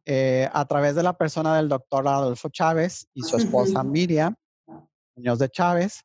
eh, 0.07 0.49
a 0.51 0.65
través 0.65 0.95
de 0.95 1.03
la 1.03 1.13
persona 1.13 1.55
del 1.57 1.69
doctor 1.69 2.09
Adolfo 2.09 2.49
Chávez 2.49 3.07
y 3.13 3.21
su 3.21 3.37
esposa 3.37 3.85
Miriam 3.85 4.35
Muñoz 5.15 5.39
de 5.41 5.51
Chávez, 5.51 6.01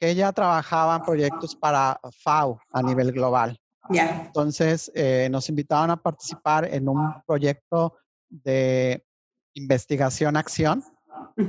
que 0.00 0.08
ella 0.08 0.32
trabajaba 0.32 0.96
en 0.96 1.02
proyectos 1.02 1.54
para 1.54 2.00
FAO 2.22 2.58
a 2.72 2.82
nivel 2.82 3.12
global. 3.12 3.60
Entonces, 3.90 4.90
eh, 4.94 5.28
nos 5.30 5.50
invitaban 5.50 5.90
a 5.90 6.02
participar 6.02 6.64
en 6.72 6.88
un 6.88 7.12
proyecto 7.26 7.98
de 8.30 9.04
investigación-acción 9.52 10.82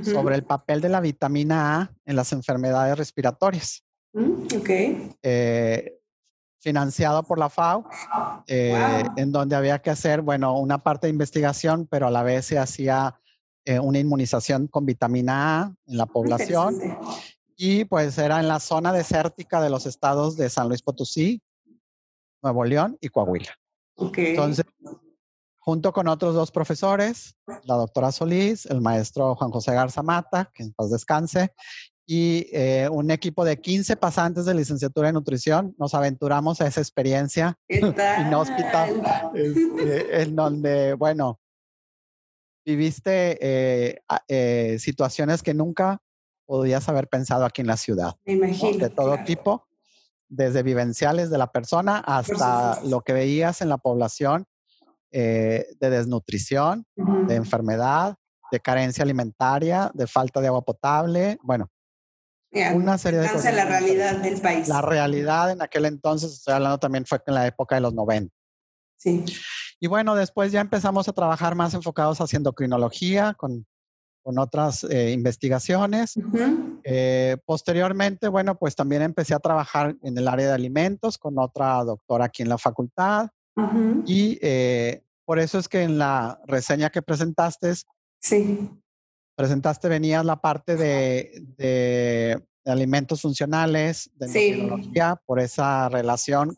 sobre 0.02 0.34
el 0.34 0.44
papel 0.44 0.82
de 0.82 0.90
la 0.90 1.00
vitamina 1.00 1.80
A 1.80 1.92
en 2.04 2.16
las 2.16 2.32
enfermedades 2.32 2.98
respiratorias. 2.98 3.82
Mm, 4.12 4.46
okay 4.60 5.97
financiado 6.60 7.22
por 7.22 7.38
la 7.38 7.48
FAO, 7.48 7.88
eh, 8.46 9.04
en 9.16 9.32
donde 9.32 9.56
había 9.56 9.78
que 9.80 9.90
hacer, 9.90 10.22
bueno, 10.22 10.58
una 10.58 10.78
parte 10.78 11.06
de 11.06 11.12
investigación, 11.12 11.86
pero 11.90 12.06
a 12.06 12.10
la 12.10 12.22
vez 12.22 12.46
se 12.46 12.58
hacía 12.58 13.18
eh, 13.64 13.78
una 13.78 13.98
inmunización 13.98 14.66
con 14.66 14.86
vitamina 14.86 15.60
A 15.60 15.74
en 15.86 15.96
la 15.96 16.06
población. 16.06 16.78
Y 17.56 17.84
pues 17.84 18.16
era 18.18 18.40
en 18.40 18.48
la 18.48 18.60
zona 18.60 18.92
desértica 18.92 19.60
de 19.60 19.70
los 19.70 19.86
estados 19.86 20.36
de 20.36 20.48
San 20.48 20.68
Luis 20.68 20.82
Potosí, 20.82 21.42
Nuevo 22.42 22.64
León 22.64 22.96
y 23.00 23.08
Coahuila. 23.08 23.52
Entonces, 23.98 24.64
junto 25.58 25.92
con 25.92 26.06
otros 26.08 26.34
dos 26.34 26.50
profesores, 26.50 27.36
la 27.64 27.74
doctora 27.74 28.12
Solís, 28.12 28.64
el 28.66 28.80
maestro 28.80 29.34
Juan 29.34 29.50
José 29.50 29.74
Garza 29.74 30.02
Mata, 30.02 30.50
que 30.54 30.62
en 30.62 30.72
paz 30.72 30.90
descanse, 30.90 31.52
y 32.10 32.48
eh, 32.52 32.88
un 32.90 33.10
equipo 33.10 33.44
de 33.44 33.60
15 33.60 33.96
pasantes 33.96 34.46
de 34.46 34.54
licenciatura 34.54 35.10
en 35.10 35.14
nutrición 35.14 35.74
nos 35.78 35.92
aventuramos 35.92 36.58
a 36.62 36.66
esa 36.66 36.80
experiencia 36.80 37.58
inhóspita, 37.68 38.88
este, 39.34 40.22
en 40.22 40.34
donde, 40.34 40.94
bueno, 40.94 41.38
viviste 42.64 43.36
eh, 43.42 44.00
eh, 44.26 44.78
situaciones 44.78 45.42
que 45.42 45.52
nunca 45.52 46.00
podías 46.46 46.88
haber 46.88 47.08
pensado 47.08 47.44
aquí 47.44 47.60
en 47.60 47.66
la 47.66 47.76
ciudad. 47.76 48.14
De 48.24 48.88
todo 48.88 49.22
tipo, 49.26 49.66
desde 50.30 50.62
vivenciales 50.62 51.28
de 51.28 51.36
la 51.36 51.52
persona 51.52 51.98
hasta 51.98 52.82
lo 52.84 53.02
que 53.02 53.12
veías 53.12 53.60
en 53.60 53.68
la 53.68 53.76
población 53.76 54.46
de 55.10 55.66
desnutrición, 55.78 56.86
de 56.96 57.34
enfermedad, 57.34 58.16
de 58.50 58.60
carencia 58.60 59.04
alimentaria, 59.04 59.90
de 59.92 60.06
falta 60.06 60.40
de 60.40 60.46
agua 60.46 60.62
potable, 60.62 61.38
bueno, 61.42 61.70
una 62.52 62.98
serie 62.98 63.20
de 63.20 63.28
cosas. 63.30 63.54
la 63.54 63.64
realidad 63.64 64.16
del 64.16 64.40
país. 64.40 64.68
La 64.68 64.80
realidad 64.82 65.50
en 65.50 65.62
aquel 65.62 65.84
entonces, 65.84 66.32
estoy 66.32 66.54
hablando 66.54 66.78
también 66.78 67.04
fue 67.06 67.20
en 67.26 67.34
la 67.34 67.46
época 67.46 67.74
de 67.74 67.82
los 67.82 67.94
90. 67.94 68.34
Sí. 68.96 69.24
Y 69.80 69.86
bueno, 69.86 70.14
después 70.14 70.50
ya 70.50 70.60
empezamos 70.60 71.08
a 71.08 71.12
trabajar 71.12 71.54
más 71.54 71.74
enfocados 71.74 72.20
haciendo 72.20 72.52
crinología 72.52 73.34
con, 73.34 73.66
con 74.22 74.38
otras 74.38 74.84
eh, 74.84 75.12
investigaciones. 75.12 76.14
Eh, 76.82 77.36
posteriormente, 77.44 78.28
bueno, 78.28 78.58
pues 78.58 78.74
también 78.74 79.02
empecé 79.02 79.34
a 79.34 79.38
trabajar 79.38 79.96
en 80.02 80.18
el 80.18 80.26
área 80.26 80.48
de 80.48 80.54
alimentos 80.54 81.16
con 81.16 81.38
otra 81.38 81.84
doctora 81.84 82.26
aquí 82.26 82.42
en 82.42 82.48
la 82.48 82.58
facultad. 82.58 83.28
Y 84.06 84.38
eh, 84.40 85.02
por 85.24 85.40
eso 85.40 85.58
es 85.58 85.68
que 85.68 85.82
en 85.82 85.98
la 85.98 86.40
reseña 86.46 86.90
que 86.90 87.02
presentaste, 87.02 87.74
sí 88.20 88.70
presentaste, 89.38 89.88
venías 89.88 90.24
la 90.24 90.40
parte 90.40 90.74
de, 90.76 92.42
alimentos 92.66 93.22
funcionales, 93.22 94.10
de 94.16 94.26
tecnología, 94.26 95.22
por 95.24 95.38
esa 95.38 95.88
relación 95.88 96.56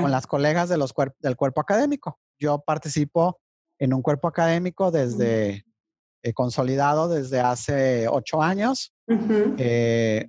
con 0.00 0.10
las 0.10 0.26
colegas 0.26 0.70
de 0.70 0.78
los 0.78 0.94
del 1.20 1.36
cuerpo 1.36 1.60
académico. 1.60 2.18
Yo 2.40 2.58
participo 2.58 3.38
en 3.78 3.92
un 3.92 4.00
cuerpo 4.00 4.28
académico 4.28 4.90
desde 4.90 5.66
eh, 6.22 6.32
consolidado 6.32 7.06
desde 7.06 7.40
hace 7.40 8.08
ocho 8.08 8.42
años, 8.42 8.94
eh, 9.58 10.26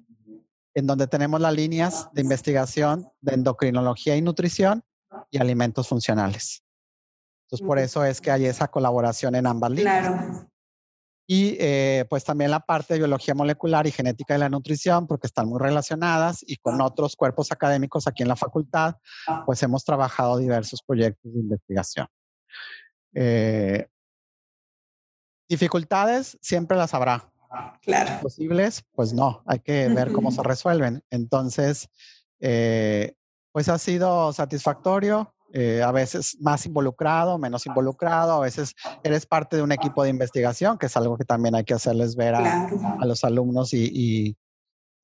en 0.75 0.87
donde 0.87 1.07
tenemos 1.07 1.39
las 1.39 1.53
líneas 1.53 2.09
de 2.11 2.21
investigación 2.21 3.07
de 3.21 3.33
endocrinología 3.33 4.17
y 4.17 4.21
nutrición 4.21 4.83
y 5.31 5.39
alimentos 5.39 5.87
funcionales. 5.87 6.63
Entonces, 7.45 7.65
por 7.65 7.79
eso 7.79 8.03
es 8.03 8.19
que 8.19 8.29
hay 8.29 8.45
esa 8.45 8.67
colaboración 8.67 9.35
en 9.35 9.47
ambas 9.47 9.71
líneas. 9.71 10.05
Claro. 10.05 10.49
Y 11.29 11.57
eh, 11.59 12.05
pues 12.09 12.23
también 12.23 12.51
la 12.51 12.61
parte 12.61 12.93
de 12.93 13.01
biología 13.01 13.35
molecular 13.35 13.85
y 13.85 13.91
genética 13.91 14.33
de 14.33 14.39
la 14.39 14.49
nutrición, 14.49 15.07
porque 15.07 15.27
están 15.27 15.49
muy 15.49 15.59
relacionadas 15.59 16.43
y 16.47 16.55
con 16.55 16.79
otros 16.79 17.17
cuerpos 17.17 17.51
académicos 17.51 18.07
aquí 18.07 18.23
en 18.23 18.29
la 18.29 18.37
facultad, 18.37 18.95
pues 19.45 19.61
hemos 19.61 19.83
trabajado 19.83 20.37
diversos 20.37 20.81
proyectos 20.81 21.33
de 21.33 21.39
investigación. 21.41 22.07
Eh, 23.13 23.87
dificultades 25.49 26.37
siempre 26.41 26.77
las 26.77 26.93
habrá. 26.93 27.29
Claro. 27.81 28.21
Posibles, 28.21 28.83
pues 28.93 29.13
no, 29.13 29.43
hay 29.45 29.59
que 29.59 29.87
ver 29.89 30.11
cómo 30.11 30.31
se 30.31 30.43
resuelven. 30.43 31.03
Entonces, 31.09 31.89
eh, 32.39 33.15
pues 33.51 33.69
ha 33.69 33.77
sido 33.77 34.31
satisfactorio. 34.33 35.33
Eh, 35.53 35.81
a 35.81 35.91
veces 35.91 36.37
más 36.41 36.65
involucrado, 36.65 37.37
menos 37.37 37.65
involucrado, 37.65 38.33
a 38.33 38.39
veces 38.41 38.75
eres 39.03 39.25
parte 39.25 39.55
de 39.55 39.61
un 39.61 39.71
equipo 39.71 40.03
de 40.03 40.09
investigación, 40.09 40.77
que 40.77 40.87
es 40.87 40.97
algo 40.97 41.17
que 41.17 41.23
también 41.23 41.55
hay 41.55 41.63
que 41.63 41.73
hacerles 41.73 42.15
ver 42.15 42.35
a, 42.35 42.69
los 43.05 43.23
alumnos 43.23 43.73
y, 43.73 44.35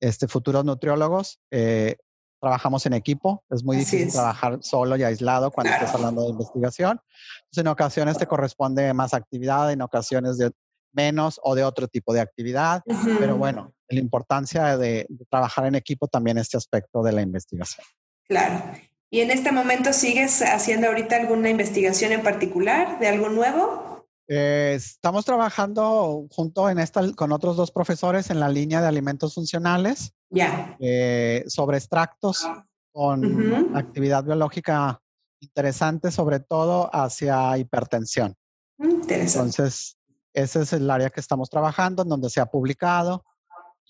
este, 0.00 0.28
futuros 0.28 0.64
nutriólogos. 0.64 1.40
Eh, 1.50 1.96
trabajamos 2.40 2.84
en 2.84 2.92
equipo, 2.92 3.42
es 3.48 3.64
muy 3.64 3.78
difícil 3.78 4.12
trabajar 4.12 4.58
solo 4.60 4.96
y 4.96 5.02
aislado 5.02 5.50
cuando 5.50 5.72
estás 5.72 5.94
hablando 5.94 6.24
de 6.24 6.28
investigación. 6.28 7.00
Entonces, 7.44 7.62
en 7.62 7.68
ocasiones 7.68 8.18
te 8.18 8.26
corresponde 8.26 8.92
más 8.92 9.14
actividad, 9.14 9.72
en 9.72 9.80
ocasiones 9.80 10.36
de 10.36 10.50
menos 10.92 11.40
o 11.42 11.54
de 11.54 11.64
otro 11.64 11.88
tipo 11.88 12.12
de 12.12 12.20
actividad, 12.20 12.82
pero 13.18 13.36
bueno, 13.36 13.72
la 13.88 13.98
importancia 13.98 14.76
de, 14.76 15.06
de 15.08 15.24
trabajar 15.30 15.66
en 15.66 15.74
equipo 15.74 16.06
también 16.06 16.36
este 16.36 16.58
aspecto 16.58 17.02
de 17.02 17.12
la 17.12 17.22
investigación. 17.22 17.84
Claro. 18.28 18.78
¿Y 19.10 19.20
en 19.20 19.30
este 19.30 19.52
momento 19.52 19.92
sigues 19.92 20.42
haciendo 20.42 20.88
ahorita 20.88 21.16
alguna 21.16 21.48
investigación 21.48 22.12
en 22.12 22.22
particular 22.22 22.98
de 22.98 23.08
algo 23.08 23.28
nuevo? 23.28 24.06
Eh, 24.26 24.72
estamos 24.76 25.24
trabajando 25.24 26.26
junto 26.30 26.70
en 26.70 26.78
esta, 26.78 27.12
con 27.12 27.30
otros 27.32 27.56
dos 27.56 27.70
profesores 27.70 28.30
en 28.30 28.40
la 28.40 28.48
línea 28.48 28.80
de 28.80 28.88
alimentos 28.88 29.34
funcionales. 29.34 30.12
Ya. 30.30 30.76
Eh, 30.80 31.44
sobre 31.46 31.76
extractos 31.76 32.46
con 32.92 33.76
actividad 33.76 34.24
biológica 34.24 35.00
interesante, 35.40 36.10
sobre 36.10 36.40
todo 36.40 36.88
hacia 36.92 37.56
hipertensión. 37.58 38.34
Mm, 38.78 38.90
interesante. 38.90 39.38
Entonces, 39.38 39.98
ese 40.32 40.62
es 40.62 40.72
el 40.72 40.90
área 40.90 41.10
que 41.10 41.20
estamos 41.20 41.50
trabajando, 41.50 42.02
en 42.02 42.08
donde 42.08 42.30
se 42.30 42.40
ha 42.40 42.46
publicado 42.46 43.24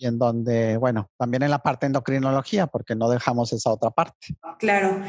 y 0.04 0.06
en 0.06 0.18
donde, 0.18 0.76
bueno, 0.76 1.10
también 1.18 1.42
en 1.42 1.50
la 1.50 1.60
parte 1.60 1.86
endocrinología, 1.86 2.66
porque 2.66 2.94
no 2.94 3.08
dejamos 3.08 3.52
esa 3.52 3.70
otra 3.70 3.90
parte. 3.90 4.36
Claro, 4.58 5.00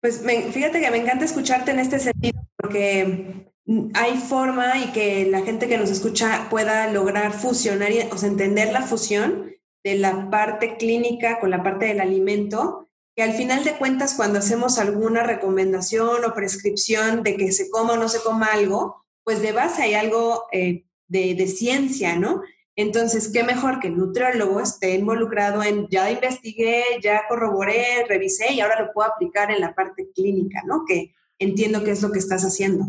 pues 0.00 0.22
fíjate 0.52 0.80
que 0.80 0.90
me 0.90 0.98
encanta 0.98 1.24
escucharte 1.24 1.72
en 1.72 1.80
este 1.80 1.98
sentido, 1.98 2.40
porque 2.56 3.52
hay 3.94 4.16
forma 4.18 4.78
y 4.78 4.92
que 4.92 5.26
la 5.26 5.42
gente 5.42 5.66
que 5.66 5.78
nos 5.78 5.90
escucha 5.90 6.46
pueda 6.48 6.90
lograr 6.92 7.32
fusionar, 7.32 7.90
o 8.12 8.16
sea, 8.16 8.28
entender 8.28 8.72
la 8.72 8.82
fusión 8.82 9.50
de 9.84 9.96
la 9.96 10.30
parte 10.30 10.76
clínica 10.76 11.40
con 11.40 11.50
la 11.50 11.64
parte 11.64 11.86
del 11.86 12.00
alimento, 12.00 12.88
que 13.16 13.24
al 13.24 13.32
final 13.32 13.64
de 13.64 13.76
cuentas 13.78 14.14
cuando 14.14 14.38
hacemos 14.38 14.78
alguna 14.78 15.24
recomendación 15.24 16.24
o 16.24 16.34
prescripción 16.34 17.24
de 17.24 17.36
que 17.36 17.50
se 17.50 17.68
coma 17.70 17.94
o 17.94 17.96
no 17.96 18.08
se 18.08 18.20
coma 18.20 18.46
algo, 18.52 19.04
pues 19.24 19.42
de 19.42 19.50
base 19.50 19.82
hay 19.82 19.94
algo 19.94 20.44
eh, 20.52 20.84
de, 21.08 21.34
de 21.34 21.46
ciencia, 21.48 22.16
¿no? 22.16 22.42
Entonces, 22.76 23.30
qué 23.32 23.42
mejor 23.42 23.80
que 23.80 23.88
el 23.88 23.96
nutriólogo 23.96 24.60
esté 24.60 24.94
involucrado 24.94 25.62
en 25.62 25.88
ya 25.88 26.10
investigué, 26.10 26.84
ya 27.02 27.22
corroboré, 27.26 28.04
revisé 28.06 28.52
y 28.52 28.60
ahora 28.60 28.82
lo 28.82 28.92
puedo 28.92 29.10
aplicar 29.10 29.50
en 29.50 29.62
la 29.62 29.74
parte 29.74 30.10
clínica, 30.14 30.62
¿no? 30.66 30.84
Que 30.86 31.14
entiendo 31.38 31.82
qué 31.82 31.92
es 31.92 32.02
lo 32.02 32.12
que 32.12 32.18
estás 32.18 32.42
haciendo. 32.42 32.86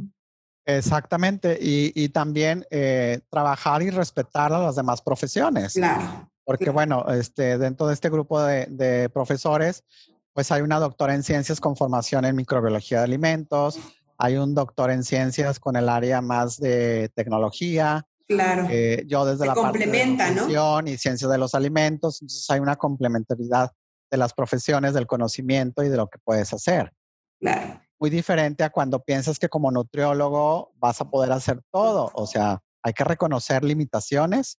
Exactamente, 0.65 1.57
y, 1.61 2.09
también 2.09 2.65
eh, 2.69 3.21
trabajar 3.29 3.81
y 3.81 3.89
respetar 3.89 4.51
a 4.51 4.59
las 4.59 4.75
demás 4.75 5.01
profesiones. 5.01 5.73
Claro. 5.73 6.29
Porque 6.43 6.69
bueno, 6.69 7.05
este, 7.07 7.57
dentro 7.57 7.87
de 7.87 7.93
este 7.93 8.09
grupo 8.09 8.43
de, 8.43 8.65
de 8.69 9.07
profesores, 9.07 9.85
pues 10.33 10.51
hay 10.51 10.61
una 10.61 10.79
doctora 10.79 11.15
en 11.15 11.23
ciencias 11.23 11.61
con 11.61 11.77
formación 11.77 12.25
en 12.25 12.35
microbiología 12.35 12.97
de 12.97 13.05
alimentos, 13.05 13.79
hay 14.17 14.35
un 14.35 14.53
doctor 14.53 14.91
en 14.91 15.05
ciencias 15.05 15.57
con 15.57 15.77
el 15.77 15.87
área 15.87 16.19
más 16.21 16.57
de 16.57 17.09
tecnología, 17.15 18.05
Claro. 18.27 18.67
Eh, 18.69 19.05
yo 19.07 19.25
desde 19.25 19.45
la 19.45 19.55
parte 19.55 19.87
de 19.87 20.05
nutrición 20.05 20.87
y 20.87 20.97
ciencia 20.97 21.27
de 21.27 21.37
los 21.37 21.55
alimentos, 21.55 22.21
entonces 22.21 22.49
hay 22.49 22.59
una 22.59 22.75
complementariedad 22.75 23.71
de 24.11 24.17
las 24.17 24.33
profesiones, 24.33 24.93
del 24.93 25.07
conocimiento 25.07 25.83
y 25.83 25.89
de 25.89 25.97
lo 25.97 26.07
que 26.07 26.19
puedes 26.19 26.53
hacer. 26.53 26.91
Claro. 27.39 27.81
Muy 27.99 28.09
diferente 28.09 28.63
a 28.63 28.69
cuando 28.69 29.03
piensas 29.03 29.39
que 29.39 29.49
como 29.49 29.71
nutriólogo 29.71 30.73
vas 30.75 31.01
a 31.01 31.09
poder 31.09 31.31
hacer 31.31 31.61
todo. 31.71 32.11
O 32.13 32.27
sea, 32.27 32.59
hay 32.83 32.93
que 32.93 33.03
reconocer 33.03 33.63
limitaciones 33.63 34.59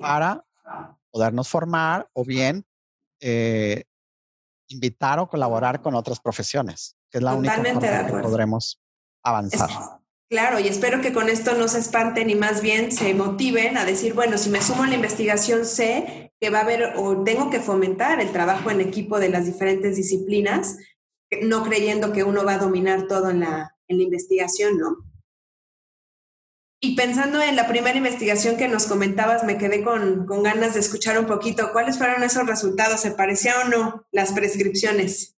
para 0.00 0.44
podernos 1.10 1.48
formar 1.48 2.08
o 2.12 2.24
bien 2.24 2.64
eh, 3.20 3.84
invitar 4.68 5.18
o 5.18 5.28
colaborar 5.28 5.80
con 5.80 5.94
otras 5.94 6.20
profesiones, 6.20 6.96
que 7.10 7.18
es 7.18 7.24
la 7.24 7.34
única 7.34 7.54
forma 7.54 7.80
que 7.80 8.12
podremos 8.22 8.80
avanzar. 9.22 9.98
Claro, 10.30 10.60
y 10.60 10.68
espero 10.68 11.00
que 11.00 11.14
con 11.14 11.30
esto 11.30 11.54
no 11.54 11.68
se 11.68 11.78
espanten 11.78 12.28
y 12.28 12.34
más 12.34 12.60
bien 12.60 12.92
se 12.92 13.14
motiven 13.14 13.78
a 13.78 13.86
decir, 13.86 14.12
bueno, 14.12 14.36
si 14.36 14.50
me 14.50 14.60
sumo 14.60 14.82
a 14.82 14.86
la 14.86 14.94
investigación, 14.94 15.64
sé 15.64 16.32
que 16.38 16.50
va 16.50 16.58
a 16.58 16.62
haber 16.62 16.92
o 16.96 17.24
tengo 17.24 17.48
que 17.48 17.60
fomentar 17.60 18.20
el 18.20 18.30
trabajo 18.30 18.70
en 18.70 18.82
equipo 18.82 19.18
de 19.18 19.30
las 19.30 19.46
diferentes 19.46 19.96
disciplinas, 19.96 20.76
no 21.42 21.64
creyendo 21.64 22.12
que 22.12 22.24
uno 22.24 22.44
va 22.44 22.54
a 22.54 22.58
dominar 22.58 23.06
todo 23.06 23.30
en 23.30 23.40
la, 23.40 23.74
en 23.88 23.96
la 23.96 24.02
investigación, 24.02 24.76
¿no? 24.76 24.98
Y 26.80 26.94
pensando 26.94 27.42
en 27.42 27.56
la 27.56 27.66
primera 27.66 27.96
investigación 27.96 28.56
que 28.56 28.68
nos 28.68 28.86
comentabas, 28.86 29.42
me 29.44 29.58
quedé 29.58 29.82
con, 29.82 30.26
con 30.26 30.44
ganas 30.44 30.74
de 30.74 30.80
escuchar 30.80 31.18
un 31.18 31.26
poquito. 31.26 31.72
¿Cuáles 31.72 31.98
fueron 31.98 32.22
esos 32.22 32.46
resultados? 32.46 33.00
¿Se 33.00 33.10
parecía 33.10 33.54
o 33.64 33.68
no 33.68 34.06
las 34.12 34.32
prescripciones? 34.32 35.36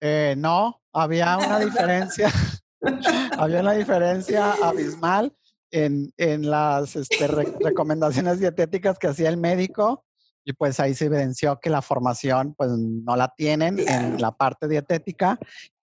Eh, 0.00 0.34
no, 0.38 0.80
había 0.92 1.36
una 1.36 1.58
diferencia. 1.58 2.32
Había 3.38 3.60
una 3.60 3.72
diferencia 3.72 4.52
abismal 4.62 5.34
en, 5.70 6.12
en 6.16 6.50
las 6.50 6.96
este, 6.96 7.26
recomendaciones 7.26 8.38
dietéticas 8.38 8.98
que 8.98 9.08
hacía 9.08 9.28
el 9.28 9.36
médico 9.36 10.04
y 10.44 10.52
pues 10.52 10.78
ahí 10.78 10.94
se 10.94 11.06
evidenció 11.06 11.58
que 11.58 11.70
la 11.70 11.82
formación 11.82 12.54
pues 12.54 12.70
no 12.70 13.16
la 13.16 13.32
tienen 13.36 13.78
en 13.78 14.20
la 14.20 14.32
parte 14.32 14.68
dietética 14.68 15.38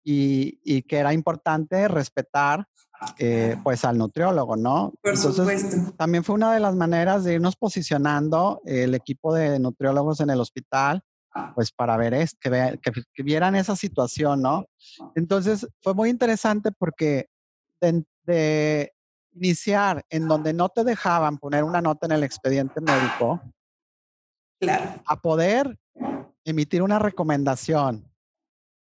y, 0.04 0.60
y 0.64 0.82
que 0.82 0.98
era 0.98 1.12
importante 1.12 1.88
respetar 1.88 2.66
eh, 3.18 3.56
pues 3.64 3.84
al 3.84 3.96
nutriólogo, 3.96 4.56
¿no? 4.56 4.92
Por 5.02 5.16
supuesto. 5.16 5.94
También 5.96 6.22
fue 6.22 6.34
una 6.34 6.52
de 6.52 6.60
las 6.60 6.74
maneras 6.74 7.24
de 7.24 7.34
irnos 7.34 7.56
posicionando 7.56 8.60
el 8.66 8.94
equipo 8.94 9.34
de 9.34 9.58
nutriólogos 9.58 10.20
en 10.20 10.30
el 10.30 10.40
hospital 10.40 11.02
pues 11.54 11.70
para 11.72 11.96
ver 11.96 12.14
es, 12.14 12.34
que, 12.40 12.78
que, 12.82 13.22
vieran 13.22 13.54
esa 13.54 13.76
situación, 13.76 14.42
¿no? 14.42 14.66
Entonces 15.14 15.66
fue 15.82 15.94
muy 15.94 16.10
interesante 16.10 16.72
porque 16.72 17.28
de, 17.80 18.92
iniciar 19.32 20.04
en 20.10 20.26
donde 20.26 20.52
no 20.52 20.68
te 20.68 20.82
dejaban 20.82 21.38
poner 21.38 21.62
una 21.64 21.80
nota 21.80 22.06
en 22.06 22.12
el 22.12 22.24
expediente 22.24 22.80
médico, 22.80 23.40
claro. 24.60 25.02
a 25.06 25.16
poder 25.20 25.78
emitir 26.44 26.82
una 26.82 26.98
recomendación 26.98 28.10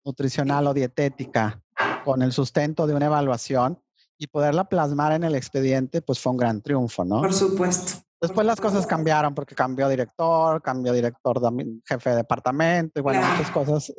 nutricional 0.03 0.67
o 0.67 0.73
dietética 0.73 1.61
con 2.03 2.21
el 2.21 2.33
sustento 2.33 2.85
de 2.85 2.93
una 2.93 3.05
evaluación 3.05 3.81
y 4.17 4.27
poderla 4.27 4.65
plasmar 4.65 5.13
en 5.13 5.23
el 5.23 5.35
expediente, 5.35 6.01
pues 6.01 6.19
fue 6.19 6.31
un 6.33 6.37
gran 6.37 6.61
triunfo, 6.61 7.03
¿no? 7.03 7.21
Por 7.21 7.33
supuesto. 7.33 8.04
Después 8.21 8.47
las 8.47 8.59
cosas 8.59 8.87
cambiaron 8.87 9.35
porque 9.35 9.55
cambió 9.55 9.89
director, 9.89 10.61
cambió 10.61 10.93
director, 10.93 11.39
jefe 11.85 12.09
de 12.11 12.15
departamento 12.17 12.99
y 12.99 13.03
bueno, 13.03 13.21
muchas 13.21 13.51
cosas 13.51 13.93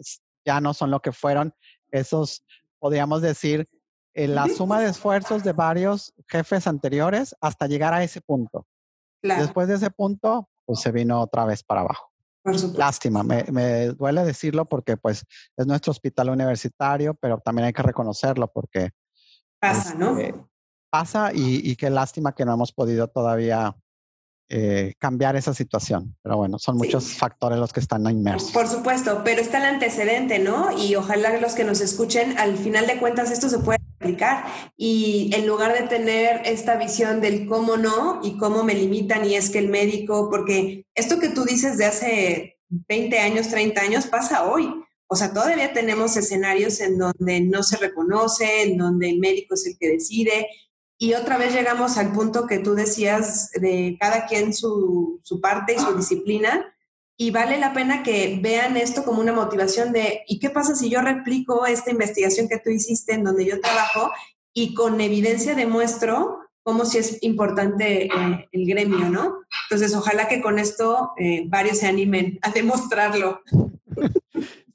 ya 0.44 0.60
no 0.60 0.72
son 0.72 0.90
lo 0.90 1.00
que 1.00 1.12
fueron 1.12 1.52
esos, 1.90 2.44
podríamos 2.78 3.22
decir, 3.22 3.68
eh, 4.14 4.28
la 4.28 4.48
suma 4.48 4.80
de 4.80 4.88
esfuerzos 4.88 5.44
de 5.44 5.52
varios 5.52 6.14
jefes 6.28 6.66
anteriores 6.66 7.36
hasta 7.40 7.66
llegar 7.66 7.92
a 7.92 8.02
ese 8.02 8.20
punto. 8.20 8.66
Después 9.22 9.68
de 9.68 9.74
ese 9.74 9.90
punto, 9.90 10.48
pues 10.64 10.80
se 10.80 10.92
vino 10.92 11.20
otra 11.20 11.44
vez 11.44 11.62
para 11.62 11.82
abajo. 11.82 12.10
Lástima, 12.76 13.24
me, 13.24 13.44
me, 13.50 13.88
duele 13.88 14.24
decirlo 14.24 14.66
porque 14.66 14.96
pues 14.96 15.24
es 15.56 15.66
nuestro 15.66 15.90
hospital 15.90 16.30
universitario, 16.30 17.14
pero 17.14 17.40
también 17.40 17.66
hay 17.66 17.72
que 17.72 17.82
reconocerlo 17.82 18.50
porque... 18.52 18.90
Pasa, 19.58 19.94
¿no? 19.94 20.16
Este, 20.16 20.40
pasa 20.88 21.32
y, 21.34 21.68
y 21.68 21.74
qué 21.74 21.90
lástima 21.90 22.34
que 22.34 22.44
no 22.44 22.54
hemos 22.54 22.72
podido 22.72 23.08
todavía 23.08 23.76
eh, 24.48 24.94
cambiar 24.98 25.34
esa 25.34 25.52
situación. 25.52 26.16
Pero 26.22 26.36
bueno, 26.36 26.58
son 26.58 26.76
muchos 26.76 27.14
factores 27.14 27.58
los 27.58 27.72
que 27.72 27.80
están 27.80 28.08
inmersos. 28.08 28.52
Por 28.52 28.68
supuesto, 28.68 29.22
pero 29.24 29.40
está 29.40 29.58
el 29.58 29.64
antecedente, 29.64 30.38
¿no? 30.38 30.76
Y 30.78 30.94
ojalá 30.94 31.36
los 31.38 31.54
que 31.54 31.64
nos 31.64 31.80
escuchen, 31.80 32.38
al 32.38 32.56
final 32.56 32.86
de 32.86 32.98
cuentas 32.98 33.30
esto 33.30 33.48
se 33.48 33.58
puede 33.58 33.80
aplicar 33.98 34.44
y 34.76 35.30
en 35.34 35.46
lugar 35.46 35.72
de 35.72 35.88
tener 35.88 36.42
esta 36.44 36.76
visión 36.76 37.20
del 37.20 37.46
cómo 37.46 37.76
no 37.76 38.20
y 38.22 38.36
cómo 38.36 38.62
me 38.62 38.74
limitan 38.74 39.24
y 39.24 39.34
es 39.34 39.50
que 39.50 39.58
el 39.58 39.68
médico, 39.68 40.30
porque 40.30 40.86
esto 40.94 41.18
que 41.18 41.30
tú 41.30 41.44
dices 41.44 41.76
de 41.76 41.86
hace 41.86 42.58
20 42.68 43.18
años, 43.18 43.48
30 43.48 43.80
años 43.80 44.06
pasa 44.06 44.44
hoy. 44.44 44.70
O 45.08 45.16
sea, 45.16 45.32
todavía 45.32 45.72
tenemos 45.72 46.16
escenarios 46.16 46.80
en 46.80 46.98
donde 46.98 47.40
no 47.40 47.62
se 47.62 47.76
reconoce, 47.76 48.62
en 48.62 48.76
donde 48.76 49.10
el 49.10 49.18
médico 49.18 49.54
es 49.54 49.66
el 49.66 49.78
que 49.78 49.88
decide, 49.88 50.48
Y 50.98 51.14
otra 51.14 51.36
vez 51.36 51.52
llegamos 51.52 51.98
al 51.98 52.12
punto 52.12 52.46
que 52.46 52.58
tú 52.58 52.74
decías 52.74 53.50
de 53.52 53.96
cada 54.00 54.26
quien 54.26 54.54
su, 54.54 55.20
su 55.22 55.40
parte 55.40 55.74
y 55.74 55.78
su 55.78 55.94
disciplina. 55.94 56.72
Y 57.18 57.30
vale 57.30 57.58
la 57.58 57.72
pena 57.72 58.02
que 58.02 58.38
vean 58.42 58.76
esto 58.76 59.04
como 59.04 59.20
una 59.20 59.32
motivación 59.32 59.92
de, 59.92 60.22
¿y 60.26 60.38
qué 60.38 60.50
pasa 60.50 60.74
si 60.74 60.90
yo 60.90 61.00
replico 61.00 61.66
esta 61.66 61.90
investigación 61.90 62.48
que 62.48 62.58
tú 62.58 62.70
hiciste 62.70 63.14
en 63.14 63.24
donde 63.24 63.46
yo 63.46 63.60
trabajo 63.60 64.10
y 64.52 64.74
con 64.74 65.00
evidencia 65.00 65.54
demuestro 65.54 66.40
cómo 66.66 66.84
si 66.84 66.98
es 66.98 67.22
importante 67.22 68.06
eh, 68.06 68.48
el 68.50 68.66
gremio, 68.66 69.08
¿no? 69.08 69.36
Entonces, 69.70 69.94
ojalá 69.94 70.26
que 70.26 70.42
con 70.42 70.58
esto 70.58 71.12
eh, 71.16 71.44
varios 71.46 71.78
se 71.78 71.86
animen 71.86 72.40
a 72.42 72.50
demostrarlo. 72.50 73.40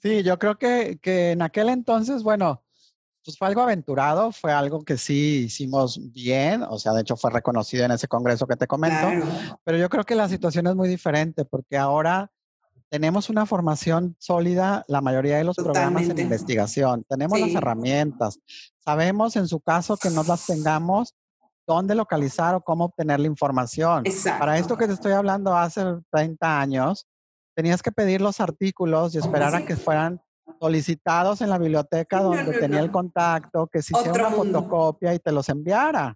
Sí, 0.02 0.24
yo 0.24 0.40
creo 0.40 0.58
que, 0.58 0.98
que 1.00 1.30
en 1.30 1.44
aquel 1.44 1.70
entonces, 1.70 2.24
bueno, 2.24 2.64
pues 3.24 3.38
fue 3.38 3.48
algo 3.48 3.62
aventurado, 3.62 4.32
fue 4.32 4.52
algo 4.52 4.84
que 4.84 4.98
sí 4.98 5.44
hicimos 5.46 6.00
bien, 6.12 6.64
o 6.64 6.80
sea, 6.80 6.94
de 6.94 7.02
hecho 7.02 7.16
fue 7.16 7.32
reconocido 7.32 7.86
en 7.86 7.92
ese 7.92 8.08
congreso 8.08 8.48
que 8.48 8.56
te 8.56 8.68
comento, 8.68 9.08
pero 9.64 9.78
yo 9.78 9.90
creo 9.90 10.04
que 10.04 10.16
la 10.16 10.28
situación 10.28 10.68
es 10.68 10.76
muy 10.76 10.90
diferente 10.90 11.46
porque 11.46 11.78
ahora 11.78 12.32
tenemos 12.90 13.30
una 13.30 13.46
formación 13.46 14.16
sólida, 14.20 14.84
la 14.88 15.02
mayoría 15.02 15.38
de 15.38 15.44
los 15.44 15.56
programas 15.56 16.10
en 16.10 16.18
investigación, 16.20 17.06
tenemos 17.08 17.40
las 17.40 17.54
herramientas, 17.54 18.40
sabemos 18.80 19.36
en 19.36 19.48
su 19.48 19.60
caso 19.60 19.98
que 19.98 20.10
no 20.10 20.24
las 20.24 20.46
tengamos, 20.46 21.16
dónde 21.68 21.96
localizar 21.96 22.56
o 22.56 22.62
cómo 22.62 22.86
obtener 22.86 23.20
la 23.20 23.28
información. 23.28 24.04
Para 24.40 24.58
esto 24.58 24.78
que 24.78 24.88
te 24.88 24.94
estoy 24.94 25.14
hablando 25.14 25.56
hace 25.56 25.84
30 26.12 26.60
años, 26.60 27.08
tenías 27.56 27.82
que 27.82 27.92
pedir 27.92 28.20
los 28.20 28.40
artículos 28.42 29.14
y 29.14 29.20
esperar 29.20 29.56
a 29.56 29.66
que 29.66 29.78
fueran 29.78 30.22
solicitados 30.62 31.42
en 31.42 31.50
la 31.50 31.58
biblioteca 31.58 32.22
donde 32.22 32.60
tenía 32.60 32.82
el 32.82 32.92
contacto, 32.92 33.68
que 33.68 33.82
se 33.82 33.98
hiciera 33.98 34.28
una 34.28 34.36
fotocopia 34.36 35.12
y 35.16 35.18
te 35.20 35.32
los 35.32 35.50
enviara. 35.50 36.16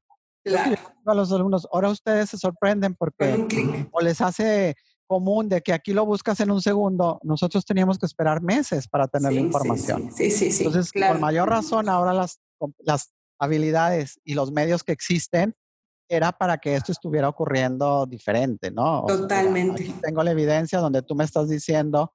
A 1.08 1.14
los 1.16 1.32
alumnos, 1.32 1.68
ahora 1.72 1.90
ustedes 1.90 2.30
se 2.30 2.38
sorprenden 2.38 2.94
porque 2.94 3.88
o 3.92 4.02
les 4.02 4.22
hace 4.22 4.76
común 5.08 5.50
de 5.50 5.62
que 5.62 5.74
aquí 5.74 5.94
lo 5.94 6.06
buscas 6.06 6.40
en 6.42 6.52
un 6.52 6.62
segundo, 6.62 7.20
nosotros 7.24 7.66
teníamos 7.66 7.98
que 7.98 8.06
esperar 8.06 8.44
meses 8.44 8.88
para 8.88 9.08
tener 9.08 9.34
la 9.34 9.40
información. 9.40 10.12
Sí, 10.16 10.30
sí, 10.30 10.52
sí. 10.52 10.64
Entonces, 10.64 10.92
por 10.94 11.20
mayor 11.20 11.50
razón, 11.50 11.90
ahora 11.90 12.14
las, 12.14 12.40
las 12.80 13.14
habilidades 13.40 14.20
y 14.24 14.36
los 14.36 14.52
medios 14.52 14.84
que 14.84 14.92
existen 14.92 15.56
era 16.08 16.32
para 16.32 16.60
que 16.60 16.76
esto 16.76 16.92
estuviera 16.92 17.30
ocurriendo 17.30 18.06
diferente, 18.06 18.70
¿no? 18.70 19.06
Totalmente. 19.08 19.92
tengo 20.04 20.22
la 20.22 20.32
evidencia 20.32 20.80
donde 20.80 21.02
tú 21.02 21.16
me 21.16 21.24
estás 21.24 21.50
diciendo 21.50 22.14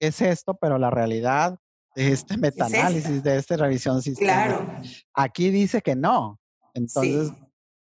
es 0.00 0.20
esto, 0.20 0.54
pero 0.54 0.78
la 0.78 0.90
realidad 0.90 1.58
de 1.94 2.12
este 2.12 2.36
metaanálisis, 2.38 3.22
de 3.22 3.36
esta 3.36 3.56
revisión 3.56 4.02
sistémica, 4.02 4.46
claro. 4.46 4.66
aquí 5.14 5.50
dice 5.50 5.82
que 5.82 5.94
no. 5.94 6.40
Entonces, 6.74 7.32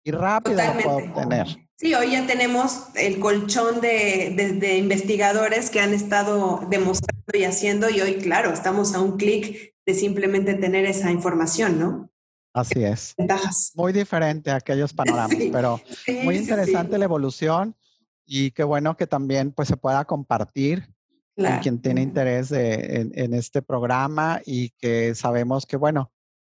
y 0.03 0.11
rápido 0.11 0.55
lo 0.55 0.81
puedo 0.81 0.97
obtener. 0.97 1.47
Sí, 1.79 1.93
hoy 1.93 2.11
ya 2.11 2.25
tenemos 2.25 2.87
el 2.95 3.19
colchón 3.19 3.81
de, 3.81 4.77
investigadores 4.79 5.69
que 5.69 5.79
han 5.79 5.93
estado 5.93 6.61
demostrando 6.69 7.37
y 7.37 7.43
haciendo, 7.43 7.89
y 7.89 8.01
hoy, 8.01 8.15
claro, 8.15 8.51
estamos 8.51 8.95
a 8.95 8.99
un 8.99 9.17
clic 9.17 9.75
de 9.85 9.93
simplemente 9.93 10.55
tener 10.55 10.85
esa 10.85 11.11
información, 11.11 11.79
¿no? 11.79 12.09
Así 12.53 12.83
es. 12.83 13.13
Ventajas. 13.15 13.73
Muy 13.75 13.93
diferente 13.93 14.49
a 14.49 14.55
aquellos 14.55 14.91
panoramas, 14.95 15.37
pero 15.51 15.79
muy 16.23 16.37
interesante 16.37 16.97
la 16.97 17.05
evolución 17.05 17.75
y 18.25 18.51
qué 18.51 18.63
bueno 18.63 18.97
que 18.97 19.05
también 19.05 19.51
pues 19.51 19.67
se 19.67 19.77
pueda 19.77 20.03
compartir 20.05 20.89
con 21.37 21.59
quien 21.59 21.81
tiene 21.81 22.01
interés 22.01 22.51
en, 22.51 23.33
este 23.33 23.61
programa 23.61 24.41
y 24.45 24.71
que 24.71 25.13
sabemos 25.13 25.65
que, 25.65 25.77
bueno, 25.77 26.11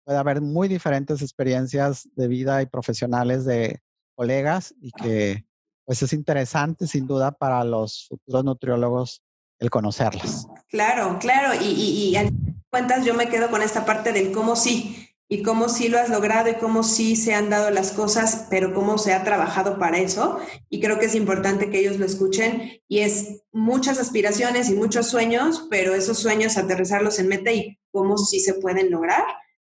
puede 0.05 0.19
haber 0.19 0.41
muy 0.41 0.69
diferentes 0.69 1.21
experiencias 1.21 2.09
de 2.17 2.29
vida 2.29 2.63
y 2.63 2.67
profesionales 2.67 3.45
de 3.45 3.81
colegas 4.15 4.75
y 4.81 4.91
que 4.93 5.45
pues 5.85 6.03
es 6.03 6.13
interesante 6.13 6.87
sin 6.87 7.07
duda 7.07 7.33
para 7.33 7.63
los 7.65 8.07
futuros 8.09 8.45
nutriólogos 8.45 9.23
el 9.59 9.71
conocerlas. 9.71 10.47
Claro, 10.69 11.19
claro, 11.19 11.53
y, 11.61 11.67
y, 11.67 12.09
y 12.09 12.17
al 12.17 12.31
cuentas 12.71 13.05
yo 13.05 13.15
me 13.15 13.29
quedo 13.29 13.51
con 13.51 13.63
esta 13.63 13.85
parte 13.85 14.13
del 14.13 14.33
cómo 14.33 14.57
sí, 14.57 15.10
y 15.33 15.45
cómo 15.45 15.69
sí 15.69 15.89
lo 15.89 15.97
has 16.01 16.11
logrado 16.11 16.51
y 16.51 16.55
cómo 16.55 16.83
sí 16.83 17.15
se 17.15 17.35
han 17.35 17.51
dado 17.51 17.71
las 17.71 17.93
cosas, 17.93 18.49
pero 18.51 18.75
cómo 18.75 18.99
se 18.99 19.13
ha 19.13 19.23
trabajado 19.23 19.79
para 19.79 19.99
eso. 19.99 20.41
Y 20.69 20.81
creo 20.81 20.99
que 20.99 21.07
es 21.07 21.15
importante 21.15 21.71
que 21.71 21.79
ellos 21.79 22.01
lo 22.01 22.05
escuchen. 22.05 22.83
Y 22.89 22.99
es 22.99 23.45
muchas 23.53 24.01
aspiraciones 24.01 24.69
y 24.71 24.75
muchos 24.75 25.07
sueños, 25.07 25.69
pero 25.71 25.95
esos 25.95 26.19
sueños 26.19 26.57
aterrizarlos 26.57 27.21
en 27.21 27.29
meta 27.29 27.53
y 27.53 27.79
cómo 27.93 28.19
sí 28.19 28.41
se 28.41 28.55
pueden 28.55 28.91
lograr. 28.91 29.23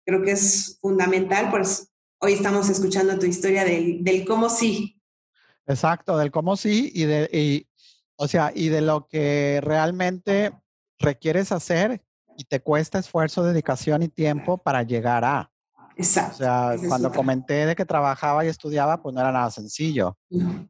Creo 0.06 0.22
que 0.22 0.30
es 0.30 0.78
fundamental, 0.80 1.50
pues 1.50 1.92
hoy 2.20 2.32
estamos 2.32 2.70
escuchando 2.70 3.18
tu 3.18 3.26
historia 3.26 3.62
del, 3.62 4.02
del 4.02 4.24
cómo 4.24 4.48
sí. 4.48 4.98
Exacto, 5.66 6.16
del 6.16 6.30
cómo 6.30 6.56
sí 6.56 6.90
y 6.94 7.04
de, 7.04 7.28
y, 7.30 7.68
o 8.16 8.28
sea, 8.28 8.50
y 8.54 8.70
de 8.70 8.80
lo 8.80 9.06
que 9.08 9.61
realmente 9.62 10.52
requieres 10.98 11.52
hacer 11.52 12.00
y 12.41 12.45
te 12.45 12.61
cuesta 12.61 12.99
esfuerzo, 12.99 13.43
dedicación 13.43 14.03
y 14.03 14.09
tiempo 14.09 14.57
para 14.57 14.82
llegar 14.82 15.24
a. 15.26 15.51
Exacto. 15.95 16.32
O 16.32 16.38
sea, 16.38 16.76
cuando 16.88 17.12
comenté 17.12 17.66
de 17.66 17.76
que 17.76 17.84
trabajaba 17.84 18.47
y 18.47 18.49
estudiaba, 18.49 19.03
pues 19.03 19.14
no 19.14 19.20
era 19.20 19.30
nada 19.30 19.51
sencillo. 19.51 20.16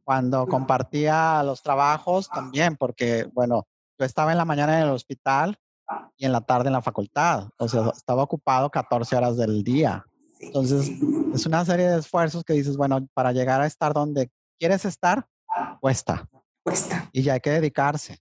Cuando 0.03 0.45
compartía 0.47 1.41
los 1.43 1.63
trabajos 1.63 2.29
también, 2.29 2.75
porque, 2.75 3.29
bueno, 3.33 3.65
yo 3.97 4.05
estaba 4.05 4.33
en 4.33 4.37
la 4.37 4.43
mañana 4.43 4.77
en 4.77 4.83
el 4.83 4.89
hospital 4.89 5.57
y 6.17 6.25
en 6.25 6.33
la 6.33 6.41
tarde 6.41 6.67
en 6.67 6.73
la 6.73 6.81
facultad. 6.81 7.47
O 7.57 7.69
sea, 7.69 7.89
estaba 7.95 8.23
ocupado 8.23 8.69
14 8.69 9.15
horas 9.15 9.37
del 9.37 9.63
día. 9.63 10.05
Entonces, 10.41 10.91
es 11.33 11.45
una 11.45 11.63
serie 11.63 11.87
de 11.87 11.99
esfuerzos 11.99 12.43
que 12.43 12.51
dices, 12.51 12.75
bueno, 12.75 13.07
para 13.13 13.31
llegar 13.31 13.61
a 13.61 13.67
estar 13.67 13.93
donde 13.93 14.29
quieres 14.59 14.83
estar, 14.83 15.25
cuesta. 15.79 16.27
Cuesta. 16.63 17.09
Y 17.13 17.21
ya 17.21 17.35
hay 17.35 17.39
que 17.39 17.51
dedicarse. 17.51 18.19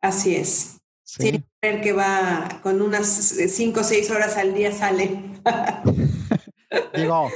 Así 0.00 0.36
es. 0.36 0.81
Sí. 1.18 1.44
ver 1.60 1.82
que 1.82 1.92
va 1.92 2.60
con 2.62 2.80
unas 2.80 3.06
cinco 3.06 3.80
o 3.80 3.84
seis 3.84 4.10
horas 4.10 4.36
al 4.38 4.54
día 4.54 4.72
sale. 4.72 5.22
Digo, 6.94 7.28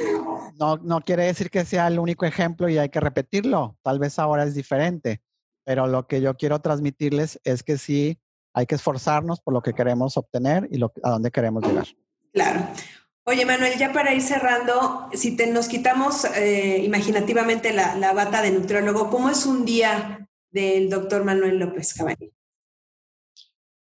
no, 0.58 0.78
no 0.78 1.00
quiere 1.02 1.24
decir 1.24 1.50
que 1.50 1.66
sea 1.66 1.88
el 1.88 1.98
único 1.98 2.24
ejemplo 2.24 2.70
y 2.70 2.78
hay 2.78 2.88
que 2.88 3.00
repetirlo. 3.00 3.76
Tal 3.82 3.98
vez 3.98 4.18
ahora 4.18 4.44
es 4.44 4.54
diferente, 4.54 5.20
pero 5.64 5.86
lo 5.86 6.06
que 6.06 6.22
yo 6.22 6.34
quiero 6.36 6.60
transmitirles 6.60 7.38
es 7.44 7.62
que 7.62 7.76
sí 7.76 8.18
hay 8.54 8.64
que 8.64 8.76
esforzarnos 8.76 9.40
por 9.40 9.52
lo 9.52 9.60
que 9.60 9.74
queremos 9.74 10.16
obtener 10.16 10.66
y 10.70 10.78
lo, 10.78 10.90
a 11.02 11.10
dónde 11.10 11.30
queremos 11.30 11.62
llegar. 11.62 11.86
Claro. 12.32 12.66
Oye, 13.24 13.44
Manuel, 13.44 13.76
ya 13.76 13.92
para 13.92 14.14
ir 14.14 14.22
cerrando, 14.22 15.10
si 15.12 15.36
te, 15.36 15.48
nos 15.48 15.68
quitamos 15.68 16.24
eh, 16.36 16.78
imaginativamente 16.82 17.74
la, 17.74 17.94
la, 17.96 18.14
bata 18.14 18.40
de 18.40 18.52
nutriólogo, 18.52 19.10
¿cómo 19.10 19.28
es 19.28 19.44
un 19.44 19.66
día 19.66 20.26
del 20.50 20.88
doctor 20.88 21.24
Manuel 21.24 21.58
López 21.58 21.92
Caballero? 21.92 22.32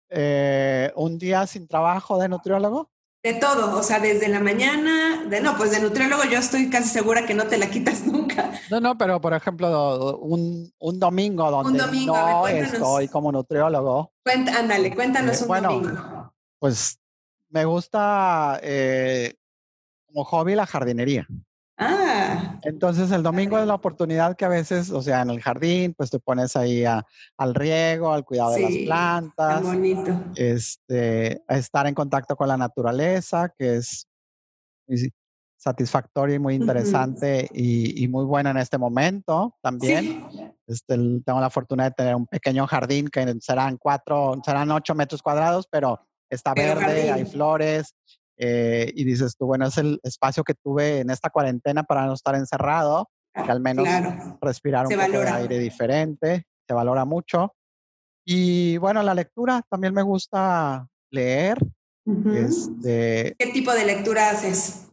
Eh, 0.10 0.92
un 0.96 1.18
día 1.18 1.46
sin 1.48 1.68
trabajo 1.68 2.18
de 2.18 2.30
nutriólogo? 2.30 2.90
De 3.22 3.34
todo, 3.34 3.78
o 3.78 3.84
sea, 3.84 4.00
desde 4.00 4.30
la 4.30 4.40
mañana, 4.40 5.26
de 5.26 5.42
no, 5.42 5.58
pues 5.58 5.72
de 5.72 5.82
nutriólogo 5.82 6.24
yo 6.24 6.40
estoy 6.40 6.70
casi 6.70 6.88
segura 6.88 7.26
que 7.26 7.34
no 7.34 7.48
te 7.48 7.58
la 7.58 7.70
quitas 7.70 8.04
nunca. 8.06 8.52
No, 8.72 8.80
no, 8.80 8.98
pero 8.98 9.20
por 9.20 9.34
ejemplo, 9.34 10.18
un, 10.20 10.72
un 10.80 11.00
domingo 11.00 11.52
donde 11.52 12.06
no 12.06 12.48
estoy 12.48 13.10
como 13.10 13.32
nutriólogo. 13.32 14.14
Cuenta, 14.24 14.58
ándale, 14.58 14.96
cuéntanos 14.96 15.38
eh, 15.38 15.44
un 15.44 15.48
bueno, 15.48 15.70
domingo. 15.74 16.34
Pues 16.60 16.98
me 17.50 17.66
gusta 17.66 18.60
eh, 18.64 19.36
como 20.06 20.24
hobby 20.24 20.56
la 20.56 20.66
jardinería. 20.66 21.28
Entonces 22.64 23.12
el 23.12 23.24
domingo 23.24 23.58
es 23.58 23.68
la 23.68 23.76
oportunidad 23.76 24.36
que 24.36 24.46
a 24.46 24.50
veces, 24.50 24.92
o 24.92 25.02
sea, 25.02 25.22
en 25.22 25.30
el 25.30 25.42
jardín, 25.42 25.94
pues 25.96 26.10
te 26.10 26.20
pones 26.20 26.56
ahí 26.56 26.84
al 26.86 27.56
riego, 27.56 28.12
al 28.12 28.26
cuidado 28.26 28.52
de 28.52 28.62
las 28.62 28.78
plantas. 28.86 29.64
bonito. 29.64 30.12
Este, 30.36 31.42
a 31.48 31.58
estar 31.58 31.88
en 31.88 31.94
contacto 31.94 32.36
con 32.36 32.48
la 32.48 32.58
naturaleza, 32.58 33.54
que 33.58 33.78
es 33.78 34.08
satisfactorio 35.58 36.36
y 36.36 36.40
muy 36.40 36.56
interesante 36.56 37.50
y, 37.54 38.08
muy 38.08 38.24
bueno 38.26 38.50
en 38.50 38.58
este 38.58 38.78
momento 38.78 39.58
también. 39.62 40.26
Este, 40.66 40.96
tengo 41.26 41.42
la 41.42 41.50
fortuna 41.50 41.86
de 41.86 41.92
tener 41.92 42.16
un 42.16 42.28
pequeño 42.28 42.66
jardín 42.66 43.10
que 43.10 43.36
serán 43.42 43.78
cuatro, 43.78 44.40
serán 44.44 44.72
ocho 44.72 44.96
metros 44.96 45.22
cuadrados, 45.22 45.68
pero 45.70 46.00
está 46.30 46.54
verde, 46.54 47.12
hay 47.12 47.26
flores, 47.26 47.94
eh, 48.42 48.92
y 48.96 49.04
dices 49.04 49.36
tú, 49.38 49.46
bueno, 49.46 49.68
es 49.68 49.78
el 49.78 50.00
espacio 50.02 50.46
que 50.46 50.54
tuve 50.54 51.00
en 51.00 51.10
esta 51.10 51.30
cuarentena 51.30 51.84
para 51.84 52.06
no 52.06 52.14
estar 52.14 52.36
encerrado, 52.36 53.10
que 53.34 53.52
al 53.52 53.60
menos 53.60 53.86
respirar 54.42 54.88
un 54.88 54.94
poco 54.94 55.20
de 55.20 55.30
aire 55.30 55.60
diferente, 55.60 56.46
se 56.66 56.74
valora 56.74 57.04
mucho. 57.04 57.54
Y 58.26 58.78
bueno, 58.78 59.04
la 59.04 59.14
lectura 59.14 59.62
también 59.70 59.94
me 59.94 60.04
gusta 60.04 60.88
leer. 61.12 61.58
este, 62.34 63.36
¿Qué 63.38 63.48
tipo 63.52 63.74
de 63.74 63.86
lectura 63.86 64.30
haces? 64.30 64.90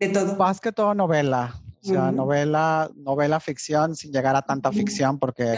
De 0.00 0.08
todo. 0.08 0.36
Más 0.36 0.60
que 0.60 0.72
todo 0.72 0.94
novela. 0.94 1.60
O 1.82 1.86
sea, 1.86 2.10
novela, 2.12 2.90
novela 2.96 3.40
ficción 3.40 3.94
sin 3.94 4.12
llegar 4.12 4.34
a 4.36 4.42
tanta 4.42 4.72
ficción 4.72 5.18
porque 5.18 5.54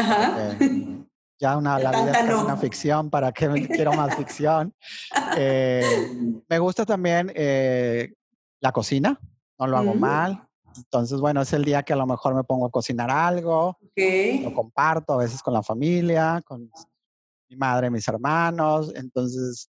ya 1.40 1.56
una, 1.56 1.78
la 1.78 1.90
vida 1.90 2.12
es 2.12 2.34
una 2.34 2.56
ficción, 2.56 3.08
¿para 3.08 3.32
qué 3.32 3.48
quiero 3.66 3.94
más 3.94 4.14
ficción? 4.14 4.74
Eh, 5.36 5.82
me 6.48 6.58
gusta 6.58 6.84
también 6.84 7.32
eh, 7.34 8.12
la 8.60 8.72
cocina, 8.72 9.18
no 9.58 9.66
lo 9.66 9.78
hago 9.78 9.94
mal. 9.94 10.46
Entonces, 10.76 11.18
bueno, 11.18 11.40
es 11.40 11.52
el 11.52 11.64
día 11.64 11.82
que 11.82 11.94
a 11.94 11.96
lo 11.96 12.06
mejor 12.06 12.34
me 12.34 12.44
pongo 12.44 12.66
a 12.66 12.70
cocinar 12.70 13.10
algo, 13.10 13.76
lo 13.96 14.54
comparto 14.54 15.14
a 15.14 15.16
veces 15.16 15.42
con 15.42 15.54
la 15.54 15.62
familia, 15.62 16.42
con 16.44 16.70
mi 17.48 17.56
madre, 17.56 17.90
mis 17.90 18.06
hermanos. 18.06 18.92
Entonces, 18.94 19.68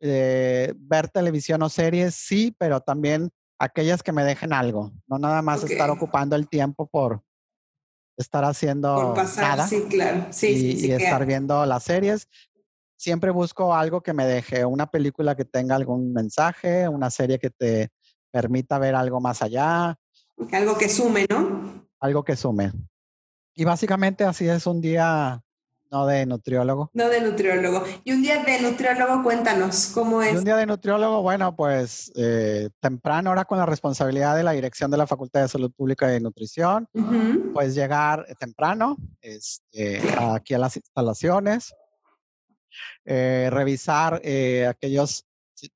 eh, 0.00 0.72
ver 0.76 1.08
televisión 1.08 1.60
o 1.62 1.68
series, 1.68 2.14
sí, 2.14 2.54
pero 2.56 2.80
también 2.80 3.28
aquellas 3.58 4.02
que 4.02 4.12
me 4.12 4.22
dejen 4.22 4.52
algo, 4.52 4.92
no 5.08 5.18
nada 5.18 5.42
más 5.42 5.64
estar 5.64 5.90
ocupando 5.90 6.36
el 6.36 6.48
tiempo 6.48 6.86
por 6.86 7.22
estar 8.18 8.44
haciendo 8.44 8.94
por 8.94 9.14
pasar, 9.14 9.56
nada 9.56 9.68
sí, 9.68 9.84
claro, 9.88 10.26
sí, 10.30 10.48
y, 10.48 10.58
sí, 10.58 10.76
sí, 10.78 10.86
y 10.88 10.92
estar 10.92 11.24
viendo 11.24 11.64
las 11.64 11.84
series. 11.84 12.28
Siempre 12.96 13.30
busco 13.30 13.74
algo 13.74 14.00
que 14.02 14.12
me 14.12 14.26
deje, 14.26 14.64
una 14.64 14.90
película 14.90 15.36
que 15.36 15.44
tenga 15.44 15.76
algún 15.76 16.12
mensaje, 16.12 16.88
una 16.88 17.10
serie 17.10 17.38
que 17.38 17.50
te 17.50 17.90
permita 18.32 18.78
ver 18.78 18.96
algo 18.96 19.20
más 19.20 19.40
allá. 19.40 19.96
Algo 20.52 20.76
que 20.76 20.88
sume, 20.88 21.24
¿no? 21.30 21.86
Algo 22.00 22.24
que 22.24 22.34
sume. 22.34 22.72
Y 23.54 23.64
básicamente 23.64 24.24
así 24.24 24.48
es 24.48 24.66
un 24.66 24.80
día 24.80 25.40
no 25.90 26.06
de 26.06 26.26
nutriólogo. 26.26 26.90
No 26.92 27.08
de 27.08 27.20
nutriólogo. 27.20 27.84
Y 28.04 28.12
un 28.12 28.22
día 28.22 28.42
de 28.42 28.60
nutriólogo, 28.60 29.22
cuéntanos, 29.22 29.90
¿cómo 29.94 30.22
es? 30.22 30.34
Y 30.34 30.36
un 30.36 30.44
día 30.44 30.56
de 30.56 30.66
nutriólogo, 30.66 31.22
bueno, 31.22 31.54
pues 31.56 32.12
eh, 32.16 32.68
temprano, 32.80 33.30
ahora 33.30 33.44
con 33.44 33.58
la 33.58 33.66
responsabilidad 33.66 34.36
de 34.36 34.42
la 34.42 34.52
dirección 34.52 34.90
de 34.90 34.96
la 34.96 35.06
Facultad 35.06 35.42
de 35.42 35.48
Salud 35.48 35.72
Pública 35.72 36.08
y 36.08 36.12
de 36.12 36.20
Nutrición, 36.20 36.88
Ujú. 36.92 37.52
pues 37.54 37.74
llegar 37.74 38.26
temprano 38.38 38.96
este, 39.20 40.02
aquí 40.18 40.54
a 40.54 40.58
las 40.58 40.76
instalaciones, 40.76 41.74
eh, 43.04 43.48
revisar 43.50 44.20
eh, 44.22 44.66
aquellos 44.66 45.24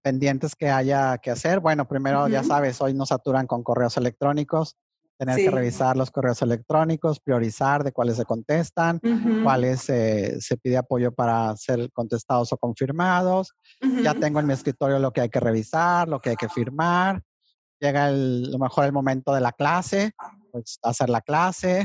pendientes 0.03 0.55
que 0.55 0.71
haya 0.71 1.19
que 1.19 1.31
hacer. 1.31 1.61
Bueno, 1.61 1.89
primero, 1.89 2.29
ya 2.29 2.45
sabes, 2.45 2.81
hoy 2.81 2.95
nos 2.95 3.09
saturan 3.09 3.47
con 3.47 3.63
correos 3.63 3.97
electrónicos, 3.97 4.77
tener 5.23 5.39
Sí. 5.39 5.45
que 5.45 5.51
revisar 5.53 5.97
los 5.97 6.11
correos 6.11 6.43
electrónicos, 6.43 7.21
priorizar 7.21 7.85
de 7.85 7.93
cuáles 7.93 8.17
se 8.17 8.25
contestan, 8.25 8.99
Ujú. 9.05 9.45
cuáles 9.45 9.89
eh, 9.89 10.41
se 10.41 10.57
pide 10.57 10.77
apoyo 10.77 11.13
para 11.13 11.55
ser 11.57 11.93
contestados 11.93 12.53
o 12.53 12.57
confirmados. 12.57 13.53
Ya 13.81 14.11
Ujú. 14.13 14.21
tengo 14.21 14.41
en 14.41 14.47
mi 14.49 14.53
escritorio 14.53 14.99
lo 14.99 15.13
que 15.13 15.21
hay 15.21 15.29
que 15.29 15.39
revisar, 15.39 16.09
lo 16.09 16.19
que 16.21 16.31
hay 16.31 16.37
que 16.37 16.49
firmar. 16.49 17.23
Llega 17.79 18.09
el, 18.09 18.47
a 18.49 18.51
lo 18.51 18.59
mejor 18.59 18.85
el 18.85 18.93
momento 18.93 19.33
de 19.33 19.41
la 19.41 19.53
clase, 19.53 20.11
pues 20.51 20.81
hacer 20.83 21.09
la 21.09 21.21
clase, 21.21 21.85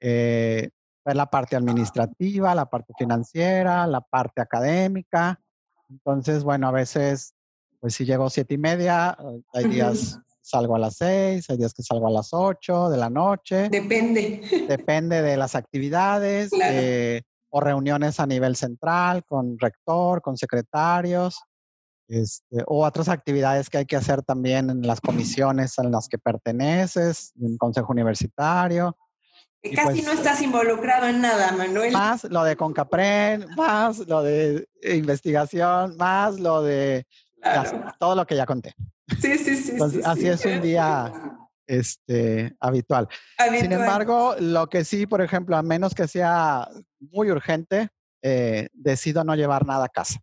eh, 0.00 0.68
ver 1.02 1.16
la 1.16 1.30
parte 1.30 1.56
administrativa, 1.56 2.54
la 2.54 2.66
parte 2.66 2.92
financiera, 2.98 3.86
la 3.86 4.02
parte 4.02 4.42
académica. 4.42 5.40
Entonces, 5.88 6.44
bueno, 6.44 6.68
a 6.68 6.72
veces, 6.72 7.32
pues 7.80 7.94
si 7.94 8.04
llego 8.04 8.28
siete 8.28 8.52
y 8.54 8.58
media, 8.58 9.16
eh, 9.18 9.40
hay 9.54 9.64
días 9.66 10.20
salgo 10.46 10.76
a 10.76 10.78
las 10.78 10.96
seis, 10.96 11.48
hay 11.50 11.56
días 11.56 11.74
que 11.74 11.82
salgo 11.82 12.06
a 12.06 12.10
las 12.10 12.28
ocho 12.32 12.88
de 12.88 12.96
la 12.96 13.10
noche. 13.10 13.68
Depende. 13.68 14.42
Depende 14.68 15.20
de 15.22 15.36
las 15.36 15.54
actividades 15.54 16.50
Claro. 16.50 16.72
eh, 16.76 17.22
o 17.50 17.60
reuniones 17.60 18.20
a 18.20 18.26
nivel 18.26 18.54
central 18.56 19.24
con 19.24 19.58
rector, 19.58 20.22
con 20.22 20.36
secretarios, 20.36 21.40
este, 22.08 22.62
o 22.66 22.84
otras 22.86 23.08
actividades 23.08 23.68
que 23.68 23.78
hay 23.78 23.86
que 23.86 23.96
hacer 23.96 24.22
también 24.22 24.70
en 24.70 24.86
las 24.86 25.00
comisiones 25.00 25.76
en 25.78 25.90
las 25.90 26.08
que 26.08 26.18
perteneces, 26.18 27.32
en 27.40 27.52
el 27.52 27.58
consejo 27.58 27.92
universitario. 27.92 28.96
Que 29.62 29.72
Casi 29.72 29.88
pues- 30.02 30.04
no 30.04 30.12
estás 30.12 30.40
involucrado 30.42 31.08
en 31.08 31.20
nada, 31.22 31.50
Manuel. 31.52 31.92
Más 31.92 32.22
lo 32.24 32.44
de 32.44 32.56
Concapren, 32.56 33.46
más 33.56 33.98
lo 34.06 34.22
de 34.22 34.68
investigación, 34.84 35.96
más 35.96 36.38
lo 36.38 36.62
de 36.62 37.04
Claro. 37.40 37.92
todo 37.98 38.14
lo 38.14 38.26
que 38.26 38.36
ya 38.36 38.46
conté. 38.46 38.74
Sí, 39.20 39.38
sí, 39.38 39.56
sí. 39.56 39.70
Entonces, 39.72 40.04
sí, 40.04 40.10
así 40.10 40.20
sí. 40.22 40.28
es 40.28 40.44
un 40.44 40.62
día 40.62 41.12
este, 41.66 42.56
habitual. 42.60 43.08
Sin 43.60 43.72
embargo, 43.72 44.34
lo 44.38 44.68
que 44.68 44.84
sí, 44.84 45.06
por 45.06 45.20
ejemplo, 45.20 45.56
a 45.56 45.62
menos 45.62 45.94
que 45.94 46.08
sea 46.08 46.68
muy 46.98 47.30
urgente, 47.30 47.88
eh, 48.22 48.68
decido 48.72 49.24
no 49.24 49.34
llevar 49.34 49.66
nada 49.66 49.84
a 49.86 49.88
casa. 49.88 50.18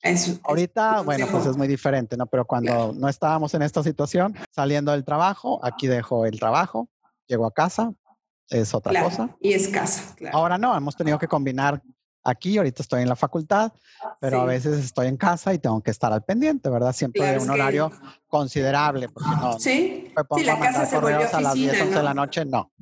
Eso, 0.00 0.32
eso. 0.32 0.40
Ahorita, 0.44 1.00
bueno, 1.02 1.26
pues 1.30 1.46
es 1.46 1.56
muy 1.56 1.66
diferente, 1.66 2.16
¿no? 2.16 2.26
Pero 2.26 2.44
cuando 2.44 2.72
Claro. 2.72 2.92
no 2.94 3.08
estábamos 3.08 3.52
en 3.54 3.62
esta 3.62 3.82
situación, 3.82 4.34
saliendo 4.50 4.92
del 4.92 5.04
trabajo, 5.04 5.60
aquí 5.64 5.86
dejo 5.88 6.24
el 6.24 6.38
trabajo, 6.38 6.88
llego 7.26 7.46
a 7.46 7.52
casa, 7.52 7.92
es 8.48 8.74
otra 8.74 8.90
Claro, 8.90 9.08
cosa. 9.08 9.36
Y 9.40 9.52
escasa, 9.52 10.14
claro. 10.16 10.36
Ahora 10.36 10.56
no, 10.58 10.76
hemos 10.76 10.96
tenido 10.96 11.18
que 11.18 11.26
combinar 11.28 11.82
aquí, 12.24 12.58
ahorita 12.58 12.82
estoy 12.82 13.02
en 13.02 13.08
la 13.08 13.16
facultad, 13.16 13.72
pero 14.20 14.40
a 14.40 14.44
Sí. 14.44 14.48
veces 14.48 14.84
estoy 14.84 15.06
en 15.08 15.16
casa 15.16 15.54
y 15.54 15.58
tengo 15.58 15.80
que 15.82 15.90
estar 15.90 16.12
al 16.12 16.24
pendiente, 16.24 16.68
¿verdad? 16.68 16.92
Siempre 16.92 17.20
Claro, 17.22 17.40
un 17.42 17.46
que- 17.48 17.52
horario 17.54 17.92
considerable, 18.26 19.08
porque 19.08 19.30
no 19.30 19.58
Sí, 19.58 20.12
me 20.16 20.24
pongo 20.24 20.42
sí, 20.42 20.48
a 20.48 20.52
la 20.54 20.58
casa 20.60 20.72
mandar 20.80 20.86
se 20.90 20.94
volvió 20.98 21.16
correos 21.16 21.34
a 21.34 21.40
las 21.40 21.54
10, 21.54 21.68
oficina, 21.70 21.84
11 21.84 21.94
de 21.94 22.00
¿no? 22.00 22.02
la 22.08 22.14
noche, 22.14 22.44
no. 22.44 22.72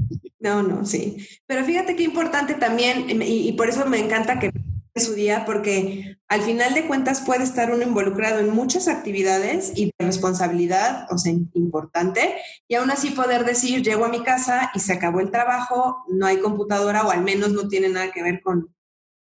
No, 0.40 0.62
no, 0.62 0.84
sí. 0.84 1.16
Pero 1.46 1.64
fíjate 1.64 1.96
qué 1.96 2.02
importante 2.02 2.54
también, 2.54 3.06
y, 3.22 3.48
y 3.48 3.52
por 3.52 3.68
eso 3.68 3.86
me 3.86 3.98
encanta 3.98 4.38
que 4.38 4.50
su 4.94 5.12
día, 5.12 5.44
porque 5.44 6.16
al 6.28 6.40
final 6.40 6.72
de 6.72 6.86
cuentas 6.86 7.20
puede 7.20 7.44
estar 7.44 7.70
uno 7.70 7.82
involucrado 7.82 8.38
en 8.40 8.48
muchas 8.54 8.88
actividades 8.88 9.72
y 9.76 9.86
de 9.98 10.06
responsabilidad, 10.06 11.06
o 11.10 11.18
sea, 11.18 11.32
importante, 11.52 12.36
y 12.66 12.76
aún 12.76 12.90
así 12.90 13.10
poder 13.10 13.44
decir, 13.44 13.82
llego 13.82 14.06
a 14.06 14.08
mi 14.08 14.22
casa 14.22 14.70
y 14.74 14.80
se 14.80 14.94
acabó 14.94 15.20
el 15.20 15.30
trabajo, 15.30 16.02
no 16.08 16.24
hay 16.26 16.38
computadora 16.38 17.06
o 17.06 17.10
al 17.10 17.22
menos 17.22 17.52
no 17.52 17.68
tiene 17.68 17.90
nada 17.90 18.10
que 18.10 18.22
ver 18.22 18.40
con, 18.42 18.74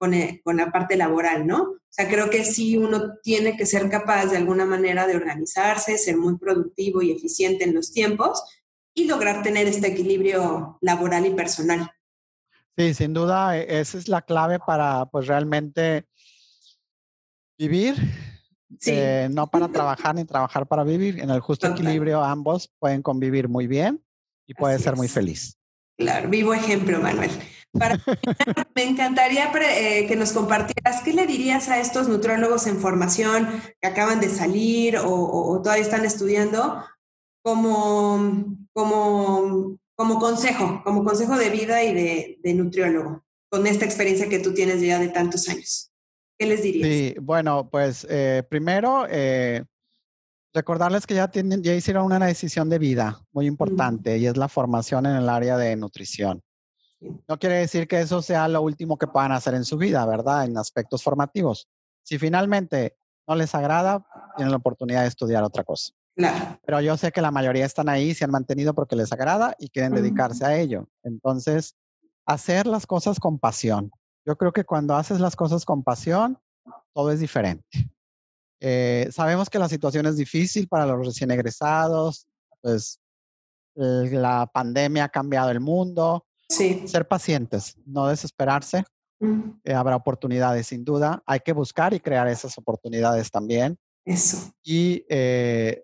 con, 0.05 0.13
eh, 0.13 0.43
con 0.45 0.59
la 0.59 0.71
parte 0.71 0.97
laboral, 0.97 1.47
¿no? 1.47 1.63
O 1.63 1.79
sea, 1.89 2.07
creo 2.09 2.29
que 2.29 2.45
sí 2.45 2.77
uno 2.77 3.15
tiene 3.23 3.57
que 3.57 3.65
ser 3.65 3.89
capaz 3.89 4.27
de 4.27 4.37
alguna 4.37 4.67
manera 4.67 5.07
de 5.07 5.17
organizarse, 5.17 5.97
ser 5.97 6.19
muy 6.19 6.37
productivo 6.37 7.01
y 7.01 7.11
eficiente 7.11 7.65
en 7.65 7.75
los 7.75 7.91
tiempos 7.91 8.43
y 8.93 9.07
lograr 9.07 9.43
tener 9.43 9.67
este 9.67 9.87
equilibrio 9.89 10.77
laboral 10.83 11.25
y 11.25 11.31
personal. 11.31 11.91
Sí, 12.77 12.93
sin 12.93 13.15
duda, 13.15 13.57
e- 13.57 13.81
esa 13.81 13.97
es 13.97 14.09
la 14.09 14.21
clave 14.21 14.59
para, 14.59 15.07
pues, 15.07 15.27
realmente 15.27 16.05
vivir, 17.59 17.95
Sí, 18.79 18.91
eh, 18.93 19.29
no 19.31 19.47
para 19.47 19.69
trabajar 19.69 20.15
ni 20.17 20.27
trabajar 20.27 20.67
para 20.67 20.85
vivir. 20.85 21.19
En 21.21 21.31
el 21.31 21.41
justo 21.41 21.67
Total. 21.69 21.81
equilibrio, 21.81 22.23
ambos 22.23 22.71
pueden 22.79 23.01
convivir 23.01 23.49
muy 23.49 23.67
bien 23.67 24.05
y 24.47 24.53
puede 24.53 24.79
ser 24.79 24.97
muy 24.97 25.09
feliz. 25.09 25.57
claro, 25.97 26.29
vivo 26.29 26.53
ejemplo, 26.53 27.01
Manuel. 27.01 27.31
Para 27.79 27.99
me 28.75 28.85
encantaría 28.85 29.51
eh, 29.53 30.07
que 30.07 30.17
nos 30.17 30.33
compartieras 30.33 31.03
qué 31.03 31.13
le 31.13 31.27
dirías 31.27 31.69
a 31.69 31.81
estos 31.81 32.09
nutrólogos 32.09 32.67
en 32.67 32.79
formación 32.79 33.49
que 33.81 33.89
acaban 33.89 34.21
de 34.21 34.29
salir 34.29 34.97
o, 34.99 35.09
o- 35.09 35.53
o 35.53 35.63
todavía 35.63 35.83
están 35.85 36.05
estudiando 36.05 36.85
como, 37.43 38.57
como, 38.73 39.77
como 39.97 40.19
consejo, 40.19 40.83
como 40.85 41.05
consejo 41.05 41.37
de 41.37 41.51
vida 41.51 41.83
y 41.83 41.93
de, 41.95 42.39
de 42.43 42.55
nutriólogo, 42.55 43.25
con 43.51 43.67
esta 43.67 43.85
experiencia 43.85 44.29
que 44.29 44.39
tú 44.39 44.55
tienes 44.55 44.81
ya 44.81 44.99
de 44.99 45.09
tantos 45.09 45.49
años. 45.49 45.91
¿Qué 46.39 46.47
les 46.47 46.63
dirías? 46.63 46.89
Sí, 46.89 47.15
bueno, 47.21 47.69
pues 47.71 48.07
eh, 48.11 48.43
primero, 48.49 49.07
eh, 49.09 49.65
recordarles 50.53 51.07
que 51.07 51.15
ya, 51.15 51.29
tienen, 51.29 51.63
ya 51.63 51.75
hicieron 51.75 52.07
una 52.07 52.27
decisión 52.27 52.69
de 52.71 52.79
vida 52.79 53.21
muy 53.33 53.47
importante 53.47 54.17
y 54.19 54.27
es 54.27 54.37
la 54.37 54.49
formación 54.49 55.07
en 55.07 55.17
el 55.17 55.29
área 55.29 55.57
de 55.57 55.77
nutrición. 55.77 56.41
No 57.29 57.39
quiere 57.39 57.57
decir 57.57 57.89
que 57.89 58.01
eso 58.01 58.23
sea 58.23 58.49
lo 58.49 58.63
último 58.63 58.97
que 58.97 59.07
puedan 59.07 59.33
hacer 59.33 59.55
en 59.55 59.65
su 59.65 59.77
vida, 59.77 60.05
¿verdad? 60.07 60.45
En 60.45 60.57
aspectos 60.57 61.03
formativos. 61.03 61.69
Si 62.03 62.19
finalmente 62.19 62.97
no 63.27 63.35
les 63.35 63.55
agrada, 63.55 64.07
tienen 64.37 64.51
la 64.51 64.59
oportunidad 64.59 65.03
de 65.03 65.09
estudiar 65.09 65.43
otra 65.43 65.65
cosa. 65.65 65.93
Claro, 66.17 66.59
Pero 66.65 66.81
yo 66.81 66.97
sé 66.97 67.11
que 67.11 67.21
la 67.21 67.31
mayoría 67.31 67.65
están 67.65 67.89
ahí, 67.89 68.15
se 68.15 68.25
han 68.25 68.31
mantenido 68.31 68.75
porque 68.75 68.95
les 68.95 69.13
agrada 69.13 69.57
y 69.59 69.69
quieren 69.69 69.95
dedicarse 69.95 70.45
a 70.45 70.57
ello. 70.57 70.89
Entonces, 71.03 71.75
hacer 72.27 72.67
las 72.67 72.87
cosas 72.87 73.19
con 73.19 73.39
pasión. 73.39 73.91
Yo 74.27 74.37
creo 74.37 74.53
que 74.53 74.65
cuando 74.65 74.95
haces 74.95 75.21
las 75.21 75.37
cosas 75.37 75.65
con 75.65 75.83
pasión, 75.83 76.39
todo 76.95 77.11
es 77.11 77.21
diferente. 77.21 77.67
Eh, 78.61 79.09
sabemos 79.11 79.51
que 79.51 79.59
la 79.59 79.69
situación 79.69 80.07
es 80.07 80.17
difícil 80.17 80.69
para 80.69 80.87
los 80.87 81.07
recién 81.07 81.31
egresados, 81.31 82.27
pues 82.63 83.01
la 83.75 84.47
pandemia 84.53 85.05
ha 85.05 85.09
cambiado 85.09 85.51
el 85.51 85.61
mundo. 85.61 86.25
Sí. 86.57 86.89
Ser 86.89 87.07
pacientes, 87.07 87.77
no 87.87 88.09
desesperarse. 88.09 88.85
Eh, 89.65 89.73
habrá 89.73 89.97
oportunidades 89.97 90.67
sin 90.67 90.85
duda. 90.85 91.23
Hay 91.27 91.41
que 91.41 91.53
buscar 91.53 91.95
y 91.95 92.01
crear 92.01 92.29
esas 92.29 92.59
oportunidades 92.59 93.31
también. 93.31 93.79
Eso. 94.05 94.53
Y 94.63 95.05
eh, 95.09 95.83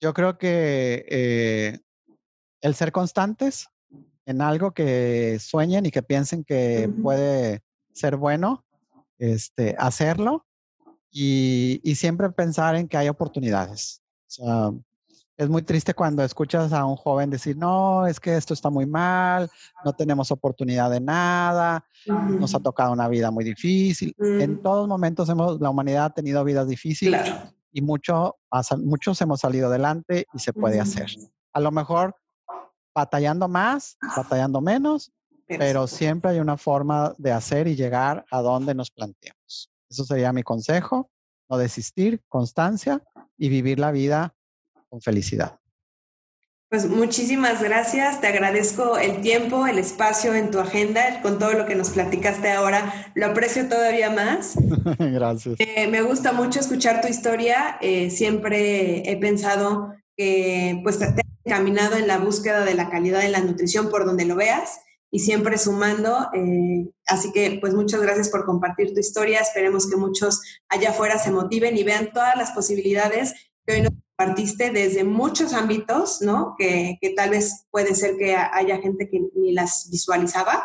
yo 0.00 0.14
creo 0.14 0.38
que 0.38 1.04
eh, 1.08 1.80
el 2.60 2.74
ser 2.74 2.92
constantes 2.92 3.68
en 4.24 4.40
algo 4.40 4.72
que 4.72 5.38
sueñen 5.40 5.86
y 5.86 5.90
que 5.90 6.02
piensen 6.02 6.44
que 6.44 6.88
puede 7.02 7.62
ser 7.92 8.16
bueno, 8.16 8.64
este, 9.18 9.74
hacerlo 9.78 10.46
y, 11.10 11.80
y 11.82 11.96
siempre 11.96 12.30
pensar 12.30 12.76
en 12.76 12.86
que 12.86 12.96
hay 12.96 13.08
oportunidades. 13.08 14.00
O 14.26 14.30
sea, 14.30 14.70
es 15.36 15.48
muy 15.48 15.62
triste 15.62 15.94
cuando 15.94 16.22
escuchas 16.22 16.72
a 16.72 16.84
un 16.84 16.96
joven 16.96 17.30
decir, 17.30 17.56
no, 17.56 18.06
es 18.06 18.20
que 18.20 18.36
esto 18.36 18.54
está 18.54 18.70
muy 18.70 18.86
mal, 18.86 19.50
no 19.84 19.92
tenemos 19.92 20.30
oportunidad 20.30 20.90
de 20.90 21.00
nada, 21.00 21.84
nos 22.06 22.54
ha 22.54 22.60
tocado 22.60 22.92
una 22.92 23.08
vida 23.08 23.30
muy 23.30 23.44
difícil. 23.44 24.14
En 24.18 24.54
Mm. 24.54 24.62
todos 24.62 24.86
momentos 24.88 25.28
hemos, 25.28 25.60
la 25.60 25.70
humanidad 25.70 26.04
ha 26.06 26.10
tenido 26.10 26.44
vidas 26.44 26.68
difíciles 26.68 27.22
Claro. 27.22 27.50
y 27.72 27.80
mucho, 27.80 28.36
muchos 28.78 29.20
hemos 29.22 29.40
salido 29.40 29.68
adelante 29.68 30.26
y 30.34 30.38
se 30.38 30.52
puede 30.52 30.78
hacer. 30.80 31.06
A 31.54 31.60
lo 31.60 31.70
mejor 31.70 32.14
batallando 32.94 33.48
más, 33.48 33.96
batallando 34.16 34.60
menos, 34.60 35.10
pero 35.46 35.86
siempre 35.86 36.30
hay 36.32 36.40
una 36.40 36.56
forma 36.56 37.14
de 37.18 37.32
hacer 37.32 37.66
y 37.68 37.74
llegar 37.74 38.24
a 38.30 38.40
donde 38.42 38.74
nos 38.74 38.90
planteamos. 38.90 39.70
Eso 39.88 40.04
sería 40.04 40.32
mi 40.32 40.42
consejo, 40.42 41.10
no 41.48 41.56
desistir, 41.58 42.22
constancia 42.28 43.02
y 43.36 43.48
vivir 43.48 43.78
la 43.78 43.90
vida 43.92 44.34
con 44.92 45.00
felicidad. 45.00 45.58
Pues 46.68 46.86
muchísimas 46.86 47.62
gracias, 47.62 48.20
te 48.20 48.26
agradezco 48.26 48.98
el 48.98 49.22
tiempo, 49.22 49.66
el 49.66 49.78
espacio 49.78 50.34
en 50.34 50.50
tu 50.50 50.58
agenda, 50.58 51.22
con 51.22 51.38
todo 51.38 51.52
lo 51.52 51.64
que 51.64 51.74
nos 51.74 51.90
platicaste 51.90 52.50
ahora, 52.50 53.10
lo 53.14 53.24
aprecio 53.26 53.68
todavía 53.70 54.10
más. 54.10 54.54
gracias. 54.98 55.56
Eh, 55.58 55.86
me 55.88 56.02
gusta 56.02 56.32
mucho 56.32 56.60
escuchar 56.60 57.00
tu 57.00 57.08
historia, 57.08 57.78
eh, 57.80 58.10
siempre 58.10 59.10
he 59.10 59.16
pensado 59.16 59.94
que 60.14 60.78
pues 60.82 60.98
te 60.98 61.06
has 61.06 61.14
encaminado 61.44 61.96
en 61.96 62.06
la 62.06 62.18
búsqueda 62.18 62.62
de 62.66 62.74
la 62.74 62.90
calidad 62.90 63.22
de 63.22 63.30
la 63.30 63.40
nutrición 63.40 63.88
por 63.88 64.04
donde 64.04 64.26
lo 64.26 64.36
veas 64.36 64.80
y 65.10 65.20
siempre 65.20 65.56
sumando. 65.56 66.28
Eh, 66.34 66.90
así 67.06 67.32
que 67.32 67.58
pues 67.62 67.72
muchas 67.72 68.02
gracias 68.02 68.28
por 68.28 68.44
compartir 68.44 68.92
tu 68.92 69.00
historia. 69.00 69.40
Esperemos 69.40 69.88
que 69.88 69.96
muchos 69.96 70.42
allá 70.68 70.90
afuera 70.90 71.18
se 71.18 71.30
motiven 71.30 71.78
y 71.78 71.82
vean 71.82 72.12
todas 72.12 72.36
las 72.36 72.50
posibilidades 72.50 73.34
que 73.66 73.74
hoy 73.74 73.80
nos 73.82 73.92
compartiste 74.22 74.70
desde 74.70 75.04
muchos 75.04 75.52
ámbitos, 75.52 76.22
¿no? 76.22 76.54
Que, 76.58 76.98
que 77.00 77.10
tal 77.10 77.30
vez 77.30 77.66
puede 77.70 77.94
ser 77.94 78.16
que 78.16 78.36
haya 78.36 78.78
gente 78.78 79.08
que 79.08 79.20
ni 79.34 79.52
las 79.52 79.88
visualizaba. 79.90 80.64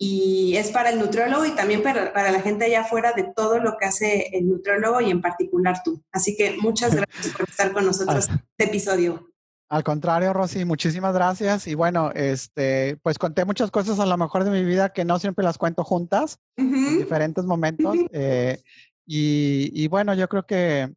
Y 0.00 0.56
es 0.56 0.70
para 0.70 0.90
el 0.90 0.98
nutriólogo 1.00 1.44
y 1.44 1.50
también 1.56 1.82
para, 1.82 2.12
para 2.12 2.30
la 2.30 2.40
gente 2.40 2.66
allá 2.66 2.82
afuera 2.82 3.12
de 3.12 3.32
todo 3.34 3.58
lo 3.58 3.76
que 3.76 3.86
hace 3.86 4.28
el 4.32 4.48
nutriólogo 4.48 5.00
y 5.00 5.10
en 5.10 5.20
particular 5.20 5.82
tú. 5.84 6.00
Así 6.12 6.36
que 6.36 6.56
muchas 6.60 6.94
gracias 6.94 7.34
por 7.36 7.48
estar 7.48 7.72
con 7.72 7.84
nosotros 7.84 8.28
en 8.28 8.34
este 8.34 8.64
episodio. 8.64 9.28
Al 9.70 9.84
contrario, 9.84 10.32
Rosy, 10.32 10.64
muchísimas 10.64 11.14
gracias. 11.14 11.66
Y 11.66 11.74
bueno, 11.74 12.10
este, 12.14 12.96
pues 13.02 13.18
conté 13.18 13.44
muchas 13.44 13.70
cosas 13.70 13.98
a 13.98 14.06
lo 14.06 14.16
mejor 14.16 14.44
de 14.44 14.50
mi 14.50 14.64
vida 14.64 14.92
que 14.92 15.04
no 15.04 15.18
siempre 15.18 15.44
las 15.44 15.58
cuento 15.58 15.84
juntas 15.84 16.38
en 16.56 16.98
diferentes 16.98 17.44
momentos. 17.44 17.96
Eh, 18.12 18.62
y, 19.04 19.70
y, 19.74 19.88
bueno, 19.88 20.14
yo 20.14 20.28
creo 20.28 20.46
que 20.46 20.92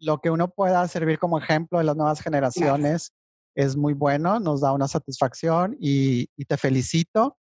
lo 0.00 0.18
que 0.18 0.30
uno 0.30 0.48
pueda 0.48 0.86
servir 0.88 1.18
como 1.18 1.38
ejemplo 1.38 1.78
de 1.78 1.84
las 1.84 1.96
nuevas 1.96 2.20
generaciones 2.20 3.12
es 3.54 3.76
muy 3.76 3.92
bueno, 3.92 4.40
nos 4.40 4.60
da 4.60 4.72
una 4.72 4.88
satisfacción 4.88 5.76
y, 5.80 6.28
y 6.36 6.44
te 6.44 6.56
felicito 6.56 7.36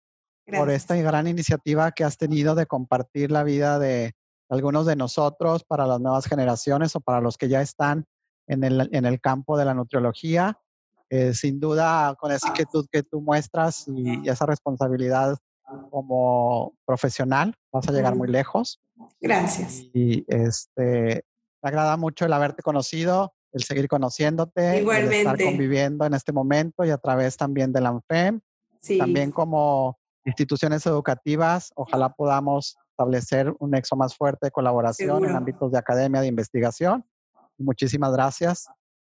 gracias. 0.45 0.61
por 0.61 0.71
esta 0.71 0.95
gran 0.95 1.27
iniciativa 1.27 1.91
que 1.91 2.03
has 2.03 2.17
tenido 2.17 2.55
de 2.55 2.65
compartir 2.65 3.31
la 3.31 3.43
vida 3.43 3.77
de 3.79 4.13
algunos 4.49 4.85
de 4.85 4.95
nosotros 4.95 5.63
para 5.63 5.85
las 5.85 5.99
nuevas 5.99 6.25
generaciones 6.25 6.95
o 6.95 7.01
para 7.01 7.21
los 7.21 7.37
que 7.37 7.49
ya 7.49 7.61
están 7.61 8.05
en 8.47 8.63
el, 8.63 8.89
en 8.93 9.05
el 9.05 9.19
campo 9.19 9.57
de 9.57 9.65
la 9.65 9.73
nutriología. 9.73 10.57
Eh, 11.09 11.33
sin 11.33 11.59
duda, 11.59 12.15
con 12.19 12.31
esa 12.31 12.49
inquietud 12.49 12.85
que 12.91 13.03
tú 13.03 13.21
muestras 13.21 13.87
y, 13.87 14.25
y, 14.25 14.29
esa 14.29 14.45
responsabilidad 14.45 15.37
como 15.89 16.73
profesional, 16.85 17.53
vas 17.71 17.87
a 17.87 17.91
llegar 17.91 18.15
muy 18.15 18.27
lejos. 18.27 18.79
Gracias. 19.21 19.83
Y 19.93 20.25
este, 20.27 21.23
me 21.67 21.69
agrada 21.69 21.97
mucho 21.97 22.25
el 22.25 22.31
haberte 22.31 22.61
conocido, 22.61 23.33
el 23.51 23.63
seguir 23.63 23.89
conociéndote, 23.89 24.79
Igualmente. 24.79 25.21
el 25.21 25.27
estar 25.27 25.45
conviviendo 25.45 26.05
en 26.05 26.13
este 26.13 26.31
momento 26.31 26.85
y 26.85 26.91
a 26.91 26.97
través 26.97 27.35
también 27.35 27.73
de 27.73 27.81
la 27.81 27.89
ANFEM. 27.89 28.39
Sí. 28.79 28.97
También 28.97 29.31
como 29.31 29.99
instituciones 30.23 30.85
educativas, 30.85 31.71
ojalá 31.75 32.09
podamos 32.09 32.77
establecer 32.91 33.53
un 33.59 33.71
nexo 33.71 33.97
más 33.97 34.15
fuerte 34.15 34.47
de 34.47 34.51
colaboración 34.51 35.09
Seguro. 35.09 35.29
en 35.29 35.35
ámbitos 35.35 35.71
de 35.71 35.77
academia, 35.77 36.21
de 36.21 36.27
investigación 36.27 37.05
Muchísimas 37.57 38.13
gracias 38.13 38.67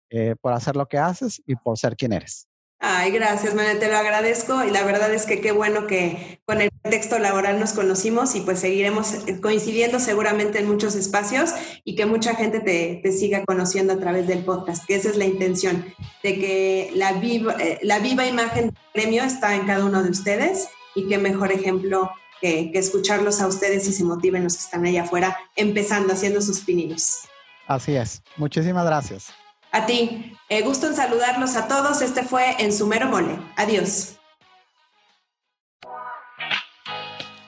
eh, 0.10 0.36
por 0.40 0.54
hacer 0.54 0.76
lo 0.76 0.88
que 0.88 0.98
haces 0.98 1.42
y 1.46 1.56
por 1.56 1.78
ser 1.78 1.96
quien 1.96 2.14
eres. 2.14 2.48
Ay, 2.80 3.12
gracias, 3.12 3.56
Manuel, 3.56 3.80
te 3.80 3.90
lo 3.90 3.98
agradezco 3.98 4.64
y 4.64 4.70
la 4.70 4.84
verdad 4.84 5.12
es 5.12 5.26
que 5.26 5.42
qué 5.42 5.52
bueno 5.52 5.88
que 5.88 6.40
con 6.46 6.62
el 6.62 6.70
texto 6.84 7.18
laboral 7.18 7.60
nos 7.60 7.74
conocimos 7.74 8.36
y 8.36 8.42
pues 8.42 8.60
seguiremos 8.60 9.16
coincidiendo 9.42 10.00
seguramente 10.00 10.60
en 10.60 10.68
muchos 10.68 10.96
espacios 10.96 11.52
y 11.84 11.96
que 11.96 12.06
mucha 12.06 12.36
gente 12.36 12.60
te, 12.60 13.00
te 13.02 13.12
siga 13.12 13.44
conociendo 13.46 13.94
a 13.94 14.00
través 14.00 14.28
del 14.28 14.46
podcast, 14.46 14.86
que 14.86 14.94
esa 14.94 15.10
es 15.10 15.18
la 15.18 15.26
intención, 15.26 15.86
de 16.22 16.38
que 16.38 16.92
la 16.94 17.14
viva, 17.14 17.56
eh, 17.60 17.80
la 17.82 17.98
viva 17.98 18.28
imagen 18.28 18.66
del 18.66 18.78
premio 18.94 19.24
está 19.24 19.56
en 19.56 19.66
cada 19.66 19.84
uno 19.84 20.04
de 20.04 20.12
ustedes 20.12 20.68
y 20.94 21.08
qué 21.08 21.18
mejor 21.18 21.52
ejemplo 21.52 22.12
que, 22.42 22.72
que 22.72 22.78
escucharlos 22.78 23.42
a 23.42 23.48
ustedes 23.48 23.88
y 23.88 23.94
se 23.94 24.04
motiven 24.04 24.44
los 24.44 24.56
que 24.56 24.62
están 24.62 24.86
allá 24.86 25.02
afuera 25.02 25.36
empezando 25.56 26.14
haciendo 26.14 26.42
sus 26.42 26.60
pininos. 26.60 27.22
Así 27.66 27.96
es. 27.96 28.22
Muchísimas 28.38 28.86
gracias. 28.86 29.34
A 29.78 29.86
ti. 29.86 30.34
Eh, 30.50 30.64
gusto 30.64 30.88
en 30.88 30.96
saludarlos 30.96 31.56
a 31.56 31.68
todos. 31.68 32.02
Este 32.02 32.24
fue 32.24 32.56
En 32.58 32.74
Sumero 32.74 33.10
Mole. 33.10 33.38
Adiós. 33.58 34.16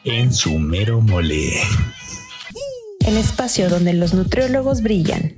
En 0.04 0.32
Sumero 0.32 1.02
Mole. 1.02 1.60
El 3.00 3.18
espacio 3.18 3.68
donde 3.68 3.94
los 3.94 4.14
nutriólogos 4.14 4.84
brillan. 4.84 5.38